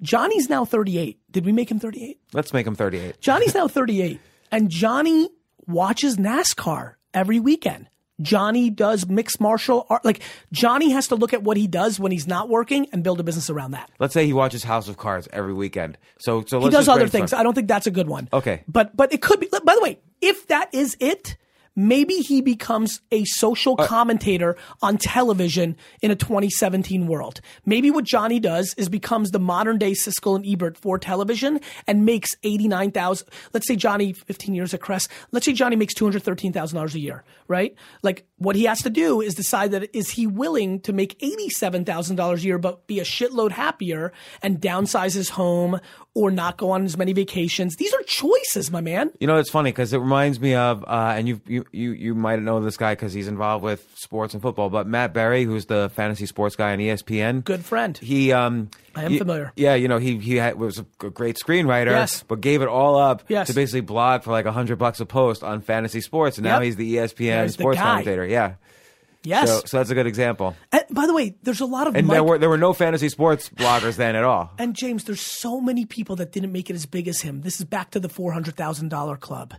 Johnny's 0.00 0.48
now 0.48 0.64
38. 0.64 1.18
Did 1.30 1.44
we 1.44 1.52
make 1.52 1.70
him 1.70 1.78
38? 1.78 2.18
Let's 2.32 2.54
make 2.54 2.66
him 2.66 2.74
38. 2.74 3.20
Johnny's 3.20 3.54
now 3.60 3.68
38, 3.68 4.18
and 4.50 4.70
Johnny 4.70 5.28
watches 5.66 6.16
NASCAR 6.16 6.94
every 7.12 7.38
weekend. 7.40 7.88
Johnny 8.20 8.70
does 8.70 9.06
mixed 9.06 9.40
martial 9.40 9.86
art. 9.88 10.04
Like 10.04 10.20
Johnny 10.52 10.90
has 10.90 11.08
to 11.08 11.14
look 11.16 11.32
at 11.32 11.42
what 11.42 11.56
he 11.56 11.66
does 11.66 11.98
when 12.00 12.12
he's 12.12 12.26
not 12.26 12.48
working 12.48 12.86
and 12.92 13.02
build 13.02 13.20
a 13.20 13.22
business 13.22 13.50
around 13.50 13.72
that. 13.72 13.90
Let's 13.98 14.14
say 14.14 14.26
he 14.26 14.32
watches 14.32 14.64
House 14.64 14.88
of 14.88 14.96
Cards 14.96 15.28
every 15.32 15.54
weekend. 15.54 15.98
So 16.18 16.44
so 16.46 16.60
He 16.60 16.70
does 16.70 16.88
other 16.88 17.00
brainstorm. 17.00 17.20
things. 17.22 17.32
I 17.32 17.42
don't 17.42 17.54
think 17.54 17.68
that's 17.68 17.86
a 17.86 17.90
good 17.90 18.08
one. 18.08 18.28
Okay. 18.32 18.62
But 18.68 18.96
but 18.96 19.12
it 19.12 19.22
could 19.22 19.40
be. 19.40 19.48
By 19.64 19.74
the 19.74 19.80
way, 19.82 19.98
if 20.20 20.46
that 20.48 20.72
is 20.74 20.96
it, 21.00 21.36
maybe 21.88 22.14
he 22.14 22.40
becomes 22.40 23.00
a 23.10 23.24
social 23.24 23.76
Uh, 23.78 23.86
commentator 23.86 24.56
on 24.82 24.98
television 24.98 25.76
in 26.02 26.10
a 26.10 26.16
2017 26.16 27.06
world. 27.06 27.40
Maybe 27.64 27.90
what 27.90 28.04
Johnny 28.04 28.40
does 28.40 28.74
is 28.76 28.88
becomes 28.88 29.30
the 29.30 29.38
modern 29.38 29.78
day 29.78 29.92
Siskel 29.92 30.36
and 30.36 30.46
Ebert 30.46 30.76
for 30.76 30.98
television 30.98 31.60
and 31.86 32.04
makes 32.04 32.30
89,000. 32.42 33.28
Let's 33.52 33.66
say 33.66 33.76
Johnny 33.76 34.12
15 34.12 34.54
years 34.54 34.74
at 34.74 34.80
Crest. 34.80 35.08
Let's 35.32 35.46
say 35.46 35.52
Johnny 35.52 35.76
makes 35.76 35.94
$213,000 35.94 36.94
a 36.94 37.00
year, 37.00 37.24
right? 37.48 37.74
Like 38.02 38.26
what 38.40 38.56
he 38.56 38.64
has 38.64 38.80
to 38.82 38.90
do 38.90 39.20
is 39.20 39.34
decide 39.34 39.70
that 39.72 39.94
is 39.94 40.10
he 40.10 40.26
willing 40.26 40.80
to 40.80 40.94
make 40.94 41.18
$87,000 41.18 42.36
a 42.36 42.40
year 42.40 42.56
but 42.56 42.86
be 42.86 42.98
a 42.98 43.04
shitload 43.04 43.50
happier 43.50 44.12
and 44.42 44.60
downsize 44.60 45.14
his 45.14 45.28
home 45.28 45.78
or 46.14 46.30
not 46.30 46.56
go 46.56 46.70
on 46.70 46.84
as 46.84 46.96
many 46.96 47.12
vacations. 47.12 47.76
These 47.76 47.92
are 47.92 48.02
choices, 48.02 48.70
my 48.70 48.80
man. 48.80 49.12
You 49.20 49.26
know, 49.26 49.36
it's 49.36 49.50
funny 49.50 49.70
because 49.70 49.92
it 49.92 49.98
reminds 49.98 50.40
me 50.40 50.54
of, 50.54 50.82
uh, 50.84 51.14
and 51.16 51.28
you 51.28 51.40
you 51.46 51.64
you 51.70 51.92
you 51.92 52.14
might 52.14 52.40
know 52.40 52.60
this 52.60 52.76
guy 52.76 52.92
because 52.92 53.12
he's 53.12 53.28
involved 53.28 53.62
with 53.62 53.86
sports 53.94 54.34
and 54.34 54.42
football. 54.42 54.70
But 54.70 54.86
Matt 54.86 55.12
Berry, 55.12 55.44
who's 55.44 55.66
the 55.66 55.90
fantasy 55.90 56.26
sports 56.26 56.56
guy 56.56 56.72
on 56.72 56.78
ESPN, 56.78 57.44
Good 57.44 57.64
friend. 57.64 57.96
He 57.96 58.32
um, 58.32 58.70
I 58.94 59.04
am 59.04 59.12
y- 59.12 59.18
familiar. 59.18 59.52
Yeah, 59.56 59.74
you 59.74 59.88
know, 59.88 59.98
he 59.98 60.18
he 60.18 60.36
had, 60.36 60.56
was 60.58 60.78
a 60.78 60.82
great 61.10 61.36
screenwriter. 61.36 61.90
Yes. 61.92 62.22
but 62.22 62.40
gave 62.40 62.62
it 62.62 62.68
all 62.68 62.98
up 62.98 63.24
Yes. 63.28 63.46
to 63.48 63.54
basically 63.54 63.82
blog 63.82 64.22
for 64.24 64.30
like 64.32 64.46
a 64.46 64.52
hundred 64.52 64.76
bucks 64.78 65.00
a 65.00 65.06
post 65.06 65.42
on 65.44 65.60
fantasy 65.60 66.00
sports, 66.00 66.38
and 66.38 66.44
now 66.44 66.60
he's 66.60 66.76
the 66.76 66.96
ESPN 66.96 67.20
Yeah, 67.26 67.42
he's 67.44 67.52
sports 67.54 67.78
guy. 67.78 67.84
commentator. 67.84 68.26
Yeah. 68.26 68.54
Yes. 69.22 69.48
So, 69.50 69.60
so 69.66 69.76
that's 69.76 69.90
a 69.90 69.94
good 69.94 70.06
example. 70.06 70.56
and 70.72 70.82
by 70.90 71.06
the 71.06 71.12
way, 71.12 71.36
there's 71.42 71.60
a 71.60 71.66
lot 71.66 71.86
of 71.86 71.94
And 71.94 72.06
Mike- 72.06 72.14
there 72.14 72.24
were 72.24 72.38
there 72.38 72.48
were 72.48 72.56
no 72.58 72.72
fantasy 72.72 73.10
sports 73.10 73.50
bloggers 73.50 73.96
then 73.96 74.16
at 74.16 74.24
all. 74.24 74.50
And 74.58 74.74
James, 74.74 75.04
there's 75.04 75.20
so 75.20 75.60
many 75.60 75.84
people 75.84 76.16
that 76.16 76.32
didn't 76.32 76.52
make 76.52 76.70
it 76.70 76.74
as 76.74 76.86
big 76.86 77.06
as 77.06 77.20
him. 77.20 77.42
This 77.42 77.60
is 77.60 77.66
back 77.66 77.90
to 77.90 78.00
the 78.00 78.08
four 78.08 78.32
hundred 78.32 78.56
thousand 78.56 78.88
dollar 78.88 79.16
club. 79.18 79.54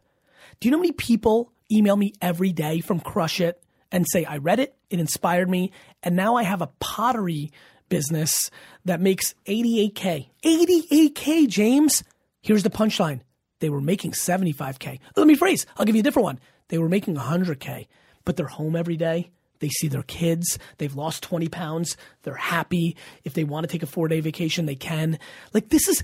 Do 0.60 0.68
you 0.68 0.72
know 0.72 0.78
how 0.78 0.82
many 0.82 0.94
people 0.94 1.52
email 1.72 1.96
me 1.96 2.14
every 2.22 2.52
day 2.52 2.82
from 2.82 3.00
Crush 3.00 3.40
It 3.40 3.62
and 3.92 4.06
say 4.12 4.26
I 4.26 4.38
read 4.38 4.60
it, 4.60 4.76
it 4.90 5.00
inspired 5.00 5.48
me, 5.50 5.72
and 6.02 6.16
now 6.16 6.36
I 6.38 6.44
have 6.44 6.62
a 6.64 6.70
pottery 6.80 7.52
business 7.92 8.50
that 8.86 9.00
makes 9.00 9.36
eighty 9.46 9.80
eight 9.80 9.94
k. 9.94 10.32
Eighty 10.44 10.88
eight 10.90 11.14
k, 11.14 11.46
James. 11.46 12.04
Here's 12.42 12.64
the 12.64 12.72
punchline: 12.72 13.20
they 13.60 13.70
were 13.70 13.82
making 13.82 14.16
seventy 14.16 14.54
five 14.54 14.80
k. 14.80 15.00
Let 15.16 15.28
me 15.28 15.36
phrase. 15.36 15.68
I'll 15.78 15.86
give 15.86 15.96
you 15.96 16.00
a 16.00 16.04
different 16.04 16.24
one. 16.24 16.40
They 16.70 16.80
were 16.80 16.90
making 16.90 17.16
hundred 17.18 17.60
k, 17.60 17.88
but 18.26 18.36
they're 18.38 18.48
home 18.48 18.76
every 18.76 18.98
day. 18.98 19.30
They 19.60 19.70
see 19.70 19.88
their 19.90 20.02
kids. 20.02 20.58
They've 20.80 20.96
lost 20.96 21.22
20 21.22 21.48
pounds. 21.48 21.96
They're 22.24 22.34
happy. 22.34 22.98
If 23.24 23.36
they 23.36 23.44
want 23.44 23.64
to 23.64 23.72
take 23.72 23.84
a 23.84 23.86
four 23.86 24.08
day 24.08 24.20
vacation, 24.20 24.66
they 24.66 24.74
can. 24.74 25.20
Like, 25.54 25.70
this 25.70 25.88
is, 25.88 26.02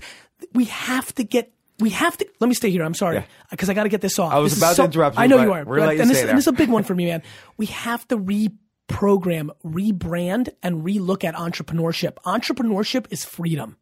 we 0.54 0.66
have 0.66 1.12
to 1.16 1.24
get, 1.24 1.52
we 1.80 1.90
have 1.90 2.16
to, 2.18 2.28
let 2.38 2.46
me 2.46 2.54
stay 2.54 2.70
here. 2.70 2.84
I'm 2.84 2.94
sorry. 2.94 3.24
Because 3.50 3.68
I 3.68 3.74
got 3.74 3.82
to 3.82 3.88
get 3.88 4.00
this 4.00 4.16
off. 4.20 4.32
I 4.32 4.38
was 4.38 4.52
This 4.52 4.58
is 4.58 4.62
about 4.62 4.76
to 4.76 4.84
interrupt 4.84 5.16
you, 5.16 5.22
I 5.24 5.26
know 5.26 5.38
but 5.38 5.42
you 5.42 5.52
are. 5.54 5.64
we're 5.64 5.78
you 5.92 6.00
and, 6.00 6.08
this, 6.08 6.20
and 6.22 6.38
this 6.38 6.44
is 6.44 6.46
a 6.46 6.52
big 6.52 6.68
one 6.68 6.84
for 6.84 6.94
me, 6.94 7.06
man. 7.06 7.24
We 7.56 7.66
have 7.66 8.06
to 8.08 8.16
reprogram, 8.88 9.50
rebrand, 9.64 10.50
and 10.62 10.84
relook 10.84 11.24
at 11.24 11.34
entrepreneurship. 11.34 12.16
Entrepreneurship 12.24 13.06
is 13.10 13.24
freedom. 13.24 13.76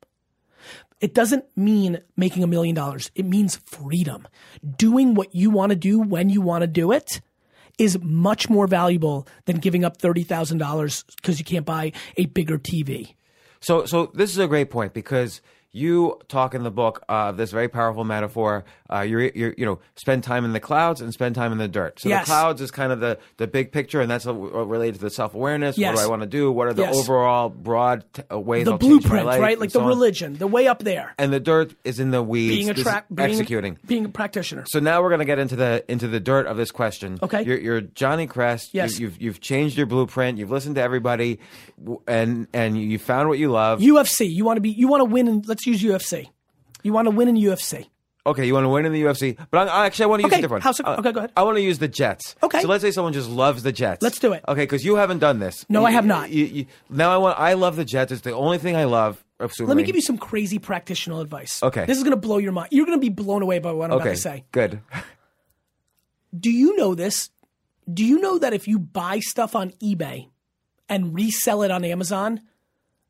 It 1.01 1.15
doesn't 1.15 1.45
mean 1.57 2.01
making 2.17 2.43
a 2.43 2.47
million 2.47 2.75
dollars. 2.75 3.11
It 3.15 3.27
means 3.27 3.57
freedom. 3.57 4.27
Doing 4.77 5.15
what 5.15 5.35
you 5.35 5.51
want 5.51 5.71
to 5.71 5.77
do 5.77 6.01
when 6.01 6.31
you 6.31 6.41
want 6.41 6.63
to 6.63 6.67
do 6.67 6.91
it 6.93 7.21
is 7.79 7.99
much 8.01 8.49
more 8.49 8.67
valuable 8.67 9.29
than 9.45 9.59
giving 9.59 9.85
up 9.85 9.99
$30,000 9.99 11.05
because 11.17 11.39
you 11.39 11.45
can't 11.45 11.67
buy 11.67 11.93
a 12.17 12.25
bigger 12.27 12.59
TV. 12.59 13.15
So, 13.61 13.85
so 13.85 14.11
this 14.15 14.31
is 14.31 14.39
a 14.39 14.49
great 14.49 14.71
point 14.71 14.95
because 14.95 15.43
you 15.73 16.19
talk 16.29 16.55
in 16.55 16.63
the 16.63 16.71
book 16.71 17.05
uh, 17.11 17.33
this 17.33 17.51
very 17.51 17.69
powerful 17.69 18.03
metaphor. 18.03 18.65
Uh, 18.93 19.01
you're, 19.01 19.23
you're, 19.35 19.55
you 19.59 19.65
know, 19.67 19.79
spend 19.97 20.23
time 20.25 20.45
in 20.45 20.53
the 20.53 20.61
clouds 20.61 21.01
and 21.01 21.13
spend 21.13 21.35
time 21.35 21.53
in 21.53 21.59
the 21.59 21.69
dirt. 21.69 22.01
So 22.01 22.09
Yes. 22.09 22.25
the 22.25 22.31
clouds 22.31 22.61
is 22.61 22.71
kind 22.71 22.93
of 22.93 23.01
the, 23.01 23.19
the 23.37 23.47
big 23.47 23.73
picture, 23.73 24.01
and 24.01 24.11
that's 24.11 24.25
what- 24.27 24.37
what 24.37 24.69
related 24.69 24.97
to 24.97 25.01
the 25.01 25.11
self 25.11 25.35
awareness. 25.35 25.77
Yes. 25.79 25.95
What 25.95 26.01
do 26.01 26.07
I 26.07 26.09
want 26.11 26.23
to 26.23 26.29
do? 26.29 26.51
What 26.53 26.69
are 26.69 26.73
the 26.73 26.83
Yes. 26.83 26.97
overall 26.97 27.49
broad 27.49 28.05
t- 28.13 28.23
uh, 28.33 28.39
ways 28.39 28.65
The 28.67 28.73
I'll 28.73 28.79
change 28.79 29.05
my 29.05 29.09
blueprint, 29.23 29.41
right? 29.41 29.59
Like 29.59 29.71
so 29.71 29.79
the 29.81 29.85
on. 29.85 29.89
religion, 29.89 30.35
the 30.35 30.47
way 30.47 30.67
up 30.69 30.81
there. 30.85 31.15
And 31.19 31.33
the 31.33 31.41
dirt 31.41 31.75
is 31.85 31.99
in 32.01 32.11
the 32.11 32.23
weeds. 32.23 32.55
Being 32.57 32.71
a 32.71 32.75
track, 32.75 33.07
being, 33.13 33.31
executing. 33.31 33.79
being 33.87 34.05
a 34.05 34.09
practitioner. 34.09 34.65
So 34.67 34.79
now 34.81 35.03
we're 35.03 35.09
going 35.11 35.19
to 35.21 35.25
get 35.27 35.39
into 35.39 35.57
the 35.57 35.85
into 35.89 36.09
the 36.09 36.21
dirt 36.21 36.47
of 36.47 36.57
this 36.57 36.71
question. 36.71 37.19
Okay. 37.23 37.43
You're, 37.45 37.59
you're 37.59 37.81
Johnny 37.81 38.27
Crest. 38.27 38.73
You- 38.75 38.83
Yes. 38.83 38.99
you've 39.01 39.21
you've 39.21 39.41
changed 39.41 39.77
your 39.77 39.87
blueprint. 39.87 40.39
You've 40.39 40.51
listened 40.51 40.77
to 40.77 40.83
everybody, 40.83 41.39
and 42.07 42.47
and 42.53 42.81
you 42.81 42.99
found 42.99 43.29
what 43.29 43.39
you 43.39 43.51
love. 43.51 43.81
UFC, 43.81 44.29
you 44.33 44.45
want 44.45 44.57
to 44.59 44.61
be, 44.61 44.71
you 44.71 44.89
want 44.89 45.01
to 45.01 45.05
win 45.07 45.29
in, 45.29 45.43
let's 45.47 45.67
use 45.67 45.83
UFC. 45.83 46.29
You 46.83 46.93
want 46.93 47.07
to 47.07 47.11
win 47.11 47.29
in 47.29 47.37
UFC. 47.37 47.89
Okay, 48.27 48.45
you 48.45 48.53
want 48.55 48.65
to 48.65 48.69
win 48.69 48.85
in 48.85 48.93
the 48.93 49.03
UFC, 49.03 49.39
but 49.51 49.69
I, 49.69 49.87
actually 49.87 50.05
I 50.05 50.07
want 50.09 50.21
to 50.23 50.27
use 50.27 50.33
Okay, 50.33 50.41
a 50.41 50.43
different. 50.43 50.65
how's 50.65 50.81
it- 50.81 50.87
one. 50.87 50.97
Uh, 50.97 50.99
okay, 50.99 51.13
go 51.13 51.19
ahead. 51.21 51.33
I 51.37 51.43
want 51.45 51.57
to 51.57 51.63
use 51.63 51.79
the 51.79 51.89
Jets. 51.89 52.35
Okay. 52.43 52.61
So 52.61 52.69
let's 52.69 52.83
say 52.83 52.91
someone 52.91 53.13
just 53.13 53.31
loves 53.31 53.63
the 53.63 53.73
Jets. 53.73 54.03
Let's 54.03 54.19
do 54.19 54.33
it. 54.33 54.45
Okay, 54.49 54.63
because 54.65 54.85
you 54.85 54.97
haven't 54.97 55.21
done 55.21 55.39
this. 55.39 55.65
No, 55.69 55.81
You- 55.81 55.87
I 55.87 55.91
have 55.93 56.05
not. 56.07 56.31
you- 56.31 56.45
you- 56.45 56.67
now 56.91 57.13
I 57.13 57.17
want. 57.19 57.39
I 57.39 57.53
love 57.55 57.77
the 57.77 57.85
Jets. 57.85 58.11
It's 58.13 58.23
the 58.23 58.33
only 58.33 58.59
thing 58.59 58.75
I 58.77 58.85
love. 58.85 59.23
Assuming. 59.39 59.69
Let 59.69 59.77
me 59.77 59.83
give 59.83 59.95
you 59.97 60.01
some 60.03 60.17
crazy 60.19 60.59
practitioner 60.59 61.21
advice. 61.21 61.63
Okay. 61.63 61.85
This 61.85 61.99
is 61.99 62.03
going 62.05 62.13
to 62.13 62.21
blow 62.21 62.39
your 62.39 62.53
mind. 62.53 62.69
You're 62.71 62.87
going 62.87 62.99
to 62.99 63.01
be 63.03 63.11
blown 63.11 63.43
away 63.43 63.59
by 63.59 63.71
what 63.73 63.91
I'm 63.91 63.97
Okay. 63.99 64.03
about 64.09 64.15
to 64.17 64.21
say. 64.21 64.45
Good. 64.51 64.81
Do 66.39 66.51
you 66.51 66.77
know 66.77 66.95
this? 66.95 67.31
Do 67.93 68.05
you 68.05 68.19
know 68.21 68.39
that 68.39 68.53
if 68.53 68.67
you 68.67 68.79
buy 68.79 69.21
stuff 69.21 69.55
on 69.55 69.71
eBay 69.83 70.29
and 70.89 71.15
resell 71.15 71.63
it 71.63 71.71
on 71.71 71.85
Amazon, 71.85 72.41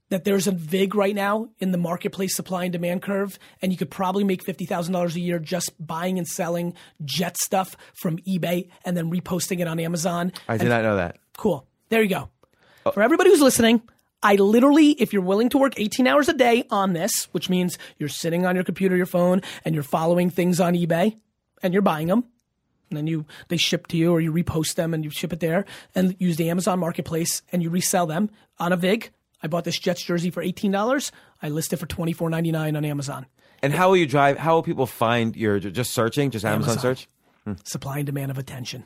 that 0.09 0.25
there's 0.25 0.47
a 0.47 0.53
VIG 0.53 0.95
right 0.95 1.15
now 1.15 1.49
in 1.59 1.73
the 1.73 1.79
marketplace 1.79 2.37
supply 2.37 2.65
and 2.65 2.73
demand 2.73 3.03
curve, 3.03 3.39
and 3.61 3.73
you 3.73 3.79
could 3.79 3.91
probably 3.91 4.25
make 4.25 4.45
$50,000 4.45 5.15
a 5.15 5.21
year 5.21 5.39
just 5.39 5.73
buying 5.85 6.19
and 6.19 6.27
selling 6.27 6.75
jet 7.05 7.37
stuff 7.37 7.77
from 7.95 8.19
eBay 8.19 8.69
and 8.85 8.97
then 8.97 9.11
reposting 9.11 9.61
it 9.61 9.69
on 9.69 9.81
Amazon? 9.81 10.33
I 10.49 10.57
did 10.57 10.69
not 10.69 10.83
know 10.83 10.97
that. 10.97 11.19
Cool. 11.37 11.67
There 11.89 12.03
you 12.03 12.09
go. 12.09 12.29
Oh. 12.85 12.93
For 12.93 13.03
everybody 13.03 13.31
who's 13.31 13.41
listening, 13.41 13.83
I 14.23 14.37
literally, 14.37 14.91
if 14.93 15.13
you're 15.13 15.23
willing 15.23 15.49
to 15.51 15.59
work 15.59 15.75
18 15.77 16.07
hours 16.07 16.29
a 16.29 16.33
day 16.33 16.65
on 16.71 16.93
this, 16.93 17.25
which 17.33 17.51
means 17.51 17.79
you're 17.99 18.09
sitting 18.09 18.47
on 18.47 18.55
your 18.55 18.65
computer, 18.65 18.97
your 18.97 19.07
phone, 19.07 19.43
and 19.65 19.75
you're 19.75 19.85
following 19.85 20.31
things 20.31 20.61
on 20.61 20.75
eBay 20.75 21.17
and 21.63 21.73
you're 21.73 21.83
buying 21.83 22.09
them, 22.09 22.25
and 22.89 22.97
then 22.97 23.07
you 23.07 23.27
they 23.49 23.57
ship 23.57 23.89
to 23.89 23.97
you 23.97 24.13
or 24.13 24.21
you 24.21 24.33
repost 24.33 24.77
them 24.77 24.95
and 24.95 25.05
you 25.05 25.11
ship 25.11 25.33
it 25.33 25.41
there 25.41 25.65
and 25.95 26.15
use 26.19 26.37
the 26.37 26.49
Amazon 26.51 26.79
marketplace 26.79 27.43
and 27.53 27.63
you 27.63 27.69
resell 27.69 28.07
them 28.07 28.31
on 28.59 28.73
a 28.73 28.77
VIG, 28.77 29.11
I 29.43 29.49
bought 29.49 29.65
this 29.65 29.79
Jets 29.79 30.03
jersey 30.03 30.31
for 30.31 30.43
eighteen 30.43 30.73
dollars. 30.73 31.13
I 31.43 31.49
list 31.49 31.73
it 31.73 31.77
for 31.77 31.87
twenty 31.87 32.13
four 32.13 32.31
ninety 32.31 32.53
nine 32.53 32.77
on 32.77 32.85
Amazon. 32.85 33.27
And 33.63 33.73
how 33.73 33.89
will 33.89 33.97
you 33.97 34.07
drive? 34.07 34.39
How 34.39 34.55
will 34.55 34.63
people 34.63 34.87
find 34.87 35.35
your 35.37 35.59
just 35.59 35.93
searching, 35.93 36.31
just 36.31 36.45
Amazon, 36.45 36.73
Amazon. 36.73 36.97
search? 36.97 37.09
Supply 37.65 37.99
and 37.99 38.07
demand 38.07 38.31
of 38.31 38.39
attention. 38.39 38.85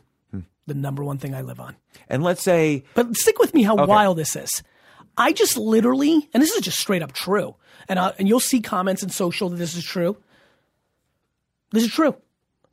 The 0.66 0.74
number 0.74 1.02
one 1.02 1.18
thing 1.18 1.34
I 1.34 1.40
live 1.40 1.58
on. 1.58 1.74
And 2.08 2.22
let's 2.22 2.42
say 2.42 2.84
But 2.94 3.16
stick 3.16 3.38
with 3.40 3.54
me 3.54 3.64
how 3.64 3.86
wild 3.86 4.18
this 4.18 4.36
is. 4.36 4.62
I 5.16 5.32
just 5.32 5.56
literally, 5.56 6.28
and 6.32 6.40
this 6.42 6.52
is 6.52 6.60
just 6.60 6.78
straight 6.78 7.02
up 7.02 7.12
true, 7.12 7.56
and 7.88 7.98
I, 7.98 8.12
and 8.18 8.28
you'll 8.28 8.38
see 8.38 8.60
comments 8.60 9.02
in 9.02 9.08
social 9.08 9.48
that 9.48 9.56
this 9.56 9.74
is 9.74 9.82
true. 9.82 10.16
This 11.72 11.82
is 11.82 11.90
true. 11.90 12.14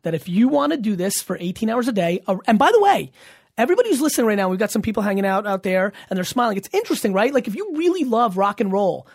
That 0.03 0.13
if 0.13 0.29
you 0.29 0.47
want 0.47 0.73
to 0.73 0.77
do 0.77 0.95
this 0.95 1.21
for 1.21 1.37
18 1.39 1.69
hours 1.69 1.87
a 1.87 1.91
day, 1.91 2.21
uh, 2.27 2.37
and 2.45 2.59
by 2.59 2.71
the 2.71 2.79
way, 2.79 3.11
everybody 3.57 3.89
who's 3.89 4.01
listening 4.01 4.27
right 4.27 4.35
now, 4.35 4.49
we've 4.49 4.59
got 4.59 4.71
some 4.71 4.81
people 4.81 5.03
hanging 5.03 5.25
out 5.25 5.47
out 5.47 5.63
there 5.63 5.93
and 6.09 6.17
they're 6.17 6.23
smiling. 6.23 6.57
It's 6.57 6.69
interesting, 6.73 7.13
right? 7.13 7.33
Like 7.33 7.47
if 7.47 7.55
you 7.55 7.75
really 7.75 8.03
love 8.03 8.37
rock 8.37 8.61
and 8.61 8.71
roll, 8.71 9.07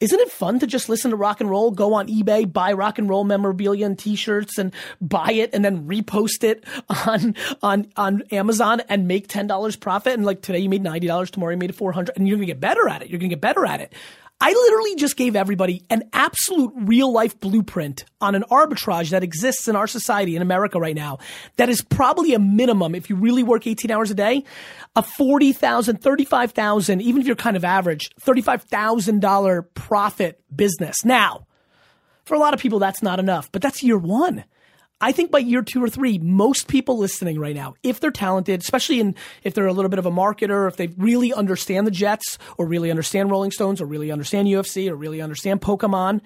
isn't 0.00 0.18
it 0.18 0.30
fun 0.30 0.58
to 0.58 0.66
just 0.66 0.88
listen 0.88 1.12
to 1.12 1.16
rock 1.16 1.40
and 1.40 1.48
roll, 1.48 1.70
go 1.70 1.94
on 1.94 2.08
eBay, 2.08 2.52
buy 2.52 2.72
rock 2.72 2.98
and 2.98 3.08
roll 3.08 3.22
memorabilia 3.22 3.86
and 3.86 3.98
t-shirts 3.98 4.58
and 4.58 4.72
buy 5.00 5.30
it 5.32 5.50
and 5.54 5.64
then 5.64 5.86
repost 5.86 6.42
it 6.42 6.64
on 7.06 7.36
on 7.62 7.86
on 7.96 8.22
Amazon 8.32 8.82
and 8.88 9.06
make 9.06 9.28
$10 9.28 9.80
profit 9.80 10.14
and 10.14 10.26
like 10.26 10.42
today 10.42 10.58
you 10.58 10.68
made 10.68 10.82
$90, 10.82 11.30
tomorrow 11.30 11.52
you 11.52 11.58
made 11.58 11.74
400 11.74 12.16
and 12.16 12.26
you're 12.26 12.36
going 12.36 12.46
to 12.46 12.52
get 12.52 12.60
better 12.60 12.88
at 12.88 13.02
it. 13.02 13.08
You're 13.08 13.20
going 13.20 13.30
to 13.30 13.36
get 13.36 13.40
better 13.40 13.64
at 13.64 13.80
it. 13.80 13.92
I 14.46 14.50
literally 14.52 14.96
just 14.96 15.16
gave 15.16 15.36
everybody 15.36 15.86
an 15.88 16.02
absolute 16.12 16.70
real 16.76 17.10
life 17.10 17.40
blueprint 17.40 18.04
on 18.20 18.34
an 18.34 18.44
arbitrage 18.50 19.08
that 19.08 19.22
exists 19.22 19.68
in 19.68 19.74
our 19.74 19.86
society 19.86 20.36
in 20.36 20.42
America 20.42 20.78
right 20.78 20.94
now 20.94 21.16
that 21.56 21.70
is 21.70 21.80
probably 21.80 22.34
a 22.34 22.38
minimum 22.38 22.94
if 22.94 23.08
you 23.08 23.16
really 23.16 23.42
work 23.42 23.66
18 23.66 23.90
hours 23.90 24.10
a 24.10 24.14
day, 24.14 24.44
a 24.96 25.02
40,000, 25.02 25.96
35,000, 25.96 27.00
even 27.00 27.22
if 27.22 27.26
you're 27.26 27.36
kind 27.36 27.56
of 27.56 27.64
average, 27.64 28.10
$35,000 28.20 29.64
profit 29.72 30.42
business. 30.54 31.06
Now, 31.06 31.46
for 32.26 32.34
a 32.34 32.38
lot 32.38 32.52
of 32.52 32.60
people 32.60 32.78
that's 32.78 33.02
not 33.02 33.18
enough, 33.18 33.50
but 33.50 33.62
that's 33.62 33.82
year 33.82 33.96
1. 33.96 34.44
I 35.04 35.12
think 35.12 35.30
by 35.30 35.40
year 35.40 35.60
two 35.60 35.84
or 35.84 35.90
three, 35.90 36.16
most 36.16 36.66
people 36.66 36.96
listening 36.96 37.38
right 37.38 37.54
now, 37.54 37.74
if 37.82 38.00
they're 38.00 38.10
talented, 38.10 38.62
especially 38.62 39.00
in 39.00 39.14
if 39.42 39.52
they're 39.52 39.66
a 39.66 39.72
little 39.74 39.90
bit 39.90 39.98
of 39.98 40.06
a 40.06 40.10
marketer, 40.10 40.66
if 40.66 40.78
they 40.78 40.86
really 40.96 41.30
understand 41.30 41.86
the 41.86 41.90
Jets 41.90 42.38
or 42.56 42.66
really 42.66 42.90
understand 42.90 43.30
Rolling 43.30 43.50
Stones 43.50 43.82
or 43.82 43.84
really 43.84 44.10
understand 44.10 44.48
UFC 44.48 44.88
or 44.90 44.96
really 44.96 45.20
understand 45.20 45.60
Pokemon, 45.60 46.22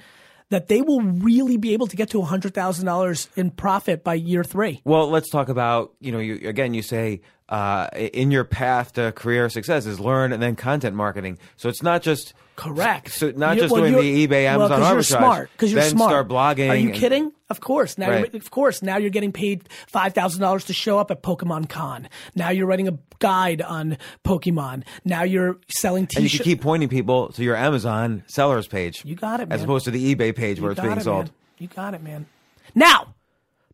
that 0.51 0.68
they 0.68 0.81
will 0.81 1.01
really 1.01 1.57
be 1.57 1.72
able 1.72 1.89
to 1.89 1.97
get 1.97 2.11
to 2.11 2.22
hundred 2.22 2.55
thousand 2.55 2.87
dollars 2.87 3.29
in 3.35 3.51
profit 3.51 4.05
by 4.05 4.14
year 4.14 4.45
three. 4.45 4.81
Well, 4.85 5.11
let's 5.11 5.29
talk 5.29 5.49
about 5.49 5.95
you 5.99 6.12
know 6.12 6.20
you 6.20 6.49
again. 6.49 6.72
You 6.72 6.83
say 6.83 7.22
uh, 7.49 7.89
in 7.97 8.31
your 8.31 8.45
path 8.45 8.93
to 8.93 9.11
career 9.11 9.51
success 9.51 9.87
is 9.87 9.99
learn 9.99 10.33
and 10.33 10.41
then 10.41 10.55
content 10.55 10.95
marketing. 10.95 11.39
So 11.57 11.68
it's 11.68 11.83
not 11.83 12.01
just 12.01 12.33
Correct. 12.59 13.13
So 13.13 13.31
not 13.37 13.57
just 13.57 13.73
well, 13.73 13.83
doing 13.83 13.95
the 13.95 14.27
eBay, 14.27 14.43
Amazon 14.47 14.81
well, 14.81 14.91
arbitrage. 14.91 14.95
you're 14.95 15.03
smart. 15.05 15.51
Because 15.53 15.71
you're 15.71 15.81
then 15.81 15.91
smart. 15.91 16.11
start 16.11 16.29
blogging. 16.29 16.69
Are 16.71 16.75
you 16.75 16.89
and- 16.89 16.97
kidding? 16.99 17.33
Of 17.49 17.61
course. 17.61 17.97
Now, 17.97 18.11
Right. 18.11 18.31
you're, 18.33 18.43
of 18.43 18.51
course. 18.51 18.83
Now 18.83 18.97
you're 18.99 19.11
getting 19.11 19.31
paid 19.33 19.69
five 19.87 20.13
thousand 20.13 20.41
dollars 20.41 20.65
to 20.65 20.73
show 20.73 20.99
up 20.99 21.13
at 21.13 21.23
Pokemon 21.23 21.69
Con. 21.69 22.09
Now 22.35 22.51
you're 22.51 22.67
writing 22.67 22.89
a 22.89 22.99
guide 23.21 23.63
on 23.63 23.97
Pokemon. 24.25 24.83
Now 25.05 25.23
you're 25.23 25.57
selling 25.69 26.09
And 26.17 26.25
you 26.25 26.29
T-shirts. 26.29 26.45
keep 26.45 26.61
pointing 26.61 26.89
people 26.89 27.29
to 27.35 27.45
your 27.45 27.55
Amazon 27.57 28.25
sellers 28.27 28.67
page. 28.67 29.03
You 29.05 29.15
got 29.15 29.39
it, 29.41 29.49
As 29.53 29.63
opposed 29.63 29.85
to 29.85 29.93
the 29.93 30.15
eBay 30.15 30.35
page 30.35 30.61
where 30.61 30.71
You 30.71 30.73
it's 30.73 30.81
got 30.81 30.87
being 30.89 30.99
it, 30.99 31.05
sold. 31.05 31.25
Man. 31.27 31.33
You 31.59 31.69
got 31.69 31.95
it, 31.95 32.03
man. 32.03 32.27
Now, 32.75 33.15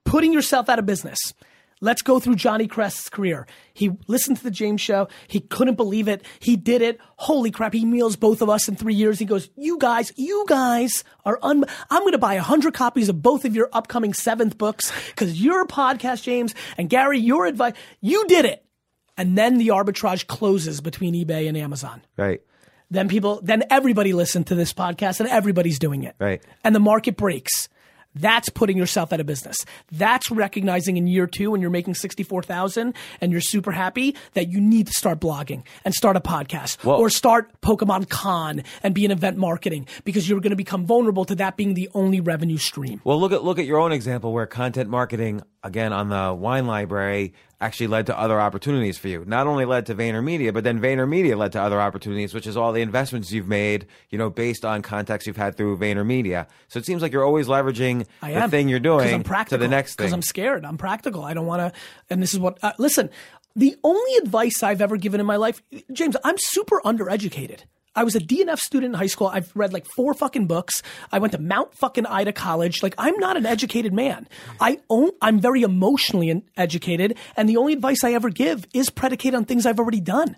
putting 0.05 0.32
yourself 0.32 0.68
out 0.68 0.78
of 0.78 0.85
business. 0.87 1.18
Let's 1.81 2.03
go 2.03 2.18
through 2.20 2.37
Johnny 2.37 2.66
Crest's 2.66 3.09
career. 3.09 3.47
He 3.75 3.91
listened 4.07 4.39
to 4.39 4.45
the 4.45 4.51
James 4.51 4.81
show. 4.81 5.09
He 5.29 5.41
couldn't 5.41 5.75
believe 5.75 6.09
it. 6.09 6.25
He 6.41 6.57
did 6.57 6.81
it. 6.83 6.99
Holy 7.16 7.51
crap. 7.51 7.72
He 7.75 7.85
meals 7.85 8.16
both 8.16 8.41
of 8.41 8.49
us 8.49 8.68
in 8.68 8.77
three 8.77 8.95
years. 8.95 9.18
He 9.18 9.25
goes, 9.25 9.51
you 9.57 9.79
guys, 9.79 10.12
you 10.16 10.45
guys 10.49 11.05
are 11.25 11.39
un, 11.43 11.64
I'm 11.91 12.03
going 12.03 12.12
to 12.12 12.18
buy 12.18 12.35
a 12.35 12.43
hundred 12.43 12.75
copies 12.75 13.09
of 13.09 13.20
both 13.22 13.45
of 13.45 13.55
your 13.55 13.68
upcoming 13.72 14.14
seventh 14.14 14.57
books 14.57 14.93
because 15.09 15.41
your 15.43 15.66
podcast, 15.66 16.22
James 16.22 16.55
and 16.79 16.89
Gary, 16.89 17.18
your 17.18 17.47
advice, 17.47 17.75
you 18.01 18.27
did 18.29 18.45
it. 18.47 18.64
And 19.16 19.37
then 19.37 19.59
the 19.59 19.68
arbitrage 19.68 20.27
closes 20.27 20.81
between 20.81 21.14
eBay 21.14 21.49
and 21.49 21.57
Amazon 21.57 22.03
Right. 22.16 22.41
then 22.91 23.09
people 23.09 23.41
then 23.43 23.62
everybody 23.70 24.12
listened 24.12 24.47
to 24.49 24.55
this 24.55 24.72
podcast 24.72 25.20
and 25.20 25.29
everybody's 25.29 25.79
doing 25.79 26.03
it 26.03 26.14
Right. 26.18 26.43
and 26.64 26.75
the 26.75 26.81
market 26.81 27.16
breaks 27.16 27.68
that's 28.14 28.48
putting 28.48 28.76
yourself 28.76 29.12
out 29.12 29.20
of 29.20 29.26
business. 29.26 29.56
That's 29.90 30.30
recognizing 30.30 30.96
in 30.96 31.06
year 31.06 31.26
two 31.26 31.50
when 31.50 31.60
you're 31.60 31.70
making 31.70 31.94
64000 31.94 32.94
and 33.20 33.32
you're 33.32 33.40
super 33.40 33.72
happy 33.72 34.16
that 34.34 34.48
you 34.50 34.60
need 34.60 34.86
to 34.86 34.92
start 34.92 35.20
blogging 35.20 35.62
and 35.84 35.94
start 35.94 36.16
a 36.16 36.20
podcast 36.20 36.84
Well- 36.84 36.96
or 36.98 37.10
start 37.10 37.60
pokemon 37.60 38.08
con 38.08 38.62
and 38.82 38.94
be 38.94 39.04
in 39.04 39.10
event 39.10 39.36
marketing 39.36 39.86
because 40.04 40.28
you're 40.28 40.40
going 40.40 40.50
to 40.50 40.56
become 40.56 40.86
vulnerable 40.86 41.24
to 41.24 41.34
that 41.36 41.56
being 41.56 41.74
the 41.74 41.88
only 41.94 42.20
revenue 42.20 42.58
stream. 42.58 43.00
Well, 43.04 43.20
look 43.20 43.32
at 43.32 43.44
look 43.44 43.58
at 43.58 43.66
your 43.66 43.78
own 43.78 43.92
example 43.92 44.32
where 44.32 44.46
content 44.46 44.88
marketing 44.90 45.42
again 45.64 45.92
on 45.92 46.10
the 46.10 46.32
wine 46.32 46.66
library 46.66 47.32
actually 47.60 47.86
led 47.86 48.06
to 48.06 48.18
other 48.18 48.38
opportunities 48.40 48.98
for 48.98 49.08
you. 49.08 49.24
Not 49.26 49.46
only 49.46 49.64
led 49.64 49.86
to 49.86 49.94
VaynerMedia, 49.94 50.52
but 50.52 50.64
then 50.64 50.80
VaynerMedia 50.80 51.36
led 51.36 51.52
to 51.52 51.60
other 51.60 51.80
opportunities, 51.80 52.34
which 52.34 52.46
is 52.46 52.56
all 52.56 52.72
the 52.72 52.82
investments 52.82 53.32
you've 53.32 53.48
made, 53.48 53.86
you 54.10 54.18
know, 54.18 54.28
based 54.28 54.64
on 54.64 54.82
contacts 54.82 55.26
you've 55.26 55.38
had 55.38 55.56
through 55.56 55.78
VaynerMedia. 55.78 56.46
So 56.68 56.78
it 56.78 56.84
seems 56.84 57.00
like 57.00 57.12
you're 57.12 57.24
always 57.24 57.46
leveraging 57.46 58.06
I 58.20 58.32
the 58.32 58.42
am 58.42 58.50
thing 58.50 58.68
you're 58.68 58.80
doing 58.80 59.22
to 59.24 59.56
the 59.56 59.66
next 59.66 59.96
thing. 59.96 60.04
Because. 60.04 60.12
I'm 60.12 60.22
scared. 60.22 60.64
I'm 60.64 60.76
practical. 60.76 61.24
I 61.24 61.32
don't 61.32 61.46
want 61.46 61.60
to. 61.60 61.80
And 62.10 62.22
this 62.22 62.34
is 62.34 62.38
what. 62.38 62.58
Uh, 62.62 62.72
listen, 62.78 63.08
the 63.56 63.76
only 63.82 64.16
advice 64.18 64.62
I've 64.62 64.82
ever 64.82 64.96
given 64.96 65.20
in 65.20 65.26
my 65.26 65.36
life, 65.36 65.62
James, 65.92 66.16
I'm 66.22 66.36
super 66.38 66.80
undereducated. 66.84 67.60
I 67.95 68.05
was 68.05 68.16
a 68.16 68.20
DNF 68.20 68.59
student 68.59 68.95
in 68.95 68.99
high 68.99 69.07
school. 69.07 69.28
I've 69.28 69.51
read 69.55 69.72
like 69.72 69.86
four 69.86 70.14
fucking 70.14 70.47
books. 70.47 70.82
I 71.12 71.18
went 71.18 71.32
to 71.32 71.40
Mount 71.40 71.74
fucking 71.74 72.07
Ida 72.07 72.32
College. 72.32 72.82
Like 72.82 72.95
I'm 72.99 73.16
not 73.18 73.36
an 73.36 73.47
educated 73.47 73.92
man. 73.92 74.28
I 74.61 74.78
own, 74.90 75.11
I'm 75.22 75.40
very 75.40 75.62
emotionally 75.62 76.45
educated, 76.57 77.16
and 77.36 77.49
the 77.49 77.57
only 77.57 77.72
advice 77.72 78.03
I 78.05 78.12
ever 78.12 78.30
give 78.30 78.66
is 78.74 78.90
predicated 78.90 79.36
on 79.36 79.45
things 79.45 79.66
I've 79.66 79.78
already 79.78 80.01
done. 80.01 80.36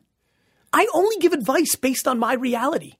I 0.73 0.87
only 0.93 1.17
give 1.17 1.33
advice 1.33 1.75
based 1.75 2.07
on 2.07 2.19
my 2.19 2.35
reality. 2.35 2.95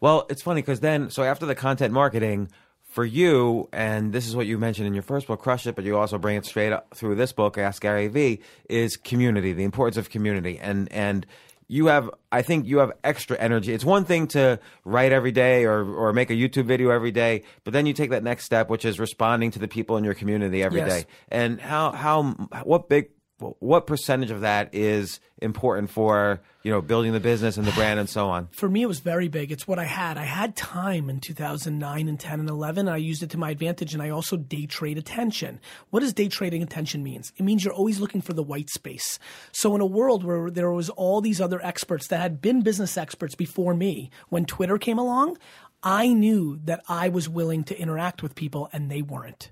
Well, 0.00 0.26
it's 0.28 0.42
funny 0.42 0.60
because 0.60 0.80
then, 0.80 1.08
so 1.08 1.22
after 1.22 1.46
the 1.46 1.54
content 1.54 1.94
marketing, 1.94 2.50
for 2.94 3.04
you, 3.04 3.68
and 3.72 4.12
this 4.12 4.28
is 4.28 4.36
what 4.36 4.46
you 4.46 4.56
mentioned 4.56 4.86
in 4.86 4.94
your 4.94 5.02
first 5.02 5.26
book, 5.26 5.40
Crush 5.40 5.66
It, 5.66 5.74
but 5.74 5.84
you 5.84 5.96
also 5.96 6.16
bring 6.16 6.36
it 6.36 6.46
straight 6.46 6.72
up 6.72 6.94
through 6.94 7.16
this 7.16 7.32
book, 7.32 7.58
Ask 7.58 7.82
Gary 7.82 8.06
Vee, 8.06 8.40
is 8.70 8.96
community, 8.96 9.52
the 9.52 9.64
importance 9.64 9.96
of 9.96 10.10
community. 10.10 10.60
And, 10.60 10.90
and, 10.92 11.26
you 11.68 11.86
have, 11.86 12.10
I 12.30 12.42
think 12.42 12.66
you 12.66 12.78
have 12.78 12.92
extra 13.02 13.36
energy. 13.38 13.72
It's 13.72 13.84
one 13.84 14.04
thing 14.04 14.26
to 14.28 14.58
write 14.84 15.12
every 15.12 15.32
day 15.32 15.64
or, 15.64 15.84
or 15.84 16.12
make 16.12 16.30
a 16.30 16.34
YouTube 16.34 16.66
video 16.66 16.90
every 16.90 17.10
day, 17.10 17.42
but 17.64 17.72
then 17.72 17.86
you 17.86 17.92
take 17.92 18.10
that 18.10 18.22
next 18.22 18.44
step, 18.44 18.68
which 18.68 18.84
is 18.84 19.00
responding 19.00 19.50
to 19.52 19.58
the 19.58 19.68
people 19.68 19.96
in 19.96 20.04
your 20.04 20.14
community 20.14 20.62
every 20.62 20.80
day. 20.80 20.86
Yes. 20.86 21.06
And 21.28 21.60
how, 21.60 21.92
how, 21.92 22.22
what 22.64 22.88
big, 22.88 23.10
what 23.38 23.86
percentage 23.86 24.30
of 24.30 24.42
that 24.42 24.74
is 24.74 25.20
important 25.40 25.90
for, 25.90 26.42
you 26.64 26.70
know, 26.70 26.80
building 26.80 27.12
the 27.12 27.20
business 27.20 27.58
and 27.58 27.66
the 27.66 27.72
brand 27.72 28.00
and 28.00 28.08
so 28.08 28.26
on? 28.30 28.48
for 28.50 28.70
me, 28.70 28.80
it 28.80 28.86
was 28.86 29.00
very 29.00 29.28
big. 29.28 29.52
It's 29.52 29.68
what 29.68 29.78
I 29.78 29.84
had. 29.84 30.16
I 30.16 30.24
had 30.24 30.56
time 30.56 31.10
in 31.10 31.20
2009 31.20 32.08
and 32.08 32.18
10 32.18 32.40
and 32.40 32.48
11. 32.48 32.88
And 32.88 32.94
I 32.94 32.96
used 32.96 33.22
it 33.22 33.28
to 33.30 33.38
my 33.38 33.50
advantage. 33.50 33.92
And 33.92 34.02
I 34.02 34.08
also 34.08 34.38
day 34.38 34.64
trade 34.64 34.96
attention. 34.96 35.60
What 35.90 36.00
does 36.00 36.14
day 36.14 36.28
trading 36.28 36.62
attention 36.62 37.02
means? 37.02 37.34
It 37.36 37.42
means 37.42 37.62
you're 37.62 37.74
always 37.74 38.00
looking 38.00 38.22
for 38.22 38.32
the 38.32 38.42
white 38.42 38.70
space. 38.70 39.18
So 39.52 39.74
in 39.74 39.82
a 39.82 39.86
world 39.86 40.24
where 40.24 40.50
there 40.50 40.70
was 40.70 40.88
all 40.88 41.20
these 41.20 41.38
other 41.38 41.62
experts 41.62 42.06
that 42.08 42.20
had 42.22 42.40
been 42.40 42.62
business 42.62 42.96
experts 42.96 43.34
before 43.34 43.74
me, 43.74 44.10
when 44.30 44.46
Twitter 44.46 44.78
came 44.78 44.98
along, 44.98 45.36
I 45.82 46.08
knew 46.08 46.58
that 46.64 46.82
I 46.88 47.10
was 47.10 47.28
willing 47.28 47.64
to 47.64 47.78
interact 47.78 48.22
with 48.22 48.34
people 48.34 48.70
and 48.72 48.90
they 48.90 49.02
weren't. 49.02 49.50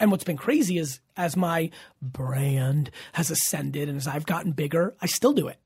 And 0.00 0.10
what's 0.10 0.24
been 0.24 0.36
crazy 0.36 0.78
is 0.78 0.98
as 1.16 1.36
my 1.36 1.70
brand 2.02 2.90
has 3.12 3.30
ascended 3.30 3.88
and 3.88 3.96
as 3.96 4.08
I've 4.08 4.26
gotten 4.26 4.50
bigger, 4.50 4.96
I 5.00 5.06
still 5.06 5.32
do 5.32 5.46
it 5.46 5.59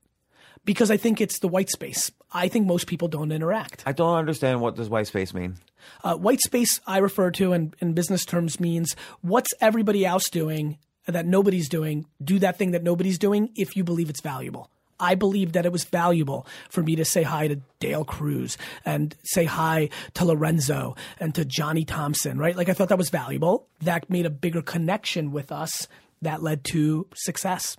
because 0.65 0.91
I 0.91 0.97
think 0.97 1.21
it's 1.21 1.39
the 1.39 1.47
white 1.47 1.69
space. 1.69 2.11
I 2.31 2.47
think 2.47 2.67
most 2.67 2.87
people 2.87 3.07
don't 3.07 3.31
interact. 3.31 3.83
I 3.85 3.91
don't 3.93 4.17
understand 4.17 4.61
what 4.61 4.75
does 4.75 4.89
white 4.89 5.07
space 5.07 5.33
mean. 5.33 5.55
Uh, 6.03 6.15
white 6.15 6.41
space, 6.41 6.81
I 6.87 6.97
refer 6.97 7.31
to 7.31 7.53
in, 7.53 7.73
in 7.79 7.93
business 7.93 8.25
terms, 8.25 8.59
means 8.59 8.95
what's 9.21 9.53
everybody 9.61 10.05
else 10.05 10.29
doing 10.29 10.77
that 11.07 11.25
nobody's 11.25 11.69
doing. 11.69 12.05
Do 12.23 12.39
that 12.39 12.57
thing 12.57 12.71
that 12.71 12.83
nobody's 12.83 13.19
doing 13.19 13.51
if 13.55 13.75
you 13.75 13.83
believe 13.83 14.09
it's 14.09 14.21
valuable. 14.21 14.69
I 14.99 15.15
believe 15.15 15.51
that 15.53 15.65
it 15.65 15.71
was 15.71 15.83
valuable 15.83 16.47
for 16.69 16.81
me 16.81 16.95
to 16.95 17.05
say 17.05 17.23
hi 17.23 17.49
to 17.49 17.57
Dale 17.79 18.05
Cruz 18.05 18.57
and 18.85 19.13
say 19.23 19.43
hi 19.43 19.89
to 20.13 20.25
Lorenzo 20.25 20.95
and 21.19 21.35
to 21.35 21.43
Johnny 21.43 21.83
Thompson, 21.83 22.37
right? 22.37 22.55
Like 22.55 22.69
I 22.69 22.73
thought 22.73 22.89
that 22.89 22.97
was 22.97 23.09
valuable. 23.09 23.67
That 23.81 24.09
made 24.09 24.25
a 24.25 24.29
bigger 24.29 24.61
connection 24.61 25.31
with 25.31 25.51
us 25.51 25.87
that 26.21 26.41
led 26.41 26.63
to 26.65 27.07
success. 27.13 27.75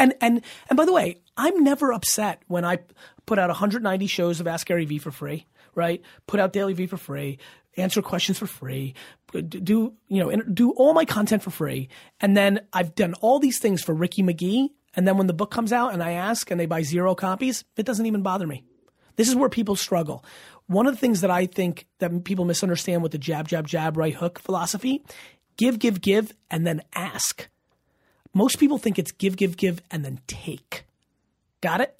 And 0.00 0.14
and 0.22 0.40
and 0.70 0.76
by 0.76 0.86
the 0.86 0.92
way, 0.92 1.20
I'm 1.36 1.62
never 1.62 1.92
upset 1.92 2.42
when 2.48 2.64
I 2.64 2.78
put 3.26 3.38
out 3.38 3.50
190 3.50 4.06
shows 4.06 4.40
of 4.40 4.46
Ask 4.46 4.66
Gary 4.66 4.86
Vee 4.86 4.98
for 4.98 5.10
free, 5.10 5.46
right? 5.74 6.02
Put 6.26 6.40
out 6.40 6.54
DailyVee 6.54 6.88
for 6.88 6.96
free, 6.96 7.38
answer 7.76 8.00
questions 8.00 8.38
for 8.38 8.46
free, 8.46 8.94
do 9.32 9.94
you 10.08 10.24
know 10.24 10.34
do 10.36 10.70
all 10.72 10.94
my 10.94 11.04
content 11.04 11.42
for 11.42 11.50
free, 11.50 11.90
and 12.18 12.34
then 12.34 12.60
I've 12.72 12.94
done 12.94 13.12
all 13.20 13.38
these 13.38 13.58
things 13.58 13.82
for 13.82 13.94
Ricky 13.94 14.22
McGee. 14.22 14.70
And 14.94 15.06
then 15.06 15.18
when 15.18 15.28
the 15.28 15.32
book 15.34 15.52
comes 15.52 15.72
out 15.72 15.92
and 15.92 16.02
I 16.02 16.12
ask 16.12 16.50
and 16.50 16.58
they 16.58 16.66
buy 16.66 16.82
zero 16.82 17.14
copies, 17.14 17.62
it 17.76 17.86
doesn't 17.86 18.06
even 18.06 18.22
bother 18.22 18.44
me. 18.44 18.64
This 19.14 19.28
is 19.28 19.36
where 19.36 19.48
people 19.48 19.76
struggle. 19.76 20.24
One 20.66 20.88
of 20.88 20.94
the 20.94 20.98
things 20.98 21.20
that 21.20 21.30
I 21.30 21.46
think 21.46 21.86
that 22.00 22.24
people 22.24 22.44
misunderstand 22.44 23.00
with 23.00 23.12
the 23.12 23.18
jab, 23.18 23.46
jab, 23.46 23.68
jab, 23.68 23.96
right 23.96 24.14
hook 24.14 24.40
philosophy 24.40 25.04
give, 25.56 25.78
give, 25.78 26.00
give, 26.00 26.32
and 26.50 26.66
then 26.66 26.82
ask. 26.92 27.48
Most 28.32 28.58
people 28.58 28.78
think 28.78 28.98
it's 28.98 29.12
give, 29.12 29.36
give, 29.36 29.56
give, 29.56 29.82
and 29.90 30.04
then 30.04 30.20
take. 30.26 30.84
Got 31.60 31.80
it? 31.80 31.98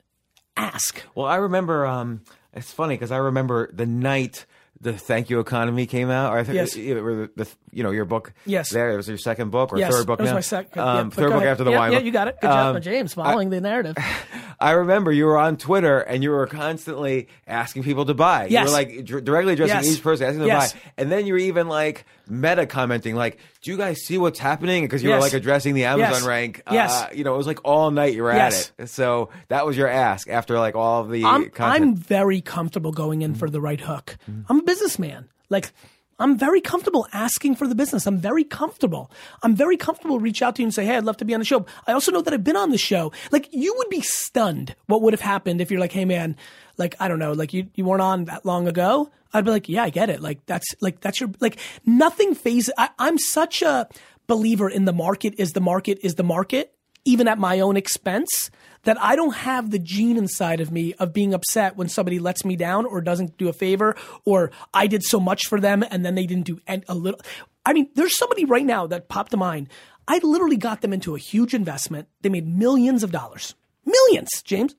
Ask. 0.57 1.03
Well, 1.15 1.27
I 1.27 1.37
remember. 1.37 1.87
Um, 1.87 2.23
it's 2.53 2.73
funny 2.73 2.95
because 2.95 3.11
I 3.11 3.17
remember 3.19 3.71
the 3.73 3.87
night 3.87 4.47
the 4.81 4.93
Thank 4.93 5.29
You 5.31 5.41
Economy 5.41 5.87
came 5.87 6.11
out. 6.11 6.33
Or 6.33 6.39
I 6.39 6.45
think 6.45 6.57
Yes. 6.57 6.77
it, 6.77 6.97
it, 6.97 7.01
were 7.03 7.29
the, 7.37 7.45
the 7.45 7.51
you 7.73 7.83
know 7.83 7.91
your 7.91 8.05
book. 8.05 8.33
Yes. 8.47 8.71
there 8.71 8.91
it 8.93 8.97
was 8.97 9.09
your 9.09 9.19
second 9.19 9.51
book 9.51 9.73
or 9.73 9.79
yes, 9.79 9.93
third 9.93 10.07
book 10.07 10.21
was 10.21 10.33
my 10.33 10.41
second. 10.41 10.81
Um, 10.81 11.09
yeah, 11.09 11.15
third 11.15 11.29
book 11.31 11.37
ahead. 11.39 11.49
after 11.49 11.65
the 11.65 11.71
yeah, 11.71 11.79
wine. 11.79 11.93
Yeah, 11.93 11.99
book. 11.99 12.05
you 12.07 12.13
got 12.13 12.29
it. 12.29 12.41
Good 12.41 12.47
job, 12.49 12.77
Um, 12.77 12.83
James, 12.83 13.15
following 13.15 13.51
the 13.51 13.61
narrative. 13.61 13.97
I 14.63 14.73
remember 14.73 15.11
you 15.11 15.25
were 15.25 15.39
on 15.39 15.57
Twitter 15.57 16.01
and 16.01 16.23
you 16.23 16.31
were 16.31 16.47
constantly 16.47 17.29
asking 17.47 17.83
people 17.83 18.05
to 18.05 18.15
buy. 18.15 18.43
Yes. 18.47 18.51
You 18.51 18.57
Yes. 18.59 18.67
were 18.67 18.73
like 18.73 19.25
directly 19.25 19.53
addressing 19.55 19.77
Yes. 19.77 19.87
each 19.97 20.03
person, 20.03 20.27
asking 20.27 20.41
them 20.41 20.49
Yes. 20.49 20.73
to 20.73 20.79
buy. 20.79 20.83
And 20.99 21.11
then 21.13 21.27
you 21.27 21.33
were 21.33 21.39
even 21.39 21.69
like 21.69 22.05
meta 22.29 22.67
commenting, 22.67 23.15
like, 23.17 23.39
"Do 23.63 23.71
you 23.71 23.77
guys 23.79 24.03
see 24.03 24.19
what's 24.19 24.39
happening?" 24.39 24.85
Because 24.85 25.03
you 25.03 25.11
were 25.11 25.19
like 25.19 25.33
addressing 25.33 25.75
the 25.75 25.85
Amazon 25.85 26.13
Yes. 26.13 26.23
rank. 26.27 26.63
Yes. 26.71 26.93
Uh, 27.03 27.09
you 27.15 27.25
know, 27.25 27.35
it 27.35 27.39
was 27.39 27.47
like 27.47 27.61
all 27.65 27.91
night 27.91 28.15
you 28.15 28.23
were 28.23 28.35
Yes. 28.35 28.73
at 28.79 28.85
it. 28.85 28.89
So 28.89 29.31
that 29.49 29.65
was 29.65 29.77
your 29.79 29.89
ask 29.89 30.29
after 30.29 30.59
like 30.59 30.75
all 30.77 31.01
of 31.01 31.11
the 31.11 31.25
I'm, 31.25 31.51
I'm 31.59 31.95
very 31.97 32.41
comfortable 32.43 32.93
going 32.93 33.23
in 33.23 33.35
for 33.35 33.47
Mm-hmm. 33.47 33.53
the 33.53 33.61
right 33.63 33.81
hook. 33.81 34.17
I'm 34.49 34.59
a 34.61 34.63
businessman. 34.63 35.29
Like, 35.49 35.73
I'm 36.21 36.37
very 36.37 36.61
comfortable 36.61 37.09
asking 37.13 37.57
for 37.57 37.67
the 37.67 37.75
business. 37.75 38.07
I'm 38.07 38.19
very 38.19 38.45
comfortable. 38.45 39.11
I'm 39.43 39.57
very 39.57 39.77
comfortable 39.77 40.21
reach 40.21 40.43
out 40.43 40.57
to 40.57 40.63
you 40.63 40.67
and 40.67 40.75
say, 40.75 40.85
hey, 40.85 40.97
I'd 40.97 41.05
love 41.05 41.17
to 41.17 41.25
be 41.25 41.33
on 41.35 41.41
the 41.41 41.47
show. 41.47 41.65
I 41.87 41.93
also 41.93 42.13
know 42.13 42.21
that 42.21 42.35
I've 42.35 42.45
been 42.45 42.57
on 42.57 42.71
the 42.71 42.79
show. 42.79 43.11
Like, 43.33 43.49
you 43.53 43.75
would 43.79 43.89
be 43.89 44.03
stunned 44.03 44.77
what 44.87 45.03
would 45.03 45.15
have 45.15 45.21
happened 45.21 45.61
if 45.61 45.71
you're 45.71 45.81
like, 45.81 45.93
hey, 45.93 46.05
man, 46.05 46.37
like, 46.77 46.95
I 47.01 47.09
don't 47.09 47.19
know, 47.19 47.33
like 47.33 47.53
you, 47.55 47.69
you 47.75 47.85
weren't 47.85 48.03
on 48.03 48.27
that 48.27 48.45
long 48.45 48.69
ago. 48.69 49.11
I'd 49.33 49.45
be 49.45 49.51
like, 49.51 49.69
yeah, 49.69 49.85
I 49.85 49.91
get 49.91 50.11
it. 50.11 50.21
Like, 50.21 50.45
that's, 50.47 50.75
like, 50.81 51.01
that's 51.01 51.21
your, 51.21 51.31
like, 51.41 51.59
nothing 51.87 52.35
phases. 52.35 52.75
I, 52.77 52.91
I'm 52.99 53.17
such 53.17 53.63
a 53.63 53.89
believer 54.27 54.69
in 54.69 54.85
the 54.85 54.93
market 54.93 55.35
is 55.39 55.53
the 55.53 55.61
market 55.61 55.99
is 56.03 56.17
the 56.17 56.23
market, 56.23 56.75
even 57.05 57.29
at 57.29 57.39
my 57.39 57.61
own 57.61 57.77
expense 57.77 58.51
that 58.85 59.01
I 59.01 59.17
don't 59.17 59.35
have 59.35 59.71
the 59.71 59.79
gene 59.79 60.17
inside 60.17 60.61
of 60.61 60.73
me 60.73 60.95
of 60.95 61.13
being 61.13 61.35
upset 61.35 61.77
when 61.77 61.89
somebody 61.89 62.19
lets 62.19 62.45
me 62.45 62.57
down 62.57 62.87
or 62.87 63.01
doesn't 63.01 63.37
do 63.37 63.49
a 63.49 63.53
favor 63.53 63.95
or 64.25 64.51
I 64.73 64.87
did 64.87 65.03
so 65.03 65.21
much 65.21 65.47
for 65.47 65.61
them 65.61 65.85
and 65.91 66.05
then 66.05 66.15
they 66.15 66.27
didn't 66.27 66.47
do 66.47 66.61
a 66.67 66.95
little. 66.95 67.21
I 67.65 67.73
mean, 67.73 67.91
there's 67.95 68.17
somebody 68.17 68.45
right 68.45 68.65
now 68.65 68.87
that 68.87 69.09
popped 69.09 69.33
to 69.33 69.37
mind. 69.37 69.69
I 70.09 70.19
literally 70.23 70.57
got 70.57 70.81
them 70.81 70.93
into 70.93 71.15
a 71.15 71.19
huge 71.19 71.55
investment. 71.55 72.09
They 72.23 72.31
made 72.31 72.47
millions 72.47 73.03
of 73.03 73.13
dollars. 73.13 73.55
Millions, 73.85 74.31
James. 74.43 74.75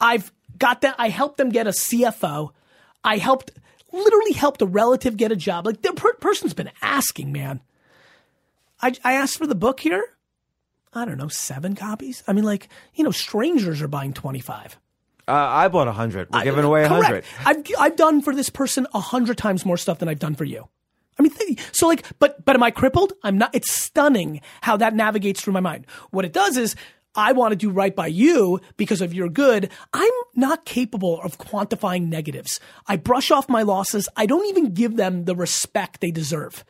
I've 0.00 0.32
got 0.58 0.80
that. 0.82 0.96
I 0.98 1.08
helped 1.08 1.38
them 1.38 1.50
get 1.50 1.66
a 1.66 1.70
CFO. 1.70 2.50
I 3.04 3.18
helped, 3.18 3.52
literally 3.92 4.32
helped 4.32 4.62
a 4.62 4.66
relative 4.66 5.16
get 5.16 5.32
a 5.32 5.36
job. 5.36 5.66
Like 5.66 5.82
the 5.82 5.92
per- 5.92 6.14
person's 6.14 6.54
been 6.54 6.70
asking, 6.82 7.32
man. 7.32 7.60
I, 8.82 8.94
I 9.04 9.14
asked 9.14 9.38
for 9.38 9.46
the 9.46 9.54
book 9.54 9.80
here. 9.80 10.15
I 10.96 11.04
don't 11.04 11.18
know, 11.18 11.28
seven 11.28 11.74
copies. 11.74 12.22
I 12.26 12.32
mean, 12.32 12.44
like 12.44 12.68
you 12.94 13.04
know, 13.04 13.10
strangers 13.10 13.82
are 13.82 13.88
buying 13.88 14.12
twenty 14.12 14.40
five. 14.40 14.78
uh, 15.28 15.32
I 15.32 15.68
bought 15.68 15.88
a 15.88 15.92
hundred. 15.92 16.28
We're 16.32 16.42
giving 16.44 16.64
away 16.64 16.84
a 16.84 16.88
hundred. 16.88 17.24
I've 17.44 17.62
I've 17.78 17.96
done 17.96 18.22
for 18.22 18.34
this 18.34 18.50
person 18.50 18.86
a 18.94 19.00
hundred 19.00 19.38
times 19.38 19.64
more 19.64 19.76
stuff 19.76 19.98
than 19.98 20.08
I've 20.08 20.18
done 20.18 20.34
for 20.34 20.44
you. 20.44 20.68
I 21.18 21.22
mean, 21.22 21.32
th- 21.32 21.58
so 21.72 21.86
like, 21.88 22.04
but 22.18 22.44
but 22.44 22.56
am 22.56 22.62
I 22.62 22.70
crippled? 22.70 23.12
I'm 23.22 23.38
not. 23.38 23.54
It's 23.54 23.70
stunning 23.70 24.40
how 24.60 24.76
that 24.76 24.94
navigates 24.94 25.40
through 25.40 25.54
my 25.54 25.60
mind. 25.60 25.86
What 26.10 26.24
it 26.24 26.32
does 26.32 26.56
is. 26.56 26.74
I 27.18 27.32
want 27.32 27.52
to 27.52 27.56
do 27.56 27.70
right 27.70 27.96
by 27.96 28.08
you 28.08 28.60
because 28.76 29.00
of 29.00 29.14
your 29.14 29.30
good. 29.30 29.70
I'm 29.94 30.12
not 30.34 30.66
capable 30.66 31.18
of 31.22 31.38
quantifying 31.38 32.10
negatives. 32.10 32.60
I 32.86 32.96
brush 32.96 33.30
off 33.30 33.48
my 33.48 33.62
losses. 33.62 34.06
I 34.18 34.26
don't 34.26 34.44
even 34.48 34.74
give 34.74 34.96
them 34.96 35.24
the 35.24 35.34
respect 35.34 36.02
they 36.02 36.10
deserve. 36.10 36.62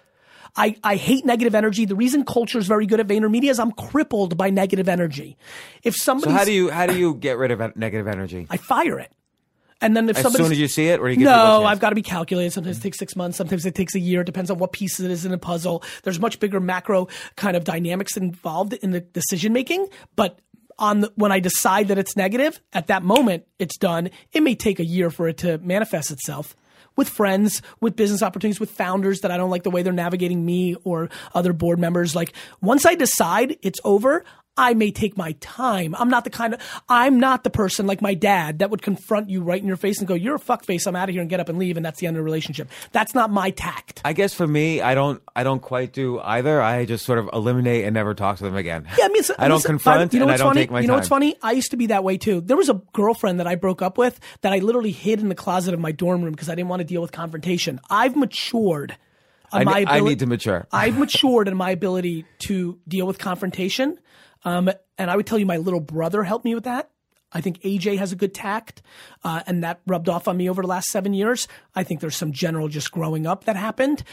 I, 0.57 0.77
I 0.83 0.97
hate 0.97 1.25
negative 1.25 1.55
energy. 1.55 1.85
The 1.85 1.95
reason 1.95 2.25
culture 2.25 2.59
is 2.59 2.67
very 2.67 2.87
good 2.87 3.01
at 3.01 3.07
VaynerMedia 3.07 3.51
is 3.51 3.59
I'm 3.59 3.73
crippled 3.73 4.37
by 4.37 4.51
negative 4.51 4.89
energy. 4.89 5.37
If 5.83 5.95
somebody, 5.95 6.33
So 6.33 6.37
how 6.37 6.45
do 6.45 6.53
you 6.53 6.71
how 6.71 6.87
do 6.87 6.99
you 6.99 7.15
get 7.15 7.37
rid 7.37 7.51
of 7.51 7.77
negative 7.77 8.07
energy? 8.09 8.47
I 8.49 8.57
fire 8.57 8.99
it. 8.99 9.13
And 9.83 9.95
then 9.95 10.09
if 10.09 10.17
somebody 10.17 10.43
As 10.43 10.47
soon 10.47 10.53
as 10.53 10.59
you 10.59 10.69
see 10.69 10.89
it, 10.89 11.01
or 11.01 11.09
you 11.11 11.17
people 11.17 11.33
no. 11.33 11.65
I've 11.65 11.81
got 11.81 11.91
to 11.91 11.95
be 11.95 12.03
calculated. 12.03 12.51
Sometimes 12.51 12.79
it 12.79 12.83
takes 12.83 12.99
six 12.99 13.15
months. 13.15 13.37
Sometimes 13.37 13.67
it 13.67 13.75
takes 13.75 13.95
a 13.95 14.01
year. 14.01 14.23
It 14.23 14.25
depends 14.25 14.51
on 14.51 14.59
what 14.59 14.73
piece 14.73 14.99
it 15.01 15.11
is 15.11 15.27
in 15.27 15.33
a 15.33 15.39
puzzle. 15.39 15.83
There's 16.03 16.19
much 16.19 16.41
bigger 16.41 16.61
macro 16.61 17.09
kind 17.37 17.57
of 17.57 17.65
dynamics 17.65 18.17
involved 18.17 18.73
in 18.73 18.93
the 18.93 19.01
decision 19.01 19.53
making. 19.53 19.89
But 20.15 20.41
on 20.79 21.01
the, 21.01 21.13
when 21.17 21.31
I 21.31 21.41
decide 21.41 21.89
that 21.89 21.99
it's 21.99 22.17
negative, 22.17 22.59
at 22.73 22.87
that 22.87 23.03
moment 23.03 23.45
it's 23.59 23.77
done. 23.77 24.11
It 24.33 24.43
may 24.43 24.55
take 24.55 24.81
a 24.81 24.85
year 24.85 25.11
for 25.11 25.29
it 25.29 25.37
to 25.39 25.59
manifest 25.59 26.11
itself. 26.11 26.57
With 26.97 27.09
friends, 27.09 27.63
with 27.81 27.95
business 27.97 28.23
opportunities, 28.23 28.59
with 28.59 28.71
founders 28.71 29.21
that 29.21 29.31
I 29.31 29.37
don't 29.37 29.51
like 29.51 29.63
the 29.63 29.71
way 29.71 29.83
they're 29.83 29.93
navigating 29.93 30.45
me 30.45 30.77
or 30.85 31.11
other 31.35 31.53
board 31.53 31.79
members. 31.79 32.17
Like 32.17 32.33
once 32.61 32.87
I 32.87 32.95
decide 32.95 33.59
it's 33.63 33.81
over, 33.85 34.25
I 34.57 34.75
may 34.75 34.91
take 34.91 35.17
my 35.17 35.33
time. 35.41 35.95
I'm 35.99 36.09
not 36.09 36.25
the 36.25 36.31
kind 36.31 36.55
of, 36.55 36.61
I'm 36.89 37.21
not 37.21 37.45
the 37.45 37.51
person 37.51 37.87
like 37.87 38.01
my 38.01 38.15
dad 38.15 38.61
that 38.61 38.71
would 38.71 38.83
confront 38.83 39.29
you 39.29 39.43
right 39.43 39.61
in 39.61 39.67
your 39.69 39.77
face 39.77 39.99
and 39.99 40.09
go, 40.09 40.15
you're 40.15 40.37
a 40.37 40.41
fuckface. 40.41 40.87
I'm 40.87 40.97
out 40.97 41.09
of 41.09 41.13
here 41.13 41.21
and 41.21 41.29
get 41.29 41.41
up 41.41 41.49
and 41.49 41.59
leave. 41.59 41.77
And 41.77 41.85
that's 41.85 42.01
the 42.01 42.07
end 42.07 42.17
of 42.17 42.21
the 42.21 42.25
relationship. 42.25 42.71
That's 42.93 43.15
not 43.15 43.31
my 43.31 43.51
tact. 43.51 44.01
I 44.05 44.13
guess 44.15 44.33
for 44.33 44.47
me, 44.47 44.81
I 44.81 44.95
don't 44.95 45.23
I 45.35 45.43
don't 45.43 45.61
quite 45.61 45.93
do 45.93 46.19
either. 46.21 46.63
I 46.63 46.85
just 46.87 47.05
sort 47.05 47.19
of 47.19 47.29
eliminate 47.33 47.85
and 47.85 47.95
never 47.95 48.15
talk 48.15 48.39
to 48.39 48.45
them 48.45 48.57
again. 48.57 48.87
Yeah, 48.99 49.05
I 49.05 49.09
mean, 49.09 49.23
I 49.39 49.49
don't 49.49 49.63
confront 49.65 50.13
you 50.15 50.21
know 50.21 50.25
and 50.25 50.31
I 50.31 50.35
what's 50.35 50.41
don't 50.43 50.51
funny? 50.51 50.61
take 50.63 50.71
my 50.71 50.81
You 50.81 50.87
know 50.89 50.95
what's 50.95 51.09
funny? 51.09 51.37
I 51.43 51.53
used 51.53 51.73
to 51.73 51.77
be 51.77 51.87
that 51.89 52.03
way 52.05 52.17
too. 52.17 52.41
There 52.41 52.57
was 52.57 52.69
a 52.69 52.81
girlfriend 52.93 53.41
that 53.41 53.47
I 53.47 53.57
broke 53.57 53.83
up 53.83 53.99
with 53.99 54.19
that 54.41 54.53
I 54.53 54.59
literally 54.59 54.93
hid 54.93 55.21
in 55.21 55.29
the 55.29 55.35
closet 55.35 55.75
of 55.75 55.81
my 55.81 55.93
dorm 55.93 56.23
room 56.23 56.33
because 56.33 56.49
I 56.49 56.55
didn't 56.55 56.69
want 56.69 56.81
to 56.81 56.85
deal 56.85 57.03
with 57.03 57.13
confrontation. 57.13 57.79
I've 57.91 58.17
matured. 58.17 58.97
I 59.53 59.65
my 59.65 59.81
ne- 59.81 59.87
I 59.87 60.01
need 60.01 60.19
to 60.21 60.27
mature. 60.27 60.67
I've 60.73 60.99
matured 60.99 61.47
in 61.49 61.57
my 61.57 61.71
ability 61.71 62.25
to 62.41 62.79
deal 62.89 63.07
with 63.07 63.19
confrontation. 63.19 63.99
Um, 64.45 64.71
and 64.99 65.11
I 65.11 65.17
would 65.17 65.27
tell 65.27 65.39
you, 65.39 65.47
my 65.47 65.57
little 65.57 65.81
brother 65.81 66.23
helped 66.23 66.45
me 66.45 66.55
with 66.55 66.65
that. 66.65 66.91
I 67.33 67.41
think 67.41 67.61
AJ 67.63 67.99
has 67.99 68.13
a 68.13 68.17
good 68.17 68.33
tact, 68.33 68.83
uh, 69.25 69.43
and 69.47 69.63
that 69.65 69.81
rubbed 69.87 70.09
off 70.09 70.29
on 70.29 70.37
me 70.37 70.49
over 70.49 70.63
the 70.63 70.69
last 70.69 70.89
seven 70.89 71.13
years. 71.13 71.49
I 71.75 71.83
think 71.83 72.01
there's 72.01 72.17
some 72.17 72.33
general 72.33 72.69
just 72.69 72.93
growing 72.93 73.27
up 73.27 73.45
that 73.45 73.57
happened. 73.57 74.05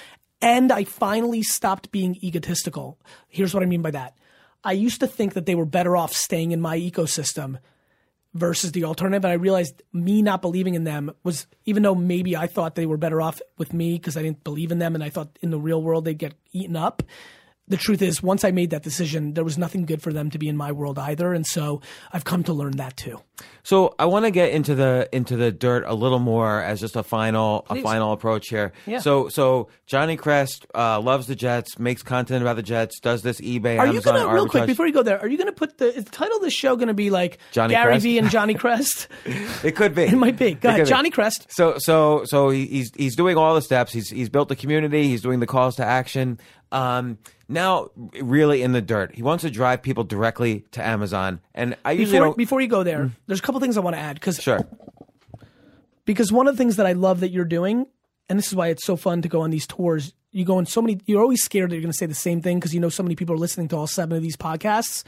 And 0.42 0.72
I 0.72 0.84
finally 0.84 1.42
stopped 1.42 1.92
being 1.92 2.18
egotistical. 2.22 3.00
Here's 3.30 3.54
what 3.54 3.64
I 3.64 3.66
mean 3.66 3.82
by 3.82 3.92
that. 3.92 4.18
I 4.64 4.74
used 4.74 5.00
to 5.00 5.08
think 5.08 5.34
that 5.34 5.46
they 5.46 5.56
were 5.56 5.66
better 5.66 5.96
off 5.96 6.14
staying 6.14 6.52
in 6.52 6.60
my 6.60 6.78
ecosystem 6.78 7.60
versus 8.34 8.72
the 8.72 8.84
alternative. 8.84 9.24
And 9.24 9.32
I 9.32 9.36
realized 9.36 9.84
me 9.94 10.22
not 10.22 10.42
believing 10.42 10.74
in 10.74 10.84
them 10.84 11.12
was, 11.24 11.48
even 11.66 11.84
though 11.84 11.96
maybe 11.96 12.36
I 12.36 12.48
thought 12.48 12.76
they 12.76 12.86
were 12.86 12.98
better 12.98 13.22
off 13.22 13.42
with 13.58 13.74
me 13.74 13.94
because 13.94 14.18
I 14.18 14.22
didn't 14.22 14.44
believe 14.44 14.72
in 14.72 14.80
them 14.80 14.96
and 14.96 15.04
I 15.04 15.10
thought 15.10 15.38
in 15.42 15.50
the 15.50 15.60
real 15.60 15.82
world 15.82 16.06
they'd 16.06 16.18
get 16.18 16.34
eaten 16.52 16.76
up. 16.76 17.04
The 17.68 17.78
truth 17.78 18.02
is, 18.02 18.22
once 18.22 18.44
I 18.44 18.52
made 18.52 18.72
that 18.72 18.84
decision, 18.84 19.36
there 19.36 19.44
was 19.44 19.58
nothing 19.58 19.86
good 19.86 20.02
for 20.02 20.12
them 20.12 20.30
to 20.32 20.38
be 20.38 20.50
in 20.50 20.58
my 20.58 20.72
world 20.74 21.00
either. 21.00 21.34
And 21.34 21.46
so 21.46 21.82
I've 22.12 22.26
come 22.26 22.44
to 22.44 22.54
learn 22.54 22.74
that 22.78 22.98
too. 22.98 23.22
So 23.64 23.96
I 23.98 24.06
want 24.06 24.26
to 24.26 24.32
get 24.32 24.52
into 24.52 24.76
the 24.76 25.08
into 25.14 25.38
the 25.38 25.52
dirt 25.52 25.86
a 25.88 25.94
little 25.94 26.20
more 26.20 26.62
as 26.62 26.82
just 26.82 26.98
a 26.98 27.04
final 27.04 27.66
a 27.70 27.82
final 27.82 28.12
approach 28.12 28.50
here. 28.50 28.74
Yeah. 28.86 29.00
So 29.00 29.30
so 29.30 29.70
Johnny 29.86 30.18
Crest 30.18 30.66
uh, 30.76 31.00
loves 31.00 31.28
the 31.28 31.36
Jets, 31.36 31.80
makes 31.80 32.04
content 32.04 32.42
about 32.42 32.58
the 32.58 32.64
Jets, 32.64 33.00
does 33.00 33.22
this 33.22 33.40
eBay, 33.40 33.80
Are 33.80 33.88
you 33.88 34.02
gonna 34.02 34.28
real 34.34 34.48
quick 34.48 34.66
before 34.66 34.86
you 34.86 34.94
go 34.94 35.04
there? 35.04 35.20
Are 35.20 35.28
you 35.28 35.38
gonna 35.38 35.54
put 35.54 35.78
the, 35.78 35.96
is 35.96 36.04
the 36.04 36.12
title 36.12 36.38
of 36.38 36.44
this 36.44 36.54
show 36.54 36.76
gonna 36.76 36.94
be 36.94 37.10
like 37.10 37.40
Johnny 37.52 37.74
Gary 37.74 37.94
Crest? 37.94 38.04
V 38.04 38.18
and 38.18 38.30
Johnny 38.30 38.54
Crest? 38.64 39.08
It 39.64 39.76
could 39.78 39.96
be. 39.96 40.04
It 40.04 40.18
might 40.18 40.38
be. 40.38 40.56
Go 40.56 40.70
ahead. 40.70 40.82
could 40.82 40.86
be. 40.86 40.90
Johnny 40.90 41.10
Crest. 41.10 41.48
So 41.50 41.78
so 41.78 42.24
so 42.26 42.50
he, 42.50 42.66
he's 42.66 42.92
he's 42.96 43.16
doing 43.16 43.38
all 43.38 43.56
the 43.56 43.62
steps. 43.62 43.94
He's 43.94 44.10
he's 44.10 44.30
built 44.30 44.50
the 44.50 44.56
community. 44.58 45.08
He's 45.08 45.22
doing 45.22 45.40
the 45.40 45.48
calls 45.48 45.78
to 45.78 45.86
action. 45.86 46.40
Um, 46.74 47.20
now, 47.48 47.92
really 48.20 48.64
in 48.64 48.72
the 48.72 48.82
dirt, 48.82 49.14
he 49.14 49.22
wants 49.22 49.44
to 49.44 49.52
drive 49.52 49.84
people 49.84 50.04
directly 50.04 50.66
to 50.72 50.84
Amazon. 50.84 51.40
And 51.54 51.78
I 51.86 51.92
usually 51.92 52.18
Before, 52.18 52.28
don't. 52.28 52.38
before 52.38 52.62
you 52.62 52.68
go 52.68 52.84
there, 52.84 53.12
there's 53.28 53.40
a 53.40 53.44
couple 53.44 53.62
things 53.62 53.78
I 53.78 53.82
want 53.82 53.96
to 53.96 54.00
add 54.02 54.16
because 54.16 54.42
sure. 54.42 54.68
because 56.04 56.32
one 56.32 56.48
of 56.48 56.56
the 56.56 56.58
things 56.58 56.78
that 56.78 56.88
I 56.88 56.94
love 56.94 57.20
that 57.20 57.30
you're 57.30 57.46
doing, 57.46 57.86
and 58.28 58.40
this 58.40 58.48
is 58.48 58.56
why 58.56 58.70
it's 58.70 58.84
so 58.84 58.96
fun 58.96 59.22
to 59.22 59.30
go 59.30 59.42
on 59.42 59.52
these 59.52 59.68
tours. 59.68 60.14
You 60.32 60.46
go 60.46 60.58
in 60.58 60.66
so 60.66 60.82
many. 60.82 61.00
You're 61.06 61.22
always 61.22 61.44
scared 61.44 61.70
that 61.70 61.76
you're 61.76 61.84
going 61.84 61.92
to 61.92 61.98
say 61.98 62.08
the 62.08 62.16
same 62.16 62.42
thing 62.42 62.58
because 62.58 62.74
you 62.74 62.80
know 62.80 62.90
so 62.90 63.04
many 63.04 63.16
people 63.16 63.36
are 63.36 63.40
listening 63.40 63.68
to 63.68 63.78
all 63.78 63.86
seven 63.86 64.18
of 64.18 64.24
these 64.24 64.36
podcasts. 64.36 65.04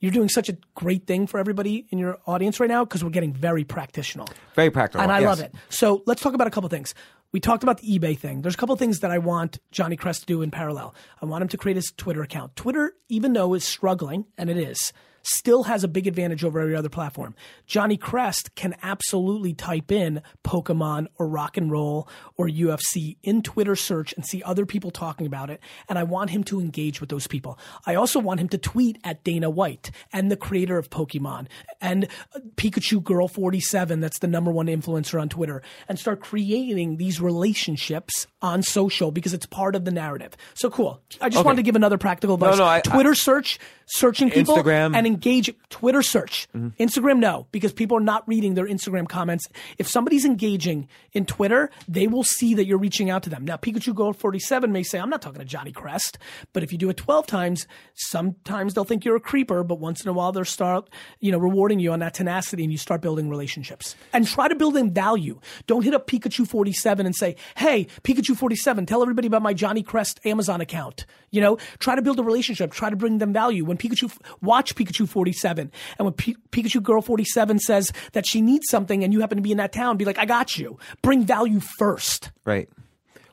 You're 0.00 0.12
doing 0.12 0.30
such 0.30 0.48
a 0.48 0.56
great 0.74 1.06
thing 1.06 1.26
for 1.26 1.38
everybody 1.38 1.86
in 1.90 1.98
your 1.98 2.18
audience 2.26 2.60
right 2.60 2.68
now 2.68 2.84
because 2.84 3.04
we're 3.04 3.10
getting 3.10 3.32
very 3.32 3.64
practical. 3.64 4.26
Very 4.54 4.70
practical. 4.70 5.02
and 5.02 5.12
I 5.12 5.20
yes. 5.20 5.26
love 5.26 5.40
it. 5.40 5.54
So 5.68 6.02
let's 6.06 6.22
talk 6.22 6.34
about 6.34 6.46
a 6.46 6.50
couple 6.50 6.68
things. 6.68 6.94
We 7.34 7.40
talked 7.40 7.64
about 7.64 7.78
the 7.78 7.98
eBay 7.98 8.16
thing. 8.16 8.42
There's 8.42 8.54
a 8.54 8.56
couple 8.56 8.76
things 8.76 9.00
that 9.00 9.10
I 9.10 9.18
want 9.18 9.58
Johnny 9.72 9.96
Crest 9.96 10.20
to 10.20 10.26
do 10.26 10.40
in 10.42 10.52
parallel. 10.52 10.94
I 11.20 11.26
want 11.26 11.42
him 11.42 11.48
to 11.48 11.56
create 11.56 11.74
his 11.74 11.92
Twitter 11.96 12.22
account. 12.22 12.54
Twitter, 12.54 12.94
even 13.08 13.32
though 13.32 13.54
is 13.54 13.64
struggling, 13.64 14.26
and 14.38 14.48
it 14.48 14.56
is, 14.56 14.92
still 15.24 15.64
has 15.64 15.82
a 15.84 15.88
big 15.88 16.06
advantage 16.06 16.44
over 16.44 16.60
every 16.60 16.76
other 16.76 16.88
platform. 16.88 17.34
Johnny 17.66 17.96
Crest 17.96 18.54
can 18.54 18.74
absolutely 18.82 19.54
type 19.54 19.90
in 19.90 20.22
Pokemon 20.44 21.06
or 21.18 21.26
rock 21.28 21.56
and 21.56 21.70
roll 21.70 22.08
or 22.36 22.46
UFC 22.48 23.16
in 23.22 23.42
Twitter 23.42 23.74
search 23.76 24.12
and 24.14 24.24
see 24.24 24.42
other 24.42 24.66
people 24.66 24.90
talking 24.90 25.26
about 25.26 25.50
it. 25.50 25.60
And 25.88 25.98
I 25.98 26.02
want 26.04 26.30
him 26.30 26.44
to 26.44 26.60
engage 26.60 27.00
with 27.00 27.08
those 27.10 27.26
people. 27.26 27.58
I 27.86 27.94
also 27.94 28.20
want 28.20 28.40
him 28.40 28.48
to 28.50 28.58
tweet 28.58 28.98
at 29.04 29.24
Dana 29.24 29.50
White 29.50 29.90
and 30.12 30.30
the 30.30 30.36
creator 30.36 30.78
of 30.78 30.90
Pokemon 30.90 31.46
and 31.80 32.06
uh, 32.34 32.40
Pikachu 32.56 33.02
Girl 33.02 33.26
47, 33.28 34.00
that's 34.00 34.18
the 34.18 34.26
number 34.26 34.50
one 34.52 34.66
influencer 34.66 35.20
on 35.20 35.28
Twitter, 35.28 35.62
and 35.88 35.98
start 35.98 36.20
creating 36.20 36.96
these 36.98 37.20
relationships 37.20 38.26
on 38.42 38.62
social 38.62 39.10
because 39.10 39.32
it's 39.32 39.46
part 39.46 39.74
of 39.74 39.84
the 39.84 39.90
narrative. 39.90 40.36
So 40.54 40.68
cool. 40.70 41.00
I 41.20 41.28
just 41.28 41.38
Okay. 41.40 41.46
wanted 41.46 41.56
to 41.56 41.62
give 41.62 41.76
another 41.76 41.98
practical 41.98 42.34
advice. 42.34 42.58
no, 42.58 42.64
I- 42.64 42.80
Twitter 42.80 43.14
search, 43.14 43.58
searching 43.86 44.30
people 44.30 44.56
Instagram. 44.56 44.94
and 44.96 45.06
engage. 45.14 45.54
Twitter 45.70 46.02
search. 46.02 46.48
Instagram, 46.54 47.18
no, 47.18 47.46
because 47.52 47.72
people 47.72 47.96
are 47.96 48.00
not 48.00 48.26
reading 48.28 48.54
their 48.54 48.66
Instagram 48.66 49.08
comments. 49.08 49.46
If 49.78 49.88
somebody's 49.88 50.24
engaging 50.24 50.88
in 51.12 51.24
Twitter, 51.24 51.70
they 51.88 52.06
will 52.06 52.24
see 52.24 52.54
that 52.54 52.66
you're 52.66 52.78
reaching 52.78 53.10
out 53.10 53.22
to 53.24 53.30
them. 53.30 53.44
Now, 53.44 53.56
Pikachu 53.56 53.94
Gold 53.94 54.16
47 54.16 54.72
may 54.72 54.82
say, 54.82 54.98
I'm 54.98 55.10
not 55.10 55.22
talking 55.22 55.38
to 55.38 55.44
Johnny 55.44 55.72
Crest, 55.72 56.18
but 56.52 56.62
if 56.62 56.72
you 56.72 56.78
do 56.78 56.90
it 56.90 56.96
12 56.96 57.26
times, 57.26 57.66
sometimes 57.94 58.74
they'll 58.74 58.84
think 58.84 59.04
you're 59.04 59.16
a 59.16 59.20
creeper, 59.20 59.62
but 59.64 59.78
once 59.78 60.02
in 60.02 60.08
a 60.08 60.12
while 60.12 60.32
they'll 60.32 60.44
start, 60.44 60.88
you 61.20 61.32
know, 61.32 61.38
rewarding 61.38 61.78
you 61.78 61.92
on 61.92 62.00
that 62.00 62.14
tenacity 62.14 62.62
and 62.62 62.72
you 62.72 62.78
start 62.78 63.00
building 63.00 63.28
relationships. 63.28 63.94
And 64.12 64.26
try 64.26 64.48
to 64.48 64.54
build 64.54 64.76
in 64.76 64.92
value. 64.92 65.40
Don't 65.66 65.82
hit 65.82 65.94
up 65.94 66.06
Pikachu 66.06 66.46
47 66.46 67.06
and 67.06 67.14
say, 67.14 67.36
hey, 67.56 67.86
Pikachu 68.02 68.36
47, 68.36 68.86
tell 68.86 69.02
everybody 69.02 69.26
about 69.26 69.42
my 69.42 69.54
Johnny 69.54 69.82
Crest 69.82 70.20
Amazon 70.24 70.60
account. 70.60 71.06
You 71.30 71.40
know, 71.40 71.58
try 71.78 71.96
to 71.96 72.02
build 72.02 72.18
a 72.20 72.22
relationship, 72.22 72.72
try 72.72 72.90
to 72.90 72.96
bring 72.96 73.18
them 73.18 73.32
value. 73.32 73.64
When 73.64 73.76
Pikachu, 73.76 74.16
watch 74.40 74.74
Pikachu 74.74 75.03
47, 75.06 75.70
and 75.98 76.04
when 76.04 76.14
P- 76.14 76.36
Pikachu 76.50 76.82
Girl 76.82 77.00
47 77.02 77.58
says 77.58 77.92
that 78.12 78.26
she 78.26 78.40
needs 78.40 78.66
something 78.70 79.02
and 79.04 79.12
you 79.12 79.20
happen 79.20 79.36
to 79.36 79.42
be 79.42 79.50
in 79.52 79.58
that 79.58 79.72
town, 79.72 79.96
be 79.96 80.04
like, 80.04 80.18
I 80.18 80.24
got 80.26 80.56
you. 80.58 80.78
Bring 81.02 81.24
value 81.24 81.60
first. 81.78 82.30
Right. 82.44 82.68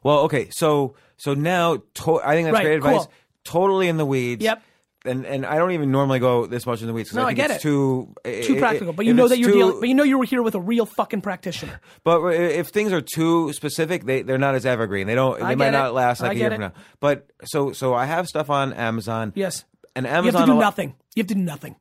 Well, 0.03 0.19
okay. 0.22 0.49
So 0.51 0.95
so 1.17 1.34
now 1.34 1.78
to- 1.95 2.22
I 2.24 2.34
think 2.36 2.47
that's 2.47 2.53
Right, 2.55 2.63
great 2.63 2.76
advice. 2.78 2.97
cool. 3.05 3.11
Totally 3.43 3.88
in 3.88 3.97
the 3.97 4.05
weeds. 4.05 4.43
Yep. 4.43 4.61
And 5.03 5.26
and 5.26 5.45
I 5.47 5.55
don't 5.57 5.72
even 5.72 5.91
normally 5.91 6.19
go 6.19 6.45
this 6.45 6.65
much 6.67 6.82
in 6.82 6.88
the 6.88 6.93
weeds. 6.93 7.09
'cause 7.09 7.15
No, 7.17 7.24
I 7.24 7.28
think 7.28 7.38
get 7.38 7.49
it's 7.51 7.59
it. 7.65 7.67
Too 7.67 8.13
Too 8.24 8.53
i- 8.53 8.55
i- 8.55 8.59
practical, 8.59 8.93
but 8.93 9.03
you 9.05 9.11
if 9.11 9.17
know 9.17 9.24
it's 9.24 9.32
that 9.32 9.39
you're 9.39 9.49
too- 9.49 9.57
dealing, 9.57 9.80
but 9.80 9.89
you 9.89 9.95
know 9.95 10.03
you 10.03 10.19
were 10.19 10.26
here 10.26 10.43
with 10.43 10.53
a 10.53 10.59
real 10.59 10.86
fucking 10.86 11.22
practitioner. 11.22 11.80
But 12.03 12.24
if 12.36 12.67
things 12.67 12.91
are 12.93 13.01
too 13.01 13.51
specific, 13.53 14.05
they 14.05 14.22
they're 14.22 14.38
not 14.38 14.53
as 14.53 14.63
evergreen. 14.63 15.07
They 15.07 15.15
don't. 15.15 15.41
I 15.41 15.49
They 15.49 15.55
might 15.55 15.65
get 15.65 15.74
it. 15.74 15.78
not 15.78 15.93
last 15.95 16.22
like 16.22 16.30
I 16.30 16.34
a 16.34 16.38
year 16.38 16.49
get 16.49 16.55
from 16.57 16.63
it. 16.65 16.74
now. 16.76 16.82
But 16.99 17.28
so 17.45 17.72
so 17.72 17.95
I 17.95 18.05
have 18.05 18.28
stuff 18.28 18.51
on 18.51 18.74
Amazon. 18.74 19.34
Yes. 19.36 19.65
And 19.95 20.05
You 20.05 20.11
have 20.11 20.35
to 20.35 20.45
do 20.45 20.55
nothing. 20.59 20.95
You 21.15 21.21
have 21.21 21.27
to 21.27 21.35
do 21.35 21.41
nothing. 21.41 21.75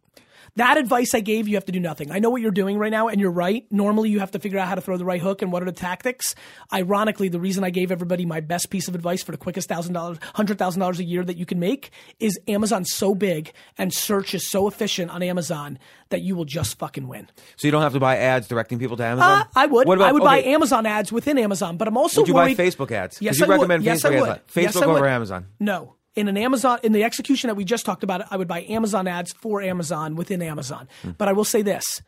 That 0.57 0.79
advice 0.79 1.15
I 1.15 1.21
gave, 1.21 1.47
you 1.47 1.55
have 1.55 1.67
to 1.67 1.73
do 1.73 1.79
nothing. 1.79 2.11
I 2.11 2.19
know 2.19 2.29
what 2.29 2.43
you're 2.43 2.51
doing 2.51 2.77
right 2.77 2.91
now, 2.91 3.07
and 3.07 3.21
you're 3.21 3.31
right. 3.31 3.65
Normally, 3.71 4.11
you 4.11 4.19
have 4.19 4.33
to 4.33 4.41
figure 4.41 4.59
out 4.59 4.67
how 4.67 4.75
to 4.75 4.81
throw 4.81 4.97
the 4.97 5.05
right 5.05 5.21
hook 5.21 5.43
and 5.43 5.53
what 5.53 5.63
are 5.63 5.67
the 5.67 5.71
tactics. 5.71 6.35
Ironically, 6.73 7.29
the 7.29 7.39
reason 7.39 7.63
I 7.63 7.71
gave 7.71 7.93
everybody 7.93 8.27
my 8.27 8.41
best 8.41 8.69
piece 8.69 8.89
of 8.89 8.97
advice 8.97 9.23
for 9.23 9.31
the 9.31 9.39
quickest 9.39 9.69
thousand 9.69 9.93
dollars, 9.95 10.19
hundred 10.35 10.59
thousand 10.59 10.81
dollars 10.81 10.99
a 10.99 11.05
year 11.05 11.23
that 11.25 11.37
you 11.37 11.47
can 11.47 11.61
make 11.61 11.91
is 12.19 12.37
Amazon's 12.49 12.93
so 12.93 13.15
big 13.15 13.53
and 13.79 13.95
search 13.95 14.35
is 14.35 14.51
so 14.51 14.67
efficient 14.67 15.13
on 15.13 15.23
Amazon 15.23 15.79
that 16.09 16.23
you 16.23 16.35
will 16.35 16.45
just 16.47 16.81
fucking 16.81 17.07
win. 17.07 17.29
So 17.55 17.69
you 17.69 17.71
don't 17.73 17.83
have 17.83 17.93
to 17.93 18.01
buy 18.01 18.17
ads 18.17 18.49
directing 18.49 18.81
people 18.81 18.97
to 18.97 19.05
Amazon. 19.05 19.43
Uh, 19.43 19.45
I 19.55 19.67
would. 19.67 19.87
What 19.87 19.99
about, 19.99 20.09
I 20.09 20.13
would 20.13 20.25
buy 20.25 20.43
Amazon 20.43 20.85
ads 20.85 21.13
within 21.13 21.39
Amazon, 21.39 21.77
but 21.77 21.87
I'm 21.87 21.97
also 21.97 22.23
Would 22.23 22.29
you 22.29 22.35
worried. 22.35 22.57
buy 22.57 22.65
Facebook 22.65 22.91
ads? 22.91 23.23
Yes, 23.23 23.39
you 23.39 23.45
I 23.45 23.49
would. 23.51 23.55
recommend 23.55 23.85
Yes, 23.85 24.03
Facebook 24.03 24.11
I 24.11 24.15
ads. 24.17 24.27
would. 24.27 24.41
Yes, 24.65 24.75
Facebook 24.77 24.83
I 24.83 24.87
would. 24.89 24.97
over 24.97 25.07
Amazon. 25.09 25.47
No. 25.61 25.95
In 26.17 26.27
an 26.27 26.37
Amazon, 26.37 26.81
in 26.83 26.93
the 26.93 27.05
execution 27.05 27.49
that 27.49 27.55
we 27.55 27.65
just 27.65 27.87
talked 27.87 28.03
about, 28.03 28.31
I 28.33 28.37
would 28.37 28.49
buy 28.49 28.63
Amazon 28.69 29.07
ads 29.07 29.33
for 29.33 29.63
Amazon 29.63 30.17
within 30.17 30.43
Amazon. 30.43 30.89
Hmm. 31.03 31.13
But 31.13 31.29
I 31.29 31.33
will 31.33 31.45
say 31.45 31.63
this: 31.63 32.03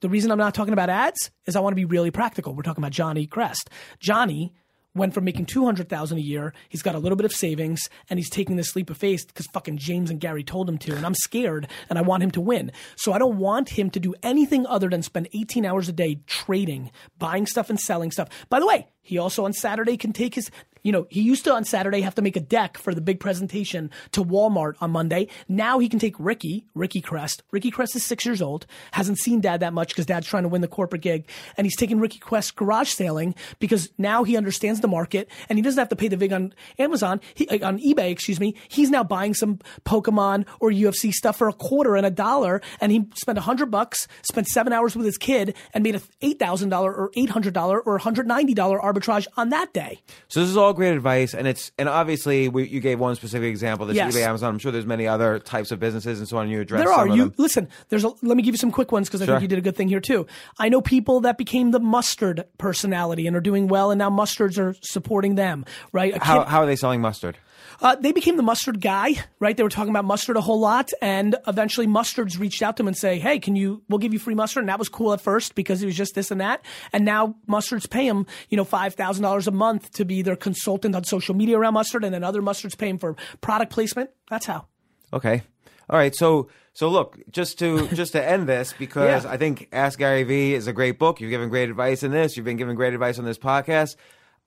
the 0.00 0.08
reason 0.08 0.30
I'm 0.30 0.38
not 0.38 0.54
talking 0.54 0.72
about 0.72 0.90
ads 0.90 1.30
is 1.46 1.56
I 1.56 1.60
want 1.60 1.72
to 1.72 1.76
be 1.76 1.84
really 1.84 2.10
practical. 2.10 2.54
We're 2.54 2.62
talking 2.62 2.82
about 2.82 2.92
Johnny 2.92 3.26
Crest. 3.26 3.68
Johnny 3.98 4.54
went 4.94 5.14
from 5.14 5.24
making 5.24 5.46
two 5.46 5.64
hundred 5.64 5.88
thousand 5.88 6.18
a 6.18 6.22
year. 6.22 6.54
He's 6.68 6.82
got 6.82 6.94
a 6.94 6.98
little 6.98 7.16
bit 7.16 7.24
of 7.24 7.32
savings, 7.32 7.88
and 8.08 8.18
he's 8.18 8.30
taking 8.30 8.56
this 8.56 8.76
leap 8.76 8.90
of 8.90 8.96
faith 8.96 9.26
because 9.26 9.46
fucking 9.52 9.78
James 9.78 10.10
and 10.10 10.20
Gary 10.20 10.44
told 10.44 10.68
him 10.68 10.78
to. 10.78 10.94
And 10.94 11.04
I'm 11.04 11.14
scared, 11.14 11.68
and 11.90 11.98
I 11.98 12.02
want 12.02 12.22
him 12.22 12.30
to 12.32 12.40
win. 12.40 12.70
So 12.96 13.12
I 13.12 13.18
don't 13.18 13.38
want 13.38 13.70
him 13.70 13.90
to 13.90 14.00
do 14.00 14.14
anything 14.22 14.66
other 14.66 14.88
than 14.88 15.02
spend 15.02 15.28
18 15.32 15.64
hours 15.66 15.88
a 15.88 15.92
day 15.92 16.20
trading, 16.26 16.90
buying 17.18 17.46
stuff 17.46 17.70
and 17.70 17.80
selling 17.80 18.10
stuff. 18.10 18.28
By 18.48 18.60
the 18.60 18.66
way, 18.66 18.86
he 19.08 19.16
also 19.16 19.46
on 19.46 19.54
Saturday 19.54 19.96
can 19.96 20.12
take 20.12 20.34
his. 20.34 20.50
You 20.84 20.92
know, 20.92 21.08
he 21.10 21.22
used 21.22 21.44
to 21.44 21.52
on 21.52 21.64
Saturday 21.64 22.02
have 22.02 22.14
to 22.14 22.22
make 22.22 22.36
a 22.36 22.40
deck 22.40 22.78
for 22.78 22.94
the 22.94 23.00
big 23.00 23.18
presentation 23.18 23.90
to 24.12 24.24
Walmart 24.24 24.74
on 24.80 24.92
Monday. 24.92 25.26
Now 25.48 25.80
he 25.80 25.88
can 25.88 25.98
take 25.98 26.14
Ricky, 26.18 26.66
Ricky 26.72 27.00
Crest. 27.00 27.42
Ricky 27.50 27.72
Crest 27.72 27.96
is 27.96 28.04
six 28.04 28.24
years 28.24 28.40
old, 28.40 28.64
hasn't 28.92 29.18
seen 29.18 29.40
dad 29.40 29.60
that 29.60 29.72
much 29.72 29.88
because 29.88 30.06
dad's 30.06 30.28
trying 30.28 30.44
to 30.44 30.48
win 30.48 30.60
the 30.60 30.68
corporate 30.68 31.02
gig. 31.02 31.28
And 31.56 31.66
he's 31.66 31.76
taking 31.76 31.98
Ricky 31.98 32.20
Crest 32.20 32.54
garage 32.54 32.90
sailing 32.90 33.34
because 33.58 33.90
now 33.98 34.22
he 34.22 34.36
understands 34.36 34.80
the 34.80 34.88
market 34.88 35.28
and 35.48 35.58
he 35.58 35.62
doesn't 35.62 35.78
have 35.78 35.88
to 35.88 35.96
pay 35.96 36.08
the 36.08 36.16
vig 36.16 36.32
on 36.32 36.54
Amazon, 36.78 37.20
he, 37.34 37.48
on 37.60 37.80
eBay, 37.80 38.12
excuse 38.12 38.38
me. 38.38 38.54
He's 38.68 38.88
now 38.88 39.02
buying 39.02 39.34
some 39.34 39.58
Pokemon 39.84 40.46
or 40.60 40.70
UFC 40.70 41.12
stuff 41.12 41.38
for 41.38 41.48
a 41.48 41.52
quarter 41.52 41.96
and 41.96 42.06
a 42.06 42.10
dollar. 42.10 42.62
And 42.80 42.92
he 42.92 43.08
spent 43.16 43.36
a 43.36 43.42
hundred 43.42 43.72
bucks, 43.72 44.06
spent 44.22 44.46
seven 44.46 44.72
hours 44.72 44.94
with 44.94 45.06
his 45.06 45.18
kid 45.18 45.56
and 45.74 45.82
made 45.82 45.96
a 45.96 46.00
$8,000 46.22 46.72
or 46.72 47.10
$800 47.16 47.82
or 47.84 47.98
$190 47.98 48.56
arbitrage 48.56 48.97
on 49.36 49.50
that 49.50 49.72
day. 49.72 50.00
So 50.28 50.40
this 50.40 50.48
is 50.48 50.56
all 50.56 50.72
great 50.72 50.94
advice, 50.94 51.34
and 51.34 51.46
it's 51.46 51.70
and 51.78 51.88
obviously 51.88 52.48
we, 52.48 52.66
you 52.66 52.80
gave 52.80 52.98
one 52.98 53.14
specific 53.14 53.48
example. 53.50 53.86
This 53.86 53.96
Yes. 53.96 54.16
eBay, 54.16 54.22
Amazon. 54.26 54.54
I'm 54.54 54.58
sure 54.58 54.72
there's 54.72 54.86
many 54.86 55.06
other 55.06 55.38
types 55.38 55.70
of 55.70 55.78
businesses 55.78 56.18
and 56.18 56.26
so 56.28 56.38
on. 56.38 56.44
and 56.44 56.52
You 56.52 56.60
address 56.62 56.82
There 56.82 56.92
are 56.92 57.06
of 57.08 57.14
you 57.16 57.24
them. 57.24 57.34
listen. 57.36 57.68
There's 57.90 58.04
a, 58.04 58.08
let 58.22 58.36
me 58.36 58.42
give 58.42 58.54
you 58.54 58.58
some 58.58 58.70
quick 58.72 58.90
ones 58.92 59.08
because 59.08 59.22
I 59.22 59.26
Sure. 59.26 59.34
think 59.36 59.42
you 59.42 59.48
did 59.48 59.58
a 59.58 59.62
good 59.62 59.76
thing 59.76 59.88
here 59.88 60.00
too. 60.00 60.26
I 60.58 60.68
know 60.68 60.80
people 60.80 61.20
that 61.20 61.36
became 61.38 61.70
the 61.70 61.80
mustard 61.80 62.44
personality 62.58 63.26
and 63.26 63.36
are 63.36 63.40
doing 63.40 63.68
well, 63.68 63.90
and 63.90 63.98
now 63.98 64.10
mustards 64.10 64.58
are 64.58 64.74
supporting 64.80 65.34
them. 65.34 65.64
Right? 65.92 66.16
A 66.16 66.24
How 66.24 66.44
how 66.44 66.60
are 66.62 66.66
they 66.66 66.76
selling 66.76 67.00
mustard? 67.00 67.36
Uh, 67.80 67.94
they 67.96 68.10
became 68.12 68.36
the 68.36 68.42
mustard 68.42 68.80
guy, 68.80 69.14
right? 69.38 69.56
They 69.56 69.62
were 69.62 69.68
talking 69.68 69.90
about 69.90 70.04
mustard 70.04 70.36
a 70.36 70.40
whole 70.40 70.58
lot, 70.58 70.90
and 71.00 71.36
eventually 71.46 71.86
mustards 71.86 72.38
reached 72.38 72.60
out 72.62 72.76
to 72.76 72.80
them 72.82 72.88
and 72.88 72.96
say, 72.96 73.18
"Hey, 73.18 73.38
can 73.38 73.54
you? 73.54 73.82
We'll 73.88 73.98
give 73.98 74.12
you 74.12 74.18
free 74.18 74.34
mustard." 74.34 74.62
And 74.62 74.68
that 74.68 74.78
was 74.78 74.88
cool 74.88 75.12
at 75.12 75.20
first 75.20 75.54
because 75.54 75.80
it 75.82 75.86
was 75.86 75.96
just 75.96 76.14
this 76.14 76.30
and 76.30 76.40
that, 76.40 76.64
and 76.92 77.04
now 77.04 77.36
mustards 77.48 77.88
pay 77.88 78.08
them, 78.08 78.26
you 78.48 78.56
know, 78.56 78.64
five 78.64 78.94
thousand 78.94 79.22
dollars 79.22 79.46
a 79.46 79.52
month 79.52 79.92
to 79.92 80.04
be 80.04 80.22
their 80.22 80.36
consultant 80.36 80.96
on 80.96 81.04
social 81.04 81.34
media 81.34 81.56
around 81.58 81.74
mustard, 81.74 82.02
and 82.02 82.12
then 82.12 82.24
other 82.24 82.42
mustards 82.42 82.76
pay 82.76 82.96
for 82.96 83.14
product 83.40 83.72
placement. 83.72 84.10
That's 84.28 84.46
how. 84.46 84.66
Okay. 85.12 85.42
All 85.88 85.98
right. 85.98 86.14
So 86.14 86.48
so 86.74 86.88
look, 86.88 87.18
just 87.30 87.58
to 87.60 87.86
just 87.94 88.12
to 88.12 88.28
end 88.28 88.48
this 88.48 88.74
because 88.76 89.24
Yeah. 89.24 89.30
I 89.30 89.36
think 89.36 89.68
Ask 89.72 89.98
Gary 89.98 90.24
Vee 90.24 90.54
is 90.54 90.66
a 90.66 90.72
great 90.72 90.98
book. 90.98 91.20
You've 91.20 91.30
given 91.30 91.48
great 91.48 91.70
advice 91.70 92.02
in 92.02 92.10
this. 92.10 92.36
You've 92.36 92.44
been 92.44 92.56
giving 92.56 92.74
great 92.74 92.92
advice 92.94 93.18
on 93.18 93.24
this 93.24 93.38
podcast. 93.38 93.96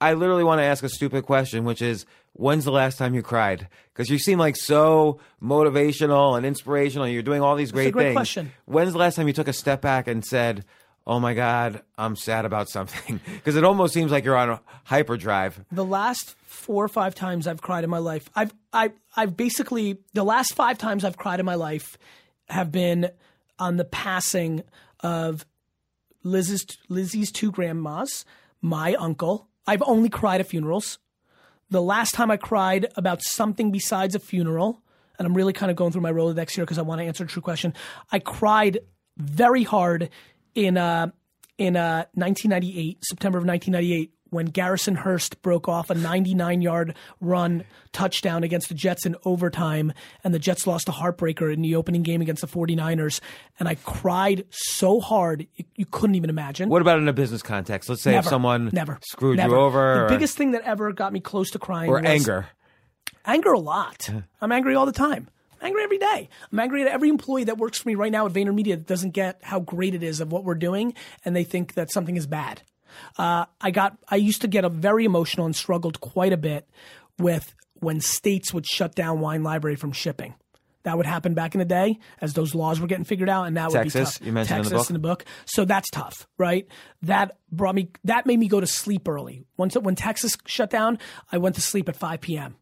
I 0.01 0.13
literally 0.13 0.43
want 0.43 0.59
to 0.59 0.63
ask 0.63 0.83
a 0.83 0.89
stupid 0.89 1.25
question, 1.25 1.63
which 1.63 1.79
is, 1.79 2.07
when's 2.33 2.65
the 2.65 2.71
last 2.71 2.97
time 2.97 3.13
you 3.13 3.21
cried? 3.21 3.67
Because 3.93 4.09
you 4.09 4.17
seem 4.17 4.39
like 4.39 4.55
so 4.55 5.19
motivational 5.41 6.37
and 6.37 6.45
inspirational. 6.45 7.07
You're 7.07 7.23
doing 7.23 7.41
all 7.41 7.55
these 7.55 7.71
great, 7.71 7.91
great 7.93 8.05
things. 8.05 8.15
question. 8.15 8.51
When's 8.65 8.93
the 8.93 8.97
last 8.99 9.15
time 9.15 9.27
you 9.27 9.33
took 9.33 9.47
a 9.47 9.53
step 9.53 9.81
back 9.81 10.07
and 10.07 10.23
said, 10.25 10.65
"Oh 11.05 11.19
my 11.19 11.33
God, 11.33 11.81
I'm 11.97 12.15
sad 12.15 12.45
about 12.45 12.69
something"? 12.69 13.19
Because 13.33 13.55
it 13.55 13.63
almost 13.63 13.93
seems 13.93 14.11
like 14.11 14.23
you're 14.25 14.37
on 14.37 14.59
hyperdrive. 14.85 15.63
the 15.71 15.85
last 15.85 16.35
four 16.45 16.83
or 16.83 16.87
five 16.89 17.15
times 17.15 17.47
I've 17.47 17.61
cried 17.61 17.83
in 17.83 17.89
my 17.89 17.97
life, 17.97 18.29
I've 18.35 18.53
I 18.71 18.91
I've 19.15 19.35
basically 19.35 19.97
the 20.13 20.23
last 20.23 20.53
five 20.53 20.77
times 20.77 21.03
I've 21.03 21.17
cried 21.17 21.39
in 21.39 21.45
my 21.45 21.55
life 21.55 21.97
have 22.49 22.71
been 22.71 23.09
on 23.59 23.77
the 23.77 23.85
passing 23.85 24.63
of 25.01 25.45
Liz's 26.23 26.65
Lizzie's 26.89 27.31
two 27.31 27.51
grandmas, 27.51 28.25
my 28.61 28.93
uncle. 28.95 29.47
I've 29.67 29.83
only 29.85 30.09
cried 30.09 30.39
at 30.41 30.47
funerals. 30.47 30.99
The 31.71 31.81
last 31.81 32.13
time 32.13 32.29
I 32.29 32.37
cried 32.37 32.87
about 32.95 33.23
something 33.23 33.71
besides 33.71 34.13
a 34.13 34.19
funeral, 34.19 34.83
and 35.17 35.25
I'm 35.25 35.33
really 35.33 35.53
kind 35.53 35.69
of 35.71 35.77
going 35.77 35.93
through 35.93 36.01
my 36.01 36.11
Rolodex 36.11 36.51
here 36.51 36.65
because 36.65 36.77
I 36.77 36.81
want 36.81 36.99
to 36.99 37.05
answer 37.05 37.23
a 37.23 37.27
true 37.27 37.41
question. 37.41 37.73
I 38.11 38.19
cried 38.19 38.79
very 39.17 39.63
hard 39.63 40.09
in 40.53 40.77
uh, 40.77 41.11
in 41.57 41.77
uh, 41.77 42.05
1998, 42.15 43.05
September 43.05 43.37
of 43.37 43.45
1998, 43.45 44.11
when 44.31 44.47
Garrison 44.47 44.95
Hearst 44.95 45.41
broke 45.43 45.69
off 45.69 45.89
a 45.91 45.93
99 45.93 46.61
yard 46.61 46.95
run 47.19 47.63
touchdown 47.91 48.43
against 48.43 48.69
the 48.69 48.73
Jets 48.73 49.05
in 49.05 49.15
overtime, 49.25 49.93
and 50.23 50.33
the 50.33 50.39
Jets 50.39 50.65
lost 50.65 50.89
a 50.89 50.93
heartbreaker 50.93 51.53
in 51.53 51.61
the 51.61 51.75
opening 51.75 52.01
game 52.01 52.21
against 52.21 52.41
the 52.41 52.47
49ers. 52.47 53.19
And 53.59 53.69
I 53.69 53.75
cried 53.75 54.45
so 54.49 54.99
hard, 54.99 55.45
you, 55.75 55.85
couldn't 55.85 56.15
even 56.15 56.29
imagine. 56.29 56.69
What 56.69 56.81
about 56.81 56.97
in 56.97 57.07
a 57.07 57.13
business 57.13 57.41
context? 57.43 57.89
Let's 57.89 58.01
say 58.01 58.11
Never, 58.11 58.25
if 58.25 58.29
someone 58.29 58.69
never 58.73 58.97
screwed 59.03 59.37
never. 59.37 59.55
you 59.55 59.61
over, 59.61 59.93
The 59.95 60.03
or, 60.05 60.09
biggest 60.09 60.37
thing 60.37 60.51
that 60.51 60.63
ever 60.63 60.91
got 60.93 61.13
me 61.13 61.19
close 61.19 61.51
to 61.51 61.59
crying 61.59 61.89
or 61.89 61.95
was 61.97 62.05
anger. 62.05 62.47
anger 63.25 63.51
a 63.51 63.59
lot. 63.59 64.09
I'm 64.41 64.51
angry 64.51 64.73
all 64.75 64.85
the 64.85 64.91
time. 64.91 65.27
I'm 65.59 65.67
angry 65.67 65.83
every 65.83 65.99
day. 65.99 66.29
I'm 66.51 66.59
angry 66.59 66.81
at 66.81 66.87
every 66.87 67.09
employee 67.09 67.43
that 67.43 67.57
works 67.59 67.77
for 67.79 67.89
me 67.89 67.93
right 67.95 68.11
now 68.11 68.25
at 68.25 68.31
VaynerMedia 68.33 68.77
that 68.77 68.87
doesn't 68.87 69.11
get 69.11 69.39
how 69.43 69.59
great 69.59 69.93
it 69.93 70.01
is 70.01 70.19
of 70.21 70.31
what 70.31 70.43
we're 70.43 70.55
doing, 70.55 70.93
and 71.23 71.35
they 71.35 71.43
think 71.43 71.73
that 71.75 71.91
something 71.91 72.15
is 72.17 72.25
bad. 72.25 72.63
Uh, 73.17 73.45
I 73.59 73.71
got. 73.71 73.97
I 74.07 74.15
used 74.17 74.41
to 74.41 74.47
get 74.47 74.65
a 74.65 74.69
very 74.69 75.05
emotional 75.05 75.45
and 75.45 75.55
struggled 75.55 75.99
quite 75.99 76.33
a 76.33 76.37
bit 76.37 76.67
with 77.17 77.53
when 77.75 77.99
states 77.99 78.53
would 78.53 78.65
shut 78.65 78.95
down 78.95 79.19
Wine 79.19 79.43
Library 79.43 79.75
from 79.75 79.91
shipping. 79.91 80.35
That 80.83 80.97
would 80.97 81.05
happen 81.05 81.35
back 81.35 81.53
in 81.53 81.59
the 81.59 81.65
day 81.65 81.99
as 82.21 82.33
those 82.33 82.55
laws 82.55 82.79
were 82.79 82.87
getting 82.87 83.05
figured 83.05 83.29
out, 83.29 83.43
and 83.43 83.55
that 83.55 83.69
would 83.69 83.83
be 83.83 83.89
Texas, 83.89 84.17
tough. 84.17 84.25
you 84.25 84.33
mentioned 84.33 84.59
in 84.59 84.63
the 84.63 84.69
Texas 84.69 84.87
book. 84.87 84.89
in 84.89 84.93
the 84.93 85.07
book. 85.07 85.25
So 85.45 85.63
that's 85.63 85.89
tough, 85.91 86.27
right? 86.39 86.67
That 87.03 87.37
brought 87.51 87.75
me. 87.75 87.91
That 88.03 88.25
made 88.25 88.39
me 88.39 88.47
go 88.47 88.59
to 88.59 88.67
sleep 88.67 89.07
early. 89.07 89.43
Once 89.57 89.75
when 89.75 89.95
Texas 89.95 90.37
shut 90.45 90.71
down, 90.71 90.97
I 91.31 91.37
went 91.37 91.55
to 91.55 91.61
sleep 91.61 91.87
at 91.87 91.95
5 91.95 92.21
p.m. 92.21 92.55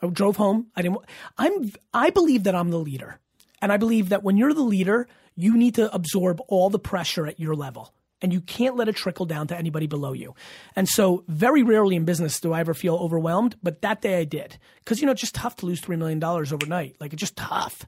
I 0.00 0.06
drove 0.06 0.36
home. 0.36 0.68
I 0.76 0.82
didn't. 0.82 0.98
I'm. 1.36 1.70
I 1.92 2.10
believe 2.10 2.44
that 2.44 2.54
I'm 2.54 2.70
the 2.70 2.78
leader, 2.78 3.18
and 3.60 3.70
I 3.70 3.76
believe 3.76 4.10
that 4.10 4.22
when 4.22 4.38
you're 4.38 4.54
the 4.54 4.62
leader, 4.62 5.06
you 5.34 5.56
need 5.56 5.74
to 5.74 5.92
absorb 5.94 6.40
all 6.48 6.70
the 6.70 6.78
pressure 6.78 7.26
at 7.26 7.38
your 7.38 7.54
level, 7.54 7.92
and 8.20 8.32
you 8.32 8.40
can't 8.40 8.76
let 8.76 8.88
it 8.88 8.96
trickle 8.96 9.26
down 9.26 9.46
to 9.48 9.56
anybody 9.56 9.86
below 9.86 10.12
you. 10.12 10.34
And 10.76 10.88
so, 10.88 11.24
very 11.28 11.62
rarely 11.62 11.96
in 11.96 12.04
business 12.04 12.40
do 12.40 12.52
I 12.52 12.60
ever 12.60 12.74
feel 12.74 12.96
overwhelmed. 12.96 13.56
But 13.62 13.82
that 13.82 14.02
day 14.02 14.20
I 14.20 14.24
did, 14.24 14.58
because 14.84 15.00
you 15.00 15.06
know 15.06 15.12
it's 15.12 15.20
just 15.20 15.34
tough 15.34 15.56
to 15.56 15.66
lose 15.66 15.80
three 15.80 15.96
million 15.96 16.18
dollars 16.18 16.52
overnight. 16.52 16.96
Like 17.00 17.12
it's 17.12 17.20
just 17.20 17.36
tough, 17.36 17.86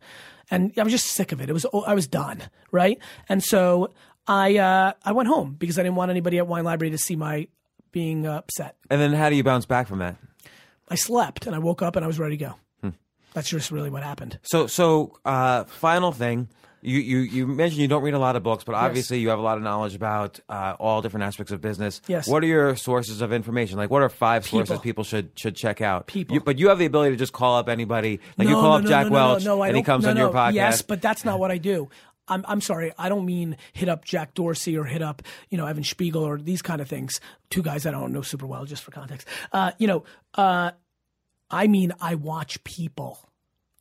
and 0.51 0.73
I 0.77 0.83
was 0.83 0.93
just 0.93 1.07
sick 1.07 1.33
of 1.33 1.41
it. 1.41 1.51
It 1.51 1.53
was. 1.53 1.67
I 1.87 1.95
was 1.95 2.07
done, 2.07 2.43
right? 2.71 2.99
And 3.29 3.43
so 3.43 3.93
I 4.27 4.57
uh, 4.59 4.93
I 5.05 5.13
went 5.13 5.29
home 5.29 5.57
because 5.59 5.79
I 5.79 5.83
didn't 5.83 5.97
want 5.97 6.11
anybody 6.11 6.39
at 6.39 6.47
Wine 6.47 6.65
Library 6.65 6.91
to 6.91 6.99
see 6.99 7.17
my 7.17 7.49
being 7.93 8.27
uh, 8.27 8.39
upset. 8.39 8.77
And 8.89 9.01
then 9.01 9.13
how 9.13 9.31
do 9.31 9.37
you 9.37 9.43
bounce 9.43 9.67
back 9.67 9.89
from 9.89 9.99
that? 9.99 10.17
I 10.89 10.95
slept 10.95 11.47
and 11.47 11.55
I 11.55 11.59
woke 11.59 11.83
up 11.83 11.97
and 11.97 12.05
I 12.05 12.09
was 12.09 12.19
ready 12.19 12.37
to 12.37 12.45
go. 12.45 12.55
That's 13.33 13.49
just 13.49 13.71
really 13.71 13.91
what 13.91 14.03
happened. 14.03 14.39
So, 14.43 14.67
so 14.67 15.19
uh, 15.25 15.65
final 15.65 16.13
thing. 16.13 16.49
You, 16.83 16.99
you 16.99 17.19
you 17.19 17.47
mentioned 17.47 17.83
you 17.83 17.89
don't 17.89 18.03
read 18.03 18.15
a 18.15 18.19
lot 18.19 18.37
of 18.37 18.43
books, 18.43 18.65
but 18.65 18.75
obviously 18.75 19.19
you 19.19 19.29
have 19.29 19.39
a 19.39 19.43
lot 19.43 19.59
of 19.59 19.63
knowledge 19.63 19.95
about 19.95 20.41
uh, 20.49 20.77
all 20.79 21.03
different 21.03 21.25
aspects 21.25 21.53
of 21.53 21.61
business. 21.61 22.01
Yes. 22.07 22.27
What 22.27 22.43
are 22.43 22.47
your 22.47 22.75
sources 22.77 23.21
of 23.21 23.33
information? 23.33 23.77
Like, 23.77 23.91
what 23.91 24.03
are 24.03 24.09
five 24.09 24.47
sources 24.47 24.71
People. 24.71 24.83
people 24.83 25.05
should 25.05 25.31
should 25.35 25.57
check 25.57 25.81
out? 25.81 26.07
People. 26.07 26.35
You, 26.35 26.41
but 26.41 26.59
you 26.59 26.69
have 26.71 26.79
the 26.79 26.87
ability 26.87 27.11
to 27.11 27.17
just 27.17 27.33
call 27.33 27.57
up 27.59 27.69
anybody. 27.69 28.21
Like 28.39 28.49
you 28.49 28.55
call 28.55 28.63
no, 28.63 28.73
up 28.73 28.83
no, 28.85 28.89
Jack 28.89 29.05
no, 29.05 29.09
no, 29.11 29.15
Welch, 29.15 29.45
no, 29.45 29.63
and 29.63 29.77
he 29.77 29.83
comes 29.83 30.05
no, 30.05 30.11
on 30.11 30.17
your 30.17 30.29
no, 30.29 30.33
podcast. 30.33 30.55
Yes, 30.55 30.83
but 30.83 31.03
that's 31.03 31.25
not 31.25 31.39
what 31.39 31.51
I 31.51 31.59
do. 31.59 31.91
I'm, 32.29 32.45
I'm 32.47 32.61
sorry. 32.61 32.93
I 32.97 33.09
don't 33.09 33.27
mean 33.27 33.57
hit 33.73 33.89
up 33.89 34.05
Jack 34.05 34.35
Dorsey 34.35 34.79
or 34.79 34.85
hit 34.85 35.03
up, 35.03 35.23
you 35.51 35.59
know, 35.59 35.67
Evan 35.67 35.85
Spiegel 35.85 36.23
or 36.23 36.39
these 36.39 36.63
kind 36.63 36.81
of 36.81 36.89
things. 36.89 37.21
Two 37.51 37.63
guys 37.63 37.87
I 37.87 37.91
don't 37.91 38.13
know 38.13 38.23
super 38.23 38.47
well, 38.47 38.65
just 38.65 38.85
for 38.85 38.93
context. 38.93 39.27
Uh, 39.53 39.73
you 39.79 39.89
know, 39.89 40.05
uh, 40.35 40.71
I 41.51 41.67
mean, 41.67 41.93
I 42.01 42.15
watch 42.15 42.63
people. 42.63 43.30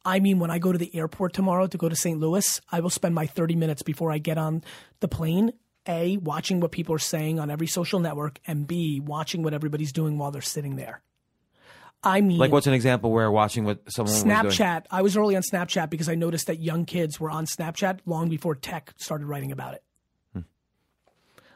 I 0.06 0.20
mean, 0.20 0.40
when 0.40 0.50
I 0.50 0.60
go 0.60 0.72
to 0.72 0.78
the 0.78 0.96
airport 0.96 1.34
tomorrow 1.34 1.68
to 1.68 1.78
go 1.78 1.90
to 1.90 1.96
St. 1.96 2.20
Louis, 2.20 2.62
I 2.72 2.80
will 2.80 2.90
spend 2.90 3.16
my 3.16 3.28
30 3.28 3.56
minutes 3.56 3.82
before 3.82 4.12
I 4.12 4.18
get 4.18 4.38
on 4.38 4.64
the 5.00 5.08
plane. 5.08 5.54
A, 5.88 6.18
watching 6.18 6.60
what 6.60 6.72
people 6.72 6.94
are 6.96 7.00
saying 7.00 7.40
on 7.40 7.50
every 7.50 7.68
social 7.68 8.00
network, 8.00 8.40
and 8.46 8.68
B, 8.68 9.00
watching 9.00 9.44
what 9.44 9.54
everybody's 9.54 9.92
doing 9.92 10.18
while 10.18 10.30
they're 10.30 10.42
sitting 10.42 10.76
there. 10.76 11.02
I 12.04 12.22
mean, 12.22 12.38
like, 12.38 12.52
what's 12.52 12.68
an 12.68 12.74
example 12.74 13.12
where 13.12 13.30
watching 13.30 13.66
what 13.66 13.82
someone 13.92 14.14
was 14.14 14.24
doing? 14.24 14.36
Snapchat. 14.36 14.86
I 14.90 15.02
was 15.02 15.18
early 15.18 15.36
on 15.36 15.42
Snapchat 15.42 15.90
because 15.90 16.08
I 16.08 16.16
noticed 16.16 16.48
that 16.48 16.60
young 16.60 16.86
kids 16.86 17.20
were 17.20 17.30
on 17.30 17.46
Snapchat 17.46 18.00
long 18.06 18.30
before 18.30 18.56
tech 18.56 18.94
started 18.98 19.26
writing 19.26 19.52
about 19.52 19.74
it. 19.74 19.84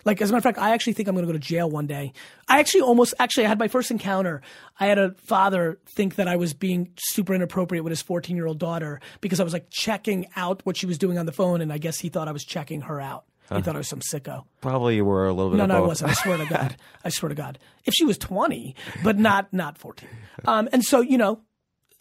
Hmm. 0.03 0.09
Like 0.09 0.21
as 0.21 0.29
a 0.29 0.33
matter 0.33 0.39
of 0.39 0.43
fact, 0.43 0.57
I 0.59 0.73
actually 0.73 0.93
think 0.93 1.07
I'm 1.07 1.15
going 1.15 1.25
to 1.25 1.31
go 1.31 1.37
to 1.37 1.39
jail 1.39 1.69
one 1.69 1.87
day. 1.87 2.13
I 2.47 2.59
actually 2.59 2.81
almost 2.81 3.13
actually 3.19 3.45
I 3.45 3.49
had 3.49 3.59
my 3.59 3.67
first 3.67 3.91
encounter. 3.91 4.41
I 4.79 4.87
had 4.87 4.99
a 4.99 5.13
father 5.15 5.79
think 5.85 6.15
that 6.15 6.27
I 6.27 6.35
was 6.35 6.53
being 6.53 6.91
super 6.97 7.33
inappropriate 7.33 7.83
with 7.83 7.91
his 7.91 8.01
14 8.01 8.35
year 8.35 8.45
old 8.45 8.59
daughter 8.59 8.99
because 9.21 9.39
I 9.39 9.43
was 9.43 9.53
like 9.53 9.67
checking 9.69 10.27
out 10.35 10.61
what 10.65 10.77
she 10.77 10.85
was 10.85 10.97
doing 10.97 11.17
on 11.17 11.25
the 11.25 11.31
phone, 11.31 11.61
and 11.61 11.71
I 11.71 11.77
guess 11.77 11.99
he 11.99 12.09
thought 12.09 12.27
I 12.27 12.31
was 12.31 12.43
checking 12.43 12.81
her 12.81 12.99
out. 12.99 13.25
He 13.53 13.61
thought 13.61 13.75
I 13.75 13.79
was 13.79 13.87
some 13.87 13.99
sicko. 13.99 14.45
Probably 14.61 14.95
you 14.95 15.05
were 15.05 15.27
a 15.27 15.33
little 15.33 15.51
bit. 15.51 15.57
No, 15.57 15.67
no, 15.67 15.77
I 15.77 15.79
wasn't. 15.81 16.09
I 16.11 16.13
swear 16.13 16.37
to 16.37 16.45
God. 16.45 16.75
I 17.03 17.09
swear 17.09 17.29
to 17.29 17.35
God. 17.35 17.59
If 17.85 17.93
she 17.93 18.03
was 18.03 18.17
20, 18.17 18.75
but 19.03 19.19
not 19.19 19.53
not 19.53 19.77
14. 19.77 20.09
Um, 20.45 20.69
and 20.71 20.83
so, 20.83 21.01
you 21.01 21.19
know, 21.19 21.41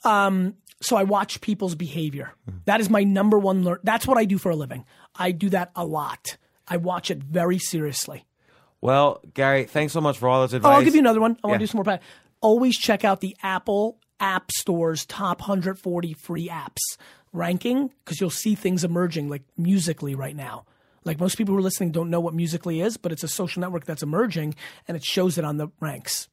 um, 0.05 0.55
so 0.81 0.97
I 0.97 1.03
watch 1.03 1.41
people's 1.41 1.75
behavior. 1.75 2.33
That 2.65 2.81
is 2.81 2.89
my 2.89 3.05
number 3.05 3.39
one 3.39 3.65
learn. 3.65 3.79
That's 3.83 4.07
what 4.07 4.19
I 4.19 4.25
do 4.25 4.39
for 4.39 4.51
a 4.51 4.57
living. 4.57 4.85
I 5.15 5.33
do 5.33 5.51
that 5.51 5.73
a 5.77 5.85
lot. 5.85 6.37
I 6.73 6.79
watch 6.79 7.11
it 7.11 7.19
very 7.23 7.59
seriously. 7.59 8.25
Well, 8.81 9.21
Gary, 9.35 9.65
thanks 9.65 9.93
so 9.93 10.01
much 10.01 10.17
for 10.17 10.27
all 10.27 10.41
this 10.41 10.55
advice. 10.55 10.71
Oh. 10.71 10.77
I'll 10.77 10.85
give 10.85 10.95
you 10.95 11.01
another 11.01 11.21
one. 11.21 11.33
I 11.45 11.47
want 11.49 11.55
Yeah. 11.57 11.59
to 11.59 11.63
do 11.65 11.67
some 11.67 11.83
more. 11.85 12.01
Always 12.41 12.79
check 12.79 13.05
out 13.05 13.21
the 13.21 13.37
Apple 13.43 13.99
App 14.19 14.51
Store's 14.51 15.05
top 15.05 15.43
140 15.43 16.15
free 16.15 16.49
apps 16.49 16.81
ranking 17.35 17.91
because 18.03 18.23
you'll 18.23 18.31
see 18.31 18.55
things 18.55 18.85
emerging 18.85 19.29
like 19.29 19.43
Musical.ly 19.59 20.15
right 20.15 20.35
now. 20.35 20.65
Like 21.05 21.21
most 21.21 21.37
people 21.37 21.53
who 21.55 21.59
are 21.59 21.63
listening 21.63 21.91
don't 21.93 22.09
know 22.09 22.21
what 22.21 22.33
Musical.ly 22.33 22.79
is, 22.81 22.97
but 22.97 23.13
it's 23.13 23.23
a 23.23 23.29
social 23.29 23.61
network 23.61 23.85
that's 23.85 24.03
emerging 24.03 24.55
and 24.89 24.97
it 24.97 25.05
shows 25.05 25.37
it 25.37 25.45
on 25.45 25.59
the 25.59 25.69
ranks. 25.79 26.29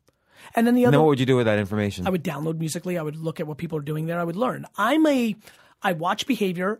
And 0.55 0.65
then 0.65 0.73
the 0.73 0.83
And 0.83 0.87
other 0.87 0.91
then 0.97 1.01
what 1.01 1.09
would 1.09 1.19
you 1.19 1.25
do 1.25 1.35
with 1.35 1.47
that 1.47 1.59
information? 1.59 2.07
I 2.07 2.11
would 2.11 2.23
download 2.23 2.57
Musical.ly. 2.59 2.97
I 2.97 3.01
would 3.01 3.17
look 3.17 3.41
at 3.41 3.47
what 3.47 3.57
people 3.57 3.77
are 3.77 3.81
doing 3.81 4.05
there. 4.05 4.17
I 4.19 4.23
would 4.23 4.37
learn. 4.37 4.65
I'm 4.77 5.05
a, 5.05 5.35
I 5.83 5.91
watch 5.91 6.25
behavior 6.25 6.79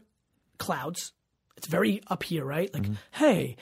clouds. 0.59 1.11
It's 1.59 1.67
very 1.67 2.01
up 2.07 2.23
here, 2.23 2.45
right? 2.45 2.73
Like, 2.73 2.85
hey, 3.11 3.57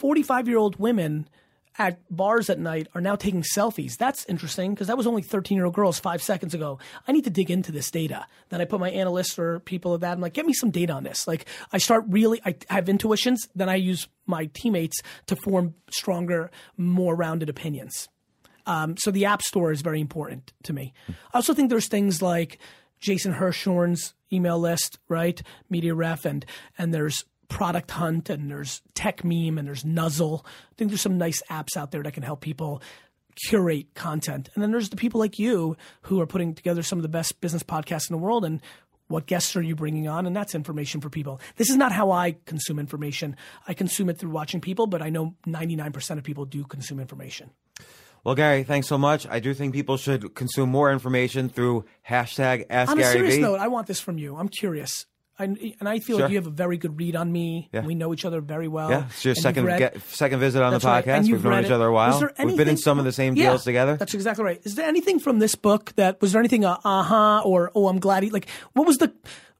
45 0.00 0.48
year 0.48 0.58
old 0.58 0.78
women 0.78 1.30
at 1.78 1.98
bars 2.14 2.50
at 2.50 2.58
night 2.58 2.88
are 2.94 3.00
now 3.00 3.16
taking 3.16 3.42
selfies. 3.42 3.96
That's 3.96 4.26
interesting 4.26 4.74
because 4.74 4.88
that 4.88 4.98
was 4.98 5.06
only 5.06 5.22
13 5.22 5.56
year 5.56 5.64
old 5.64 5.74
girls 5.74 5.98
five 5.98 6.22
seconds 6.22 6.52
ago. 6.52 6.78
I 7.06 7.12
need 7.12 7.24
to 7.24 7.30
dig 7.30 7.50
into 7.50 7.72
this 7.72 7.90
data. 7.90 8.26
Then 8.50 8.60
I 8.60 8.66
put 8.66 8.80
my 8.80 8.90
analysts 8.90 9.38
or 9.38 9.60
people 9.60 9.94
of 9.94 10.02
that. 10.02 10.12
I'm 10.12 10.20
like, 10.20 10.34
get 10.34 10.44
me 10.44 10.52
some 10.52 10.70
data 10.70 10.92
on 10.92 11.04
this. 11.04 11.26
Like, 11.26 11.46
I 11.72 11.78
start 11.78 12.04
really, 12.08 12.38
I 12.44 12.56
have 12.68 12.86
intuitions. 12.90 13.48
Then 13.54 13.70
I 13.70 13.76
use 13.76 14.08
my 14.26 14.50
teammates 14.52 15.00
to 15.26 15.36
form 15.36 15.72
stronger, 15.90 16.50
more 16.76 17.16
rounded 17.16 17.48
opinions. 17.48 18.10
Um, 18.66 18.98
so 18.98 19.10
the 19.10 19.24
App 19.24 19.40
Store 19.40 19.72
is 19.72 19.80
very 19.80 20.02
important 20.02 20.52
to 20.64 20.74
me. 20.74 20.92
I 21.08 21.14
also 21.32 21.54
think 21.54 21.70
there's 21.70 21.88
things 21.88 22.20
like 22.20 22.58
Jason 23.00 23.32
Hirschhorn's 23.32 24.12
email 24.32 24.58
list, 24.58 24.98
right? 25.08 25.40
MediaREDEF, 25.72 26.24
and 26.24 26.44
and 26.76 26.92
there's 26.92 27.24
Product 27.48 27.90
Hunt, 27.90 28.30
and 28.30 28.50
there's 28.50 28.82
Techmeme, 28.94 29.58
and 29.58 29.66
there's 29.66 29.84
Nuzzle. 29.84 30.44
I 30.46 30.74
think 30.76 30.90
there's 30.90 31.00
some 31.00 31.18
nice 31.18 31.42
apps 31.50 31.76
out 31.76 31.90
there 31.90 32.02
that 32.02 32.12
can 32.12 32.22
help 32.22 32.40
people 32.40 32.82
curate 33.46 33.94
content. 33.94 34.48
And 34.54 34.62
then 34.62 34.70
there's 34.70 34.90
the 34.90 34.96
people 34.96 35.20
like 35.20 35.38
you 35.38 35.76
who 36.02 36.20
are 36.20 36.26
putting 36.26 36.54
together 36.54 36.82
some 36.82 36.98
of 36.98 37.02
the 37.02 37.08
best 37.08 37.40
business 37.40 37.62
podcasts 37.62 38.10
in 38.10 38.14
the 38.14 38.22
world 38.22 38.44
and 38.44 38.60
what 39.08 39.26
guests 39.26 39.56
are 39.56 39.62
you 39.62 39.74
bringing 39.74 40.06
on? 40.06 40.26
And 40.26 40.36
that's 40.36 40.54
information 40.54 41.00
for 41.00 41.08
people. 41.08 41.40
This 41.56 41.70
is 41.70 41.76
not 41.76 41.92
how 41.92 42.10
I 42.10 42.36
consume 42.44 42.78
information. 42.78 43.36
I 43.66 43.74
consume 43.74 44.10
it 44.10 44.18
through 44.18 44.30
watching 44.30 44.60
people, 44.60 44.86
but 44.86 45.00
I 45.00 45.08
know 45.08 45.34
99% 45.46 46.18
of 46.18 46.24
people 46.24 46.44
do 46.44 46.64
consume 46.64 47.00
information. 47.00 47.50
well, 48.22 48.34
Gary, 48.34 48.64
thanks 48.64 48.86
so 48.86 48.98
much. 48.98 49.26
I 49.26 49.40
do 49.40 49.54
think 49.54 49.72
people 49.72 49.96
should 49.96 50.34
consume 50.34 50.68
more 50.68 50.92
information 50.92 51.48
through 51.48 51.86
hashtag 52.06 52.66
Ask 52.68 52.90
On 52.90 52.98
a 52.98 53.00
Gary 53.00 53.12
serious 53.14 53.34
V. 53.36 53.40
note, 53.40 53.58
I 53.60 53.68
want 53.68 53.86
this 53.86 54.00
from 54.00 54.18
you. 54.18 54.36
I'm 54.36 54.48
curious. 54.48 55.06
I, 55.38 55.44
and 55.44 55.88
I 55.88 55.98
feel 56.00 56.16
Sure. 56.16 56.24
like 56.26 56.32
you 56.32 56.38
have 56.38 56.46
a 56.46 56.50
very 56.50 56.76
good 56.78 56.98
read 56.98 57.14
on 57.14 57.30
me. 57.30 57.68
Yeah. 57.72 57.84
We 57.84 57.94
know 57.94 58.12
each 58.12 58.24
other 58.24 58.40
very 58.40 58.66
well. 58.68 58.90
Yeah, 58.90 59.04
it's 59.08 59.24
your 59.24 59.32
And 59.32 59.38
second 59.42 59.64
read- 59.66 59.78
get, 59.78 60.00
second 60.08 60.40
visit 60.40 60.62
on 60.62 60.72
the 60.72 60.78
podcast. 60.80 61.06
And 61.06 61.30
We've 61.30 61.44
known 61.44 61.64
each 61.64 61.70
other 61.70 61.86
a 61.86 61.92
while. 61.92 62.18
there 62.18 62.32
We've 62.44 62.56
been 62.56 62.68
in 62.68 62.76
some 62.76 62.98
of 62.98 63.04
the 63.04 63.12
same 63.12 63.36
Yeah, 63.36 63.50
deals 63.50 63.64
together. 63.64 63.96
That's 63.96 64.14
exactly 64.14 64.44
right. 64.44 64.60
Is 64.64 64.74
there 64.74 64.86
anything 64.88 65.20
from 65.20 65.38
this 65.38 65.54
book 65.54 65.92
that 65.96 66.20
was 66.20 66.32
there 66.32 66.40
anything 66.40 66.64
uh 66.64 66.78
huh 66.82 67.42
or 67.44 67.70
oh 67.74 67.88
I'm 67.88 68.00
glad 68.00 68.22
he 68.24 68.30
like 68.30 68.48
what 68.72 68.86
was 68.86 68.98
the 68.98 69.12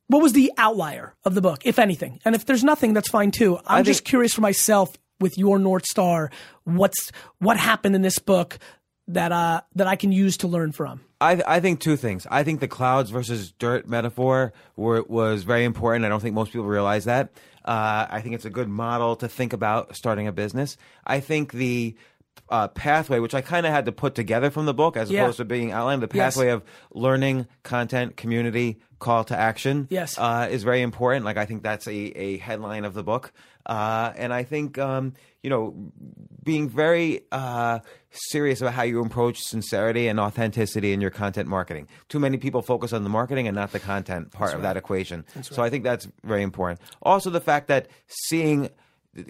what 0.08 0.22
was 0.22 0.32
the 0.32 0.50
outlier 0.56 1.14
of 1.24 1.34
the 1.34 1.40
book 1.42 1.60
if 1.64 1.78
anything 1.78 2.18
and 2.24 2.34
if 2.34 2.44
there's 2.46 2.64
nothing 2.64 2.92
that's 2.94 3.08
fine 3.08 3.30
too. 3.30 3.56
I'm 3.58 3.80
I 3.80 3.82
just 3.82 4.04
curious 4.04 4.32
for 4.34 4.40
myself 4.40 4.96
with 5.20 5.36
your 5.38 5.58
north 5.58 5.84
star 5.86 6.30
what's 6.64 7.12
what 7.38 7.56
happened 7.56 7.94
in 7.94 8.02
this 8.02 8.18
book 8.18 8.58
that 9.08 9.32
uh 9.32 9.60
that 9.76 9.86
I 9.86 9.96
can 9.96 10.12
use 10.12 10.38
to 10.38 10.48
learn 10.48 10.72
from. 10.72 11.00
I, 11.20 11.42
I 11.46 11.60
think 11.60 11.80
two 11.80 11.96
things. 11.96 12.26
I 12.30 12.44
think 12.44 12.60
the 12.60 12.68
clouds 12.68 13.10
versus 13.10 13.50
dirt 13.52 13.88
metaphor 13.88 14.52
were, 14.76 15.02
was 15.02 15.42
very 15.42 15.64
important. 15.64 16.04
I 16.04 16.08
don't 16.08 16.20
think 16.20 16.34
most 16.34 16.52
people 16.52 16.66
realize 16.66 17.06
that. 17.06 17.30
Uh, 17.64 18.06
I 18.08 18.20
think 18.20 18.34
it's 18.34 18.44
a 18.44 18.50
good 18.50 18.68
model 18.68 19.16
to 19.16 19.28
think 19.28 19.52
about 19.52 19.96
starting 19.96 20.26
a 20.28 20.32
business. 20.32 20.76
I 21.04 21.20
think 21.20 21.52
the 21.52 21.96
uh, 22.48 22.68
pathway, 22.68 23.18
which 23.18 23.34
I 23.34 23.40
kind 23.40 23.66
of 23.66 23.72
had 23.72 23.86
to 23.86 23.92
put 23.92 24.14
together 24.14 24.48
from 24.50 24.64
the 24.64 24.72
book 24.72 24.96
as 24.96 25.10
Yeah. 25.10 25.22
opposed 25.22 25.38
to 25.38 25.44
being 25.44 25.72
outlined, 25.72 26.02
the 26.02 26.08
Yes. 26.14 26.34
pathway 26.36 26.50
of 26.50 26.62
learning, 26.94 27.46
content, 27.62 28.16
community, 28.16 28.78
call 29.00 29.24
to 29.24 29.36
action 29.36 29.86
Yes. 29.90 30.16
uh, 30.18 30.48
is 30.50 30.62
very 30.62 30.80
important. 30.82 31.24
Like 31.24 31.36
I 31.36 31.44
think 31.46 31.62
that's 31.62 31.86
a, 31.88 31.92
a 31.92 32.38
headline 32.38 32.84
of 32.84 32.94
the 32.94 33.02
book. 33.02 33.32
Uh, 33.66 34.12
and 34.16 34.32
I 34.32 34.44
think, 34.44 34.78
um, 34.78 35.12
you 35.42 35.50
know, 35.50 35.74
being 36.42 36.68
very 36.68 37.20
uh, 37.30 37.78
serious 38.10 38.60
about 38.60 38.74
how 38.74 38.82
you 38.82 39.00
approach 39.04 39.38
sincerity 39.38 40.08
and 40.08 40.18
authenticity 40.18 40.92
in 40.92 41.00
your 41.00 41.10
content 41.10 41.48
marketing. 41.48 41.88
Too 42.08 42.18
many 42.18 42.38
people 42.38 42.62
focus 42.62 42.92
on 42.92 43.04
the 43.04 43.10
marketing 43.10 43.46
and 43.46 43.54
not 43.54 43.72
the 43.72 43.78
content 43.78 44.32
part 44.32 44.54
of 44.54 44.62
that 44.62 44.76
equation. 44.76 45.24
So 45.42 45.62
I 45.62 45.70
think 45.70 45.84
that's 45.84 46.08
very 46.24 46.42
important. 46.42 46.80
Also, 47.02 47.30
the 47.30 47.40
fact 47.40 47.68
that 47.68 47.88
seeing, 48.06 48.70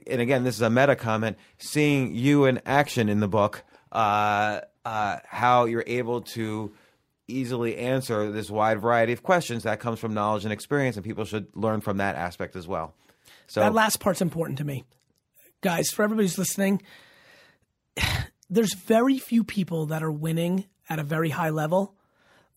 and 0.07 0.21
again, 0.21 0.45
this 0.45 0.55
is 0.55 0.63
a 0.63 0.71
meta 0.71 0.97
comment, 0.97 1.37
seeing 1.59 2.15
you 2.15 2.47
in 2.47 2.61
action 2.65 3.09
in 3.09 3.21
the 3.21 3.29
book, 3.29 3.65
uh, 3.93 4.61
uh, 4.85 5.19
how 5.27 5.67
you're 5.67 5.85
able 5.87 6.23
to 6.23 6.73
easily 7.27 7.77
answer 7.77 8.31
this 8.33 8.51
wide 8.51 8.81
variety 8.81 9.13
of 9.13 9.23
questions 9.23 9.65
that 9.65 9.81
comes 9.81 9.99
from 9.99 10.15
knowledge 10.15 10.45
and 10.45 10.53
experience, 10.53 10.97
and 10.97 11.05
people 11.05 11.27
should 11.27 11.47
learn 11.55 11.83
from 11.83 11.99
that 11.99 12.17
aspect 12.17 12.57
as 12.57 12.67
well. 12.67 12.95
So 13.47 13.61
That 13.61 13.75
last 13.75 14.01
part's 14.01 14.23
important 14.23 14.59
to 14.59 14.65
me. 14.65 14.85
Guys, 15.61 15.91
for 15.91 16.05
everybody 16.05 16.25
who's 16.25 16.39
listening, 16.39 16.81
there's 18.51 18.75
very 18.75 19.19
few 19.19 19.43
people 19.43 19.87
that 19.87 20.05
are 20.05 20.13
winning 20.13 20.67
at 20.89 21.01
a 21.01 21.05
very 21.05 21.31
high 21.31 21.51
level 21.51 21.95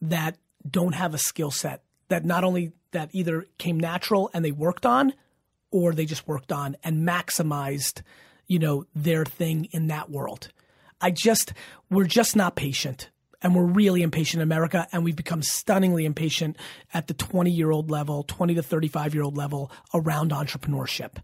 that 0.02 0.38
don't 0.70 0.94
have 0.94 1.14
a 1.16 1.18
skill 1.18 1.50
set 1.50 1.84
that 2.10 2.26
not 2.26 2.44
only 2.44 2.74
that 2.92 3.10
either 3.14 3.48
came 3.58 3.80
natural 3.80 4.30
and 4.34 4.46
they 4.46 4.52
worked 4.52 4.86
on, 4.86 5.14
or 5.72 5.94
they 5.94 6.06
just 6.06 6.28
worked 6.28 6.52
on 6.52 6.76
and 6.84 7.08
maximized, 7.08 8.02
you 8.46 8.60
know, 8.60 8.86
their 8.94 9.26
thing 9.26 9.66
in 9.72 9.88
that 9.88 10.10
world. 10.10 10.50
I 11.00 11.10
just, 11.10 11.54
we're 11.90 12.06
just 12.06 12.36
not 12.36 12.56
patient. 12.56 13.10
And 13.42 13.56
we're 13.56 13.66
really 13.66 14.04
impatient 14.04 14.42
in 14.42 14.48
America, 14.48 14.88
and 14.92 15.04
we've 15.04 15.16
become 15.16 15.42
stunningly 15.42 16.06
impatient 16.06 16.58
at 16.94 17.08
the 17.08 17.16
20 17.16 17.50
year 17.50 17.72
old 17.72 17.90
level, 17.90 18.22
20 18.22 18.54
to 18.54 18.62
35 18.62 19.16
year 19.16 19.24
old 19.24 19.36
level 19.36 19.72
around 19.96 20.30
entrepreneurship. 20.30 21.18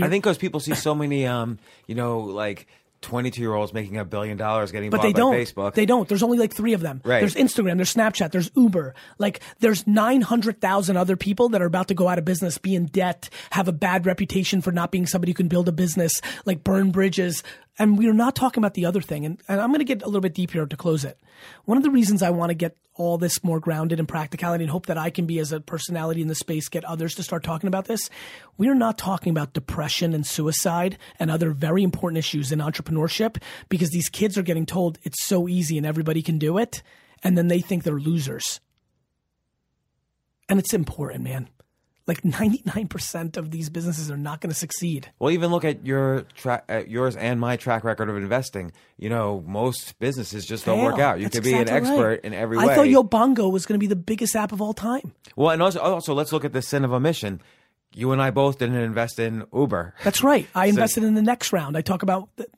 I 0.00 0.08
think 0.08 0.24
because 0.24 0.38
people 0.38 0.60
see 0.60 0.74
so 0.74 0.94
many, 0.94 1.26
um, 1.26 1.58
you 1.86 1.94
know, 1.94 2.20
like 2.20 2.66
22 3.02 3.40
year 3.40 3.52
olds 3.52 3.74
making 3.74 3.98
a 3.98 4.04
billion 4.04 4.36
dollars 4.36 4.72
getting 4.72 4.90
but 4.90 4.98
bought 4.98 5.02
they 5.02 5.12
by 5.12 5.18
don't. 5.18 5.34
Facebook. 5.34 5.74
They 5.74 5.86
don't. 5.86 6.08
There's 6.08 6.22
only 6.22 6.38
like 6.38 6.54
three 6.54 6.72
of 6.72 6.80
them. 6.80 7.00
Right. 7.04 7.20
There's 7.20 7.34
Instagram. 7.34 7.76
There's 7.76 7.92
Snapchat. 7.92 8.30
There's 8.30 8.50
Uber. 8.56 8.94
Like 9.18 9.40
there's 9.58 9.86
900,000 9.86 10.96
other 10.96 11.16
people 11.16 11.48
that 11.50 11.60
are 11.60 11.66
about 11.66 11.88
to 11.88 11.94
go 11.94 12.08
out 12.08 12.18
of 12.18 12.24
business, 12.24 12.58
be 12.58 12.74
in 12.74 12.86
debt, 12.86 13.28
have 13.50 13.68
a 13.68 13.72
bad 13.72 14.06
reputation 14.06 14.62
for 14.62 14.72
not 14.72 14.90
being 14.90 15.06
somebody 15.06 15.32
who 15.32 15.34
can 15.34 15.48
build 15.48 15.68
a 15.68 15.72
business, 15.72 16.20
like 16.46 16.64
burn 16.64 16.90
bridges. 16.90 17.42
And 17.78 17.96
we 17.96 18.06
are 18.06 18.12
not 18.12 18.34
talking 18.34 18.62
about 18.62 18.74
the 18.74 18.84
other 18.84 19.00
thing. 19.00 19.24
And, 19.24 19.40
and 19.48 19.60
I'm 19.60 19.68
going 19.68 19.78
to 19.78 19.84
get 19.84 20.02
a 20.02 20.06
little 20.06 20.20
bit 20.20 20.34
deep 20.34 20.52
here 20.52 20.66
to 20.66 20.76
close 20.76 21.04
it. 21.04 21.18
One 21.64 21.78
of 21.78 21.82
the 21.82 21.90
reasons 21.90 22.22
I 22.22 22.30
want 22.30 22.50
to 22.50 22.54
get 22.54 22.76
all 22.94 23.16
this 23.16 23.42
more 23.42 23.58
grounded 23.58 23.98
in 23.98 24.06
practicality 24.06 24.64
and 24.64 24.70
hope 24.70 24.86
that 24.86 24.98
I 24.98 25.08
can 25.08 25.24
be 25.24 25.38
as 25.38 25.52
a 25.52 25.60
personality 25.60 26.20
in 26.20 26.28
the 26.28 26.34
space, 26.34 26.68
get 26.68 26.84
others 26.84 27.14
to 27.14 27.22
start 27.22 27.42
talking 27.42 27.68
about 27.68 27.86
this. 27.86 28.10
We 28.58 28.68
are 28.68 28.74
not 28.74 28.98
talking 28.98 29.30
about 29.30 29.54
depression 29.54 30.12
and 30.12 30.26
suicide 30.26 30.98
and 31.18 31.30
other 31.30 31.52
very 31.52 31.82
important 31.82 32.18
issues 32.18 32.52
in 32.52 32.58
entrepreneurship 32.58 33.42
because 33.70 33.90
these 33.90 34.10
kids 34.10 34.36
are 34.36 34.42
getting 34.42 34.66
told 34.66 34.98
it's 35.02 35.24
so 35.24 35.48
easy 35.48 35.78
and 35.78 35.86
everybody 35.86 36.20
can 36.20 36.38
do 36.38 36.58
it. 36.58 36.82
And 37.22 37.38
then 37.38 37.48
they 37.48 37.60
think 37.60 37.84
they're 37.84 37.94
losers. 37.94 38.60
And 40.48 40.58
it's 40.58 40.74
important, 40.74 41.24
man. 41.24 41.48
Like 42.06 42.22
99% 42.22 43.36
of 43.36 43.52
these 43.52 43.70
businesses 43.70 44.10
are 44.10 44.16
not 44.16 44.40
going 44.40 44.50
to 44.50 44.58
succeed. 44.58 45.10
Well, 45.20 45.30
even 45.30 45.50
look 45.52 45.64
at 45.64 45.86
your 45.86 46.22
tra- 46.34 46.62
uh, 46.68 46.82
yours 46.86 47.14
and 47.14 47.38
my 47.38 47.56
track 47.56 47.84
record 47.84 48.08
of 48.08 48.16
investing. 48.16 48.72
You 48.98 49.08
know, 49.08 49.42
most 49.46 49.98
businesses 50.00 50.44
just 50.44 50.64
don't 50.64 50.82
work 50.82 50.98
out. 50.98 51.18
You 51.18 51.26
That's 51.26 51.36
could 51.36 51.44
be 51.44 51.54
an 51.54 51.68
expert 51.68 52.08
right. 52.08 52.20
in 52.24 52.34
every 52.34 52.58
I 52.58 52.66
way. 52.66 52.74
thought 52.74 52.86
Yobongo 52.86 53.52
was 53.52 53.66
going 53.66 53.78
to 53.78 53.82
be 53.82 53.86
the 53.86 53.96
biggest 53.96 54.34
app 54.34 54.50
of 54.52 54.60
all 54.60 54.72
time. 54.74 55.12
well, 55.36 55.50
and 55.50 55.62
also, 55.62 55.78
also, 55.80 56.12
let's 56.12 56.32
look 56.32 56.44
at 56.44 56.52
the 56.52 56.62
sin 56.62 56.84
of 56.84 56.92
omission. 56.92 57.40
You 57.94 58.10
and 58.12 58.20
I 58.22 58.30
both 58.30 58.58
didn't 58.58 58.76
invest 58.76 59.18
in 59.18 59.44
Uber. 59.54 59.94
That's 60.02 60.24
right. 60.24 60.48
I 60.54 60.66
invested 60.68 61.04
in 61.04 61.14
the 61.14 61.22
next 61.22 61.52
round. 61.52 61.76
I 61.76 61.82
talk 61.82 62.02
about. 62.02 62.30
The, 62.36 62.48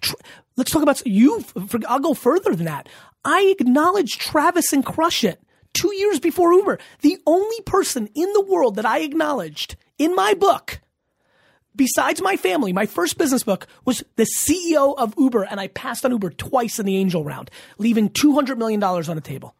tr- 0.00 0.14
let's 0.56 0.70
talk 0.70 0.82
about 0.82 1.04
you. 1.06 1.40
For, 1.40 1.80
I'll 1.88 1.98
go 2.00 2.14
further 2.14 2.54
than 2.54 2.66
that. 2.66 2.88
I 3.24 3.54
acknowledge 3.58 4.16
Travis 4.18 4.72
and 4.72 4.84
Crush 4.86 5.24
It 5.24 5.40
two 5.76 5.94
years 5.94 6.18
before 6.18 6.52
Uber. 6.52 6.78
The 7.02 7.18
only 7.26 7.60
person 7.62 8.08
in 8.14 8.32
the 8.32 8.40
world 8.40 8.76
that 8.76 8.86
I 8.86 9.00
acknowledged 9.00 9.76
in 9.98 10.14
my 10.14 10.34
book, 10.34 10.80
besides 11.74 12.22
my 12.22 12.36
family, 12.36 12.72
my 12.72 12.86
first 12.86 13.18
business 13.18 13.42
book 13.42 13.66
was 13.84 14.02
the 14.16 14.26
CEO 14.38 14.96
of 14.96 15.14
Uber, 15.18 15.44
and 15.44 15.60
I 15.60 15.68
passed 15.68 16.04
on 16.04 16.12
Uber 16.12 16.30
twice 16.30 16.78
in 16.78 16.86
the 16.86 16.96
angel 16.96 17.24
round, 17.24 17.50
leaving 17.78 18.08
two 18.08 18.34
hundred 18.34 18.58
million 18.58 18.80
dollars 18.80 19.08
on 19.08 19.16
the 19.16 19.22
table. 19.22 19.54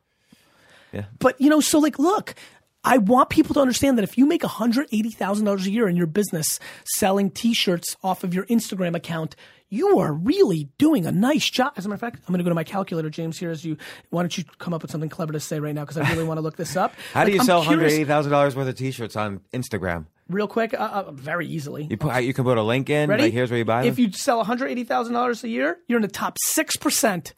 Yeah. 0.92 1.04
But 1.18 1.40
you 1.40 1.50
know, 1.50 1.60
so 1.60 1.78
like, 1.78 1.98
look, 1.98 2.34
I 2.82 2.98
want 2.98 3.30
people 3.30 3.54
to 3.54 3.60
understand 3.60 3.98
that 3.98 4.04
if 4.04 4.16
you 4.16 4.26
make 4.26 4.42
hundred 4.42 4.88
eighty 4.92 5.10
thousand 5.10 5.44
dollars 5.44 5.66
a 5.66 5.70
year 5.70 5.88
in 5.88 5.96
your 5.96 6.06
business 6.06 6.58
selling 6.84 7.30
T-shirts 7.30 7.96
off 8.02 8.24
of 8.24 8.32
your 8.32 8.46
Instagram 8.46 8.96
account, 8.96 9.36
you 9.68 9.98
are 9.98 10.12
really 10.12 10.68
doing 10.78 11.06
a 11.06 11.12
nice 11.12 11.48
job. 11.50 11.72
As 11.76 11.84
a 11.84 11.88
matter 11.88 11.94
of 11.96 12.00
fact, 12.00 12.20
I'm 12.26 12.32
going 12.32 12.38
to 12.38 12.44
go 12.44 12.50
to 12.50 12.54
my 12.54 12.64
calculator, 12.64 13.10
James. 13.10 13.38
Here, 13.38 13.50
as 13.50 13.64
you, 13.64 13.76
why 14.10 14.22
don't 14.22 14.36
you 14.38 14.44
come 14.58 14.72
up 14.72 14.82
with 14.82 14.90
something 14.90 15.08
clever 15.10 15.32
to 15.32 15.40
say 15.40 15.58
right 15.58 15.74
now? 15.74 15.82
Because 15.82 15.96
I 15.98 16.08
really 16.10 16.24
want 16.24 16.38
to 16.38 16.42
look 16.42 16.56
this 16.56 16.76
up. 16.76 16.94
How 17.12 17.24
do 17.24 17.26
Like, 17.30 17.34
you 17.34 17.40
I'm 17.40 17.46
sell 17.46 17.62
curious- 17.62 17.80
hundred 17.80 17.94
eighty 17.94 18.04
thousand 18.04 18.32
dollars 18.32 18.54
worth 18.54 18.68
of 18.68 18.76
T-shirts 18.76 19.16
on 19.16 19.40
Instagram? 19.52 20.06
Real 20.28 20.48
quick, 20.48 20.74
uh, 20.74 20.76
uh, 21.06 21.10
very 21.12 21.46
easily. 21.46 21.86
You 21.90 21.96
put 21.96 22.22
you 22.24 22.34
can 22.34 22.44
put 22.44 22.58
a 22.58 22.62
link 22.62 22.90
in. 22.90 23.08
Ready? 23.08 23.24
Like 23.24 23.32
here's 23.32 23.50
where 23.50 23.58
you 23.58 23.64
buy 23.64 23.82
them. 23.82 23.92
If 23.92 23.98
you 23.98 24.10
sell 24.12 24.38
one 24.38 24.46
hundred 24.46 24.68
eighty 24.68 24.82
thousand 24.84 25.14
dollars 25.14 25.44
a 25.44 25.48
year, 25.48 25.78
you're 25.88 25.98
in 25.98 26.02
the 26.02 26.08
top 26.08 26.36
six 26.42 26.76
percent. 26.76 27.32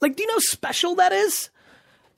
Like, 0.00 0.14
do 0.16 0.22
you 0.22 0.28
know 0.28 0.34
how 0.34 0.38
special 0.40 0.94
that 0.96 1.12
is? 1.12 1.50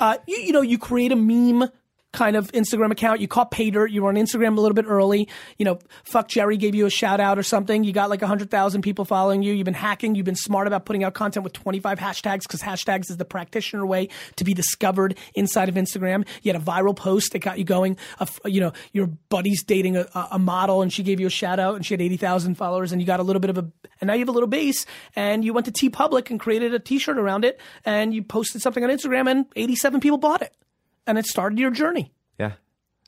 Uh, 0.00 0.16
you, 0.26 0.36
you 0.36 0.52
know, 0.52 0.60
you 0.62 0.76
create 0.78 1.12
a 1.12 1.16
meme 1.16 1.70
kind 2.14 2.36
of 2.36 2.50
Instagram 2.52 2.92
account. 2.92 3.20
You 3.20 3.28
caught 3.28 3.50
dirt. 3.50 3.90
You 3.90 4.02
were 4.02 4.08
on 4.08 4.14
Instagram 4.14 4.56
a 4.56 4.60
little 4.60 4.74
bit 4.74 4.86
early. 4.88 5.28
You 5.58 5.64
know, 5.64 5.78
FuckJerry 6.10 6.58
gave 6.58 6.74
you 6.74 6.86
a 6.86 6.90
shout 6.90 7.20
out 7.20 7.38
or 7.38 7.42
something. 7.42 7.84
You 7.84 7.92
got 7.92 8.08
like 8.08 8.22
100,000 8.22 8.82
people 8.82 9.04
following 9.04 9.42
you. 9.42 9.52
You've 9.52 9.64
been 9.64 9.74
hacking. 9.74 10.14
You've 10.14 10.24
been 10.24 10.36
smart 10.36 10.66
about 10.66 10.86
putting 10.86 11.04
out 11.04 11.12
content 11.14 11.44
with 11.44 11.52
25 11.52 11.98
hashtags 11.98 12.42
because 12.42 12.62
hashtags 12.62 13.10
is 13.10 13.16
the 13.16 13.24
practitioner 13.24 13.84
way 13.84 14.08
to 14.36 14.44
be 14.44 14.54
discovered 14.54 15.18
inside 15.34 15.68
of 15.68 15.74
Instagram. 15.74 16.26
You 16.42 16.52
had 16.52 16.62
a 16.62 16.64
viral 16.64 16.94
post 16.94 17.32
that 17.32 17.40
got 17.40 17.58
you 17.58 17.64
going. 17.64 17.98
A 18.20 18.28
you 18.46 18.60
know, 18.60 18.72
your 18.92 19.08
buddy's 19.28 19.62
dating 19.64 19.96
a, 19.96 20.06
a 20.30 20.38
model 20.38 20.82
and 20.82 20.92
she 20.92 21.02
gave 21.02 21.18
you 21.18 21.26
a 21.26 21.30
shout 21.30 21.58
out 21.58 21.74
and 21.74 21.84
she 21.84 21.94
had 21.94 22.00
80,000 22.00 22.54
followers 22.54 22.92
and 22.92 23.00
you 23.00 23.06
got 23.06 23.20
a 23.20 23.24
little 23.24 23.40
bit 23.40 23.50
of 23.50 23.58
a, 23.58 23.68
and 24.00 24.08
now 24.08 24.14
you 24.14 24.20
have 24.20 24.28
a 24.28 24.32
little 24.32 24.48
base 24.48 24.86
and 25.16 25.44
you 25.44 25.52
went 25.52 25.66
to 25.66 25.72
TeePublic 25.72 26.30
and 26.30 26.38
created 26.38 26.74
a 26.74 26.78
t-shirt 26.78 27.18
around 27.18 27.44
it 27.44 27.60
and 27.84 28.14
you 28.14 28.22
posted 28.22 28.62
something 28.62 28.84
on 28.84 28.90
Instagram 28.90 29.28
and 29.28 29.46
87 29.56 30.00
people 30.00 30.18
bought 30.18 30.42
it 30.42 30.54
and 31.06 31.18
it 31.18 31.26
started 31.26 31.58
your 31.58 31.70
journey. 31.70 32.12
yeah. 32.38 32.52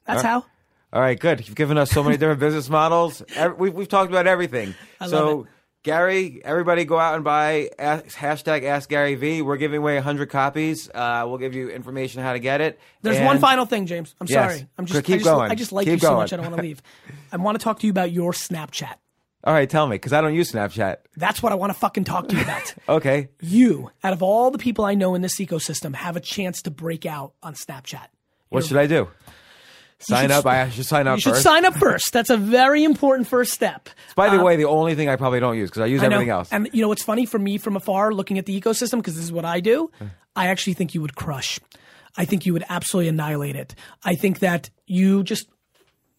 That's 0.07 0.23
how. 0.23 0.45
All 0.93 1.01
right, 1.01 1.19
good. 1.19 1.47
You've 1.47 1.57
given 1.57 1.77
us 1.79 1.91
so 1.91 2.03
many 2.05 2.17
different 2.17 2.39
business 2.41 2.71
models. 2.71 3.23
We've, 3.59 3.75
we've 3.75 3.89
talked 3.89 4.11
about 4.11 4.27
everything. 4.27 4.75
I 5.01 5.09
so. 5.09 5.47
Gary, 5.83 6.41
everybody 6.45 6.85
go 6.85 6.99
out 6.99 7.15
and 7.15 7.23
buy 7.23 7.71
ask, 7.79 8.07
hashtag 8.17 8.65
Ask 8.65 8.89
Gary 8.89 9.15
Vee. 9.15 9.41
We're 9.43 9.57
giving 9.57 9.79
away 9.79 9.95
100 9.95 10.29
copies. 10.31 10.91
Uh, 10.93 11.25
we'll 11.29 11.39
give 11.39 11.55
you 11.55 11.69
information 11.71 12.23
how 12.23 12.33
to 12.33 12.41
get 12.41 12.61
it. 12.61 12.81
There's 13.03 13.19
And- 13.19 13.27
one 13.27 13.39
final 13.39 13.67
thing, 13.67 13.87
James. 13.87 14.15
I'm 14.21 14.27
Yes. 14.27 14.53
sorry. 14.53 14.69
I'm 14.79 14.87
just 14.87 15.05
Keep 15.05 15.15
I 15.15 15.19
just, 15.19 15.25
going. 15.31 15.51
I 15.51 15.55
just 15.55 15.71
like 15.73 15.85
Keep 15.85 15.93
you 15.95 15.99
so 16.01 16.17
much. 16.17 16.33
I 16.33 16.37
don't 16.37 16.47
want 16.47 16.57
to 16.57 16.63
leave. 16.63 16.83
I 17.31 17.37
want 17.37 17.57
to 17.59 17.63
talk 17.63 17.79
to 17.81 17.87
you 17.87 17.91
about 17.93 18.11
your 18.11 18.33
Snapchat. 18.33 18.95
All 19.47 19.53
right, 19.53 19.71
tell 19.71 19.87
me, 19.87 19.95
because 19.95 20.13
I 20.13 20.21
don't 20.21 20.35
use 20.35 20.51
Snapchat. 20.53 20.97
That's 21.17 21.41
what 21.43 21.53
I 21.53 21.55
want 21.55 21.73
to 21.73 21.79
fucking 21.79 22.03
talk 22.05 22.29
to 22.29 22.37
you 22.37 22.43
about. 22.43 22.75
Okay. 22.89 23.29
you, 23.41 23.91
out 24.03 24.13
of 24.13 24.23
all 24.23 24.51
the 24.51 24.59
people 24.59 24.85
I 24.85 24.95
know 24.95 25.15
in 25.15 25.23
this 25.23 25.39
ecosystem, 25.41 25.95
have 25.95 26.17
a 26.17 26.21
chance 26.21 26.63
to 26.63 26.71
break 26.71 27.07
out 27.07 27.33
on 27.43 27.55
Snapchat. 27.55 28.09
What 28.49 28.65
should 28.65 28.77
I 28.77 28.87
do? 28.87 29.09
Sign 29.99 30.25
should- 30.25 30.31
up. 30.33 30.47
I 30.47 30.69
should 30.69 30.85
sign 30.85 31.07
up 31.07 31.17
You 31.17 31.21
should 31.23 31.33
first. 31.35 31.43
sign 31.45 31.65
up 31.65 31.75
first. 31.75 32.13
That's 32.13 32.29
a 32.31 32.37
very 32.37 32.85
important 32.85 33.29
first 33.29 33.53
step. 33.53 33.89
By 34.15 34.29
the 34.31 34.41
Uh, 34.41 34.45
way, 34.45 34.57
the 34.57 34.65
only 34.67 34.95
thing 34.95 35.09
I 35.09 35.17
probably 35.17 35.41
don't 35.41 35.57
use 35.57 35.71
because 35.71 35.83
I 35.83 35.87
use 35.87 36.03
I 36.03 36.07
everything 36.07 36.29
else. 36.29 36.49
And 36.53 36.69
you 36.73 36.83
know 36.83 36.89
what's 36.89 37.03
funny 37.05 37.25
for 37.25 37.39
me 37.39 37.57
from 37.57 37.77
afar, 37.77 38.13
looking 38.13 38.39
at 38.39 38.47
the 38.47 38.61
ecosystem, 38.61 38.97
because 38.99 39.15
this 39.15 39.25
is 39.25 39.33
what 39.33 39.45
I 39.45 39.61
do. 39.61 39.91
I 40.35 40.49
actually 40.49 40.75
think 40.75 40.95
you 40.95 41.01
would 41.03 41.15
crush. 41.15 41.59
I 42.17 42.25
think 42.25 42.45
you 42.47 42.53
would 42.53 42.65
absolutely 42.69 43.09
annihilate 43.09 43.57
it. 43.57 43.75
I 44.05 44.17
think 44.17 44.41
that 44.41 44.71
you 44.87 45.23
just, 45.23 45.49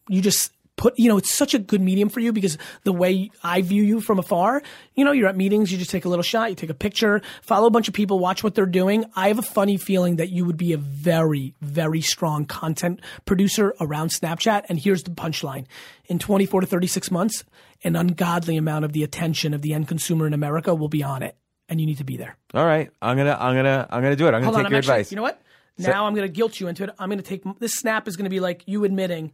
you 0.10 0.22
just 0.22 0.52
put, 0.78 0.98
you 0.98 1.10
know, 1.10 1.18
it's 1.18 1.34
such 1.34 1.54
a 1.54 1.60
good 1.60 1.82
medium 1.82 2.08
for 2.08 2.20
you 2.22 2.32
because 2.32 2.58
the 2.84 2.94
way 2.94 3.30
I 3.44 3.62
view 3.62 3.84
you 3.84 4.00
from 4.00 4.20
afar, 4.20 4.62
you 4.96 5.04
know, 5.04 5.12
you're 5.12 5.28
at 5.28 5.36
meetings, 5.36 5.72
you 5.72 5.78
just 5.78 5.92
take 5.92 6.06
a 6.06 6.10
little 6.10 6.24
shot, 6.24 6.50
you 6.50 6.56
take 6.56 6.70
a 6.70 6.76
picture, 6.76 7.22
follow 7.42 7.68
a 7.68 7.72
bunch 7.72 7.88
of 7.88 7.94
people, 7.94 8.20
watch 8.20 8.44
what 8.44 8.56
they're 8.56 8.66
doing. 8.66 9.04
I 9.16 9.28
have 9.28 9.40
a 9.40 9.44
funny 9.44 9.78
feeling 9.78 10.16
that 10.18 10.30
you 10.30 10.46
would 10.46 10.56
be 10.58 10.72
a 10.74 10.78
very, 10.78 11.54
very 11.62 12.02
strong 12.02 12.46
content 12.46 13.02
producer 13.26 13.74
around 13.82 14.10
Snapchat. 14.12 14.66
And 14.70 14.80
here's 14.80 15.04
the 15.04 15.12
punchline. 15.12 15.66
In 16.06 16.20
24 16.20 16.62
to 16.62 16.68
36 16.68 17.12
months, 17.12 17.44
an 17.84 17.96
ungodly 17.96 18.56
amount 18.56 18.86
of 18.86 18.94
the 18.94 19.04
attention 19.04 19.54
of 19.54 19.62
the 19.62 19.74
end 19.74 19.88
consumer 19.88 20.26
in 20.26 20.34
America 20.34 20.74
will 20.74 20.88
be 20.90 21.04
on 21.04 21.22
it. 21.24 21.36
And 21.70 21.82
you 21.82 21.86
need 21.86 21.98
to 21.98 22.06
be 22.06 22.16
there. 22.16 22.38
All 22.54 22.66
right, 22.66 22.90
I'm 23.02 23.18
gonna, 23.18 23.36
I'm 23.38 23.54
gonna, 23.54 23.88
I'm 23.90 24.02
gonna 24.02 24.16
do 24.16 24.26
it. 24.26 24.30
I'm 24.30 24.42
gonna 24.42 24.46
Hold 24.46 24.56
take 24.58 24.66
I'm 24.68 24.72
your 24.72 24.78
actually, 24.78 24.94
advice. 24.94 25.12
you 25.12 25.18
know 25.18 25.24
what? 25.24 25.42
Now 25.80 26.08
I'm 26.08 26.16
going 26.16 26.28
to 26.28 26.34
guilt 26.34 26.60
you 26.60 26.68
into 26.70 26.84
it. 26.84 26.90
I'm 26.98 27.08
going 27.08 27.20
to 27.20 27.24
take 27.24 27.44
this 27.60 27.74
snap 27.76 28.08
is 28.08 28.16
going 28.16 28.24
to 28.24 28.32
be 28.32 28.40
like 28.40 28.64
you 28.66 28.84
admitting, 28.84 29.34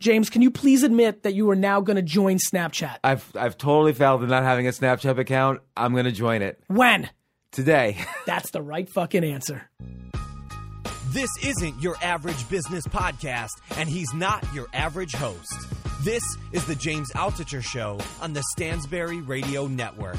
James, 0.00 0.28
can 0.28 0.42
you 0.42 0.50
please 0.50 0.82
admit 0.82 1.22
that 1.22 1.34
you 1.34 1.48
are 1.50 1.56
now 1.56 1.80
going 1.80 1.96
to 1.96 2.02
join 2.02 2.38
Snapchat? 2.38 2.96
I've, 3.04 3.30
I've 3.36 3.56
totally 3.56 3.92
failed 3.92 4.22
in 4.22 4.28
not 4.28 4.42
having 4.42 4.66
a 4.66 4.70
Snapchat 4.70 5.18
account. 5.18 5.60
I'm 5.76 5.94
gonna 5.94 6.12
join 6.12 6.42
it 6.42 6.62
when? 6.66 7.08
today. 7.52 7.96
That's 8.26 8.50
the 8.50 8.60
right 8.60 8.88
fucking 8.88 9.24
answer. 9.24 9.70
This 11.12 11.30
isn't 11.44 11.80
your 11.80 11.96
average 12.02 12.48
business 12.48 12.84
podcast, 12.88 13.50
and 13.76 13.88
he's 13.88 14.12
not 14.12 14.44
your 14.52 14.66
average 14.72 15.12
host. 15.12 15.54
This 16.02 16.24
is 16.52 16.66
the 16.66 16.74
James 16.74 17.12
Altucher 17.12 17.62
Show 17.62 18.00
on 18.20 18.32
the 18.32 18.42
Stansberry 18.58 19.26
Radio 19.26 19.68
Network. 19.68 20.18